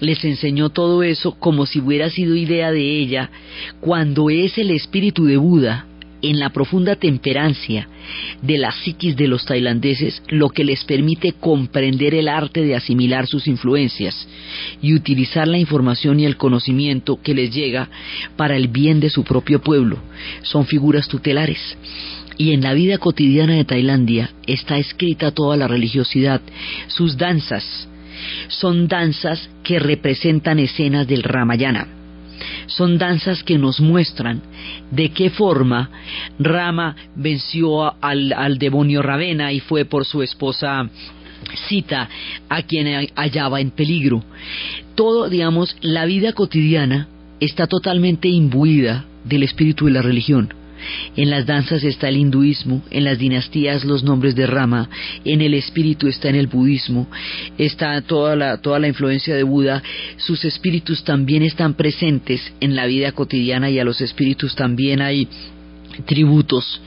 les 0.00 0.22
enseñó 0.26 0.68
todo 0.68 1.02
eso 1.02 1.32
como 1.38 1.64
si 1.64 1.80
hubiera 1.80 2.10
sido 2.10 2.36
idea 2.36 2.70
de 2.70 2.98
ella, 2.98 3.30
cuando 3.80 4.28
es 4.28 4.58
el 4.58 4.72
espíritu 4.72 5.24
de 5.24 5.38
Buda 5.38 5.86
en 6.22 6.38
la 6.38 6.50
profunda 6.50 6.96
temperancia 6.96 7.88
de 8.40 8.58
la 8.58 8.72
psiquis 8.72 9.16
de 9.16 9.28
los 9.28 9.44
tailandeses, 9.44 10.22
lo 10.28 10.48
que 10.48 10.64
les 10.64 10.84
permite 10.84 11.32
comprender 11.32 12.14
el 12.14 12.28
arte 12.28 12.62
de 12.62 12.76
asimilar 12.76 13.26
sus 13.26 13.46
influencias 13.46 14.26
y 14.80 14.94
utilizar 14.94 15.48
la 15.48 15.58
información 15.58 16.20
y 16.20 16.24
el 16.24 16.36
conocimiento 16.36 17.20
que 17.22 17.34
les 17.34 17.52
llega 17.52 17.88
para 18.36 18.56
el 18.56 18.68
bien 18.68 19.00
de 19.00 19.10
su 19.10 19.24
propio 19.24 19.60
pueblo. 19.60 19.98
Son 20.42 20.66
figuras 20.66 21.08
tutelares. 21.08 21.76
Y 22.38 22.52
en 22.52 22.62
la 22.62 22.72
vida 22.72 22.98
cotidiana 22.98 23.54
de 23.54 23.64
Tailandia 23.64 24.30
está 24.46 24.78
escrita 24.78 25.32
toda 25.32 25.56
la 25.56 25.68
religiosidad, 25.68 26.40
sus 26.86 27.18
danzas. 27.18 27.88
Son 28.48 28.88
danzas 28.88 29.50
que 29.62 29.78
representan 29.78 30.58
escenas 30.58 31.06
del 31.06 31.22
Ramayana 31.22 32.01
son 32.66 32.98
danzas 32.98 33.42
que 33.42 33.58
nos 33.58 33.80
muestran 33.80 34.42
de 34.90 35.10
qué 35.10 35.30
forma 35.30 35.90
Rama 36.38 36.96
venció 37.14 37.94
al, 38.02 38.58
demonio 38.58 39.02
Ravena 39.02 39.52
y 39.52 39.60
fue 39.60 39.84
por 39.84 40.04
su 40.04 40.22
esposa 40.22 40.88
Sita 41.68 42.08
a 42.48 42.62
quien 42.62 43.08
hallaba 43.16 43.60
en 43.60 43.72
peligro. 43.72 44.22
Todo, 44.94 45.28
digamos, 45.28 45.76
la 45.80 46.04
vida 46.04 46.32
cotidiana 46.34 47.08
está 47.40 47.66
totalmente 47.66 48.28
imbuida 48.28 49.04
del 49.24 49.42
espíritu 49.42 49.86
de 49.86 49.92
la 49.92 50.02
religión. 50.02 50.61
En 51.16 51.30
las 51.30 51.46
danzas 51.46 51.84
está 51.84 52.08
el 52.08 52.16
hinduismo, 52.16 52.82
en 52.90 53.04
las 53.04 53.18
dinastías 53.18 53.84
los 53.84 54.02
nombres 54.02 54.34
de 54.34 54.46
Rama, 54.46 54.88
en 55.24 55.40
el 55.40 55.54
espíritu 55.54 56.08
está 56.08 56.28
en 56.28 56.36
el 56.36 56.46
budismo, 56.46 57.08
está 57.58 58.00
toda 58.02 58.36
la, 58.36 58.58
toda 58.58 58.78
la 58.78 58.88
influencia 58.88 59.34
de 59.34 59.42
Buda, 59.42 59.82
sus 60.16 60.44
espíritus 60.44 61.04
también 61.04 61.42
están 61.42 61.74
presentes 61.74 62.52
en 62.60 62.76
la 62.76 62.86
vida 62.86 63.12
cotidiana 63.12 63.70
y 63.70 63.78
a 63.78 63.84
los 63.84 64.00
espíritus 64.00 64.54
también 64.54 65.00
hay 65.00 65.28
tributos, 66.06 66.80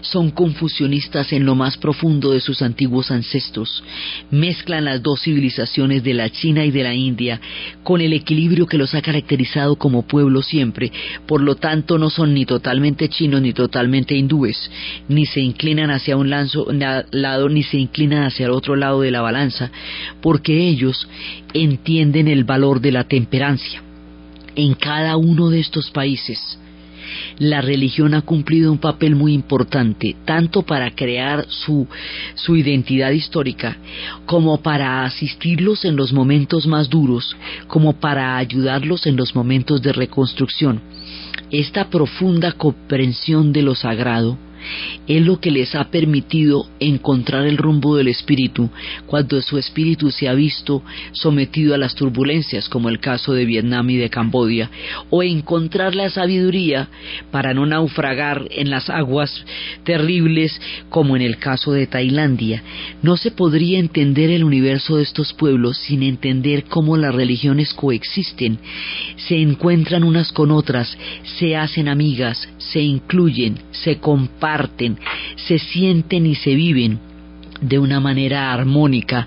son 0.00 0.30
confusionistas 0.30 1.32
en 1.32 1.44
lo 1.44 1.54
más 1.54 1.76
profundo 1.76 2.32
de 2.32 2.40
sus 2.40 2.62
antiguos 2.62 3.10
ancestros, 3.10 3.82
mezclan 4.30 4.84
las 4.84 5.02
dos 5.02 5.22
civilizaciones 5.22 6.02
de 6.02 6.14
la 6.14 6.30
China 6.30 6.64
y 6.64 6.70
de 6.70 6.82
la 6.82 6.94
India 6.94 7.40
con 7.82 8.00
el 8.00 8.12
equilibrio 8.12 8.66
que 8.66 8.78
los 8.78 8.94
ha 8.94 9.02
caracterizado 9.02 9.76
como 9.76 10.06
pueblo 10.06 10.42
siempre, 10.42 10.92
por 11.26 11.40
lo 11.40 11.56
tanto 11.56 11.98
no 11.98 12.10
son 12.10 12.34
ni 12.34 12.44
totalmente 12.44 13.08
chinos 13.08 13.42
ni 13.42 13.52
totalmente 13.52 14.14
hindúes, 14.16 14.70
ni 15.08 15.26
se 15.26 15.40
inclinan 15.40 15.90
hacia 15.90 16.16
un 16.16 16.30
lado 16.30 17.48
ni 17.48 17.62
se 17.62 17.78
inclinan 17.78 18.24
hacia 18.24 18.46
el 18.46 18.52
otro 18.52 18.76
lado 18.76 19.00
de 19.00 19.10
la 19.10 19.20
balanza, 19.20 19.70
porque 20.20 20.68
ellos 20.68 21.08
entienden 21.54 22.28
el 22.28 22.44
valor 22.44 22.80
de 22.80 22.92
la 22.92 23.04
temperancia. 23.04 23.82
En 24.54 24.74
cada 24.74 25.16
uno 25.16 25.50
de 25.50 25.60
estos 25.60 25.90
países, 25.90 26.58
la 27.38 27.60
religión 27.60 28.14
ha 28.14 28.22
cumplido 28.22 28.72
un 28.72 28.78
papel 28.78 29.14
muy 29.14 29.32
importante, 29.32 30.16
tanto 30.24 30.62
para 30.62 30.90
crear 30.90 31.46
su, 31.48 31.86
su 32.34 32.56
identidad 32.56 33.10
histórica, 33.10 33.76
como 34.26 34.60
para 34.62 35.04
asistirlos 35.04 35.84
en 35.84 35.96
los 35.96 36.12
momentos 36.12 36.66
más 36.66 36.88
duros, 36.88 37.36
como 37.66 37.94
para 37.94 38.36
ayudarlos 38.36 39.06
en 39.06 39.16
los 39.16 39.34
momentos 39.34 39.82
de 39.82 39.92
reconstrucción. 39.92 40.80
Esta 41.50 41.88
profunda 41.88 42.52
comprensión 42.52 43.52
de 43.52 43.62
lo 43.62 43.74
sagrado 43.74 44.36
es 45.06 45.24
lo 45.24 45.40
que 45.40 45.50
les 45.50 45.74
ha 45.74 45.90
permitido 45.90 46.66
encontrar 46.80 47.46
el 47.46 47.56
rumbo 47.56 47.96
del 47.96 48.08
espíritu 48.08 48.70
cuando 49.06 49.40
su 49.42 49.58
espíritu 49.58 50.10
se 50.10 50.28
ha 50.28 50.34
visto 50.34 50.82
sometido 51.12 51.74
a 51.74 51.78
las 51.78 51.94
turbulencias, 51.94 52.68
como 52.68 52.88
el 52.88 53.00
caso 53.00 53.32
de 53.32 53.44
Vietnam 53.44 53.88
y 53.90 53.96
de 53.96 54.10
Camboya, 54.10 54.70
o 55.10 55.22
encontrar 55.22 55.94
la 55.94 56.10
sabiduría 56.10 56.88
para 57.30 57.54
no 57.54 57.66
naufragar 57.66 58.46
en 58.50 58.70
las 58.70 58.90
aguas 58.90 59.44
terribles, 59.84 60.60
como 60.88 61.16
en 61.16 61.22
el 61.22 61.38
caso 61.38 61.72
de 61.72 61.86
Tailandia. 61.86 62.62
No 63.02 63.16
se 63.16 63.30
podría 63.30 63.78
entender 63.78 64.30
el 64.30 64.44
universo 64.44 64.96
de 64.96 65.02
estos 65.02 65.32
pueblos 65.32 65.78
sin 65.78 66.02
entender 66.02 66.64
cómo 66.64 66.96
las 66.96 67.14
religiones 67.14 67.72
coexisten, 67.74 68.58
se 69.16 69.40
encuentran 69.40 70.04
unas 70.04 70.32
con 70.32 70.50
otras, 70.50 70.96
se 71.38 71.56
hacen 71.56 71.88
amigas, 71.88 72.48
se 72.58 72.80
incluyen, 72.80 73.58
se 73.70 73.98
comparten, 73.98 74.47
se 75.36 75.58
sienten 75.58 76.26
y 76.26 76.34
se 76.34 76.54
viven 76.54 76.98
de 77.60 77.78
una 77.78 78.00
manera 78.00 78.52
armónica 78.52 79.26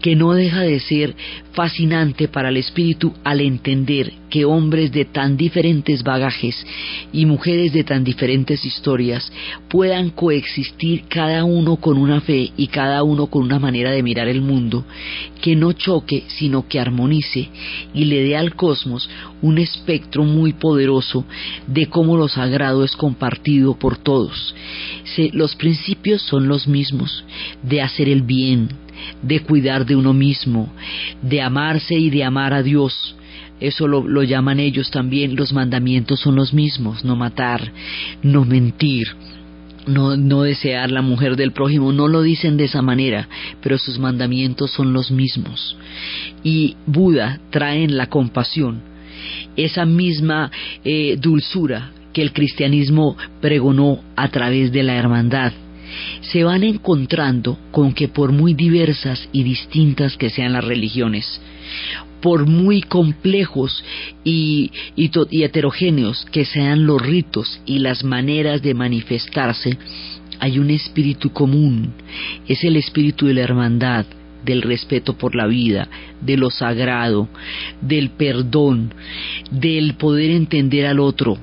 que 0.00 0.16
no 0.16 0.32
deja 0.32 0.60
de 0.60 0.80
ser 0.80 1.14
fascinante 1.52 2.28
para 2.28 2.50
el 2.50 2.56
espíritu 2.56 3.12
al 3.24 3.40
entender 3.40 4.12
que 4.30 4.44
hombres 4.44 4.92
de 4.92 5.04
tan 5.04 5.36
diferentes 5.36 6.02
bagajes 6.02 6.66
y 7.12 7.26
mujeres 7.26 7.72
de 7.72 7.82
tan 7.82 8.04
diferentes 8.04 8.64
historias 8.64 9.32
puedan 9.68 10.10
coexistir 10.10 11.04
cada 11.08 11.44
uno 11.44 11.76
con 11.76 11.96
una 11.96 12.20
fe 12.20 12.52
y 12.56 12.68
cada 12.68 13.02
uno 13.02 13.26
con 13.26 13.42
una 13.42 13.58
manera 13.58 13.90
de 13.90 14.02
mirar 14.02 14.28
el 14.28 14.42
mundo 14.42 14.84
que 15.40 15.56
no 15.56 15.72
choque 15.72 16.24
sino 16.28 16.68
que 16.68 16.78
armonice 16.78 17.48
y 17.94 18.04
le 18.04 18.22
dé 18.22 18.36
al 18.36 18.54
cosmos 18.54 19.08
un 19.42 19.58
espectro 19.58 20.24
muy 20.24 20.52
poderoso 20.52 21.24
de 21.66 21.86
cómo 21.86 22.16
lo 22.16 22.28
sagrado 22.28 22.84
es 22.84 22.96
compartido 22.96 23.78
por 23.78 23.96
todos. 23.98 24.54
los 25.32 25.56
principios 25.56 26.22
son 26.22 26.48
los 26.48 26.68
mismos, 26.68 27.24
de 27.62 27.80
hacer 27.82 28.08
el 28.08 28.22
bien, 28.22 28.68
de 29.22 29.40
cuidar 29.40 29.86
de 29.86 29.96
uno 29.96 30.12
mismo, 30.12 30.72
de 31.22 31.42
amarse 31.42 31.94
y 31.94 32.10
de 32.10 32.24
amar 32.24 32.54
a 32.54 32.62
Dios. 32.62 33.16
Eso 33.60 33.88
lo, 33.88 34.22
llaman 34.22 34.60
ellos 34.60 34.90
también, 34.90 35.34
los 35.34 35.52
mandamientos 35.52 36.20
son 36.20 36.36
los 36.36 36.54
mismos, 36.54 37.04
no 37.04 37.16
matar, 37.16 37.72
no 38.22 38.44
mentir, 38.44 39.08
no, 39.86 40.16
no, 40.16 40.42
desear 40.42 40.92
la 40.92 41.02
mujer 41.02 41.34
del 41.34 41.52
prójimo, 41.52 41.92
no 41.92 42.06
lo 42.06 42.22
dicen 42.22 42.56
de 42.56 42.64
esa 42.64 42.82
manera, 42.82 43.28
pero 43.60 43.78
sus 43.78 43.98
mandamientos 43.98 44.70
son 44.70 44.92
los 44.92 45.10
mismos. 45.10 45.76
Y 46.44 46.76
Buda 46.86 47.40
trae 47.50 47.82
en 47.82 47.96
la 47.96 48.06
compasión 48.08 48.80
esa 49.56 49.84
misma 49.84 50.52
eh, 50.84 51.16
dulzura 51.20 51.90
que 52.12 52.22
el 52.22 52.32
cristianismo 52.32 53.16
pregonó 53.40 54.00
a 54.14 54.28
través 54.28 54.70
de 54.70 54.84
la 54.84 54.94
hermandad 54.94 55.52
se 56.20 56.44
van 56.44 56.62
encontrando 56.64 57.58
con 57.70 57.92
que 57.92 58.08
por 58.08 58.32
muy 58.32 58.54
diversas 58.54 59.28
y 59.32 59.42
distintas 59.42 60.16
que 60.16 60.30
sean 60.30 60.52
las 60.52 60.64
religiones, 60.64 61.40
por 62.20 62.46
muy 62.46 62.82
complejos 62.82 63.84
y, 64.24 64.70
heterogéneos 64.96 66.26
que 66.32 66.44
sean 66.44 66.86
los 66.86 67.00
ritos 67.00 67.60
y 67.66 67.78
las 67.78 68.04
maneras 68.04 68.62
de 68.62 68.74
manifestarse, 68.74 69.78
hay 70.40 70.58
un 70.58 70.70
espíritu 70.70 71.30
común, 71.30 71.92
es 72.46 72.62
el 72.64 72.76
espíritu 72.76 73.26
de 73.26 73.34
la 73.34 73.42
hermandad, 73.42 74.06
del 74.44 74.62
respeto 74.62 75.18
por 75.18 75.34
la 75.34 75.46
vida, 75.46 75.88
de 76.20 76.36
lo 76.36 76.50
sagrado, 76.50 77.28
del 77.80 78.10
perdón, 78.10 78.94
del 79.50 79.94
poder 79.94 80.30
entender 80.30 80.86
al 80.86 81.00
otro, 81.00 81.38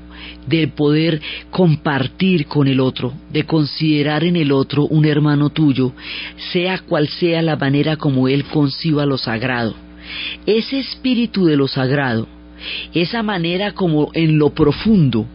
de 0.48 0.68
poder 0.68 1.22
compartir 1.52 2.46
con 2.48 2.68
el 2.68 2.80
otro, 2.80 3.14
de 3.32 3.44
considerar 3.44 4.24
en 4.24 4.36
el 4.36 4.52
otro 4.52 4.86
un 4.86 5.06
hermano 5.06 5.50
tuyo, 5.50 5.94
sea 6.54 6.80
cual 6.80 7.08
sea 7.08 7.42
la 7.42 7.56
manera 7.56 7.98
como 7.98 8.28
él 8.28 8.46
conciba 8.46 9.06
lo 9.06 9.18
sagrado. 9.18 9.76
Ese 10.46 10.80
espíritu 10.80 11.46
de 11.46 11.58
lo 11.58 11.68
sagrado, 11.68 12.28
esa 12.94 13.24
manera 13.24 13.72
como 13.74 14.12
en 14.14 14.38
lo 14.38 14.52
profundo, 14.52 15.26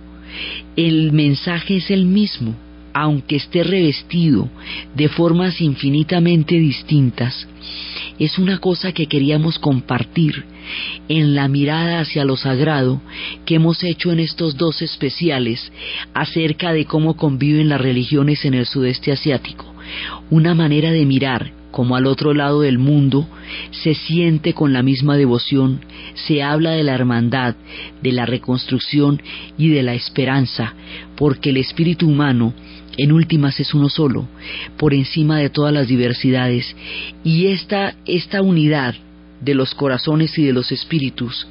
el 0.76 1.12
mensaje 1.12 1.76
es 1.76 1.90
el 1.90 2.04
mismo, 2.04 2.54
aunque 2.92 3.36
esté 3.36 3.62
revestido 3.62 4.48
de 4.94 5.08
formas 5.08 5.60
infinitamente 5.60 6.56
distintas, 6.56 7.46
es 8.18 8.38
una 8.38 8.58
cosa 8.58 8.92
que 8.92 9.06
queríamos 9.06 9.58
compartir 9.58 10.44
en 11.08 11.34
la 11.34 11.48
mirada 11.48 12.00
hacia 12.00 12.24
lo 12.24 12.36
sagrado 12.36 13.00
que 13.44 13.56
hemos 13.56 13.82
hecho 13.82 14.12
en 14.12 14.20
estos 14.20 14.56
dos 14.56 14.82
especiales 14.82 15.72
acerca 16.14 16.72
de 16.72 16.84
cómo 16.84 17.16
conviven 17.16 17.68
las 17.68 17.80
religiones 17.80 18.44
en 18.44 18.54
el 18.54 18.66
sudeste 18.66 19.12
asiático. 19.12 19.74
Una 20.30 20.54
manera 20.54 20.92
de 20.92 21.06
mirar 21.06 21.52
como 21.70 21.96
al 21.96 22.06
otro 22.06 22.34
lado 22.34 22.60
del 22.60 22.78
mundo 22.78 23.26
se 23.70 23.94
siente 23.94 24.54
con 24.54 24.72
la 24.72 24.82
misma 24.82 25.16
devoción, 25.16 25.80
se 26.14 26.42
habla 26.42 26.72
de 26.72 26.82
la 26.82 26.94
hermandad, 26.94 27.54
de 28.02 28.12
la 28.12 28.26
reconstrucción 28.26 29.22
y 29.56 29.68
de 29.68 29.82
la 29.82 29.94
esperanza, 29.94 30.74
porque 31.16 31.50
el 31.50 31.56
espíritu 31.56 32.08
humano 32.08 32.54
en 32.96 33.12
últimas 33.12 33.58
es 33.60 33.74
uno 33.74 33.88
solo, 33.88 34.28
por 34.76 34.94
encima 34.94 35.38
de 35.38 35.50
todas 35.50 35.72
las 35.72 35.88
diversidades, 35.88 36.74
y 37.24 37.46
esta, 37.46 37.94
esta 38.06 38.42
unidad 38.42 38.94
de 39.40 39.54
los 39.54 39.74
corazones 39.74 40.38
y 40.38 40.44
de 40.44 40.52
los 40.52 40.70
espíritus 40.70 41.48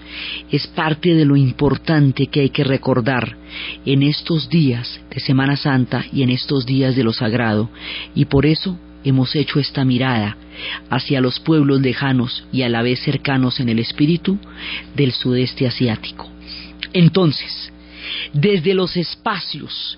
es 0.52 0.68
parte 0.68 1.16
de 1.16 1.26
lo 1.26 1.36
importante 1.36 2.28
que 2.28 2.42
hay 2.42 2.50
que 2.50 2.64
recordar 2.64 3.36
en 3.86 4.04
estos 4.04 4.48
días 4.50 5.02
de 5.10 5.20
Semana 5.20 5.56
Santa 5.56 6.06
y 6.14 6.22
en 6.22 6.30
estos 6.30 6.66
días 6.66 6.96
de 6.96 7.04
lo 7.04 7.14
sagrado, 7.14 7.70
y 8.14 8.26
por 8.26 8.46
eso 8.46 8.78
hemos 9.04 9.36
hecho 9.36 9.60
esta 9.60 9.86
mirada 9.86 10.38
hacia 10.90 11.22
los 11.22 11.40
pueblos 11.40 11.82
lejanos 11.82 12.44
y 12.52 12.64
a 12.64 12.70
la 12.70 12.82
vez 12.82 13.00
cercanos 13.00 13.60
en 13.60 13.70
el 13.70 13.80
espíritu 13.80 14.38
del 14.96 15.14
sudeste 15.14 15.68
asiático. 15.68 16.30
Entonces, 16.94 17.72
desde 18.34 18.74
los 18.74 18.98
espacios 18.98 19.98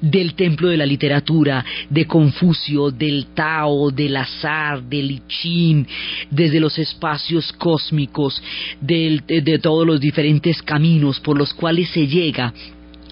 del 0.00 0.34
templo 0.34 0.68
de 0.68 0.76
la 0.76 0.86
literatura, 0.86 1.64
de 1.88 2.06
Confucio, 2.06 2.90
del 2.90 3.26
Tao, 3.34 3.90
del 3.90 4.16
azar, 4.16 4.82
del 4.82 5.10
I 5.10 5.22
Ching, 5.26 5.86
desde 6.30 6.60
los 6.60 6.78
espacios 6.78 7.52
cósmicos, 7.52 8.42
de, 8.80 9.22
de 9.26 9.58
todos 9.58 9.86
los 9.86 10.00
diferentes 10.00 10.62
caminos 10.62 11.20
por 11.20 11.38
los 11.38 11.52
cuales 11.54 11.90
se 11.90 12.06
llega 12.06 12.52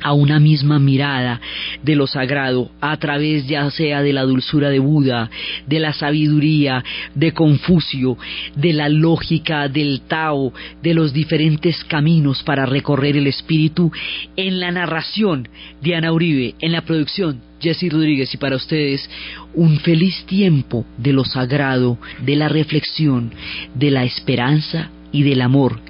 a 0.03 0.13
una 0.13 0.39
misma 0.39 0.79
mirada 0.79 1.41
de 1.83 1.97
lo 1.97 2.07
sagrado, 2.07 2.71
a 2.81 2.97
través 2.97 3.47
ya 3.47 3.71
sea 3.71 4.03
de 4.03 4.13
la 4.13 4.23
dulzura 4.23 4.71
de 4.71 4.79
Buda, 4.79 5.31
de 5.67 5.79
la 5.79 5.93
sabiduría 5.93 6.85
de 7.15 7.33
Confucio, 7.33 8.19
de 8.57 8.73
la 8.73 8.89
lógica 8.89 9.69
del 9.69 10.03
Tao, 10.03 10.53
de 10.83 10.95
los 10.95 11.13
diferentes 11.13 11.83
caminos 11.85 12.43
para 12.43 12.67
recorrer 12.67 13.17
el 13.17 13.27
espíritu, 13.27 13.91
en 14.37 14.61
la 14.61 14.71
narración 14.71 15.49
de 15.81 15.97
Ana 15.97 16.13
Uribe, 16.13 16.55
en 16.61 16.73
la 16.73 16.83
producción 16.83 17.41
Jesse 17.61 17.91
Rodríguez 17.91 18.33
y 18.35 18.37
para 18.37 18.57
ustedes 18.57 19.09
un 19.55 19.79
feliz 19.81 20.25
tiempo 20.27 20.85
de 20.99 21.13
lo 21.13 21.25
sagrado, 21.25 21.99
de 22.21 22.37
la 22.37 22.49
reflexión, 22.49 23.33
de 23.75 23.91
la 23.91 24.05
esperanza 24.05 24.91
y 25.13 25.23
del 25.23 25.41
amor. 25.41 25.81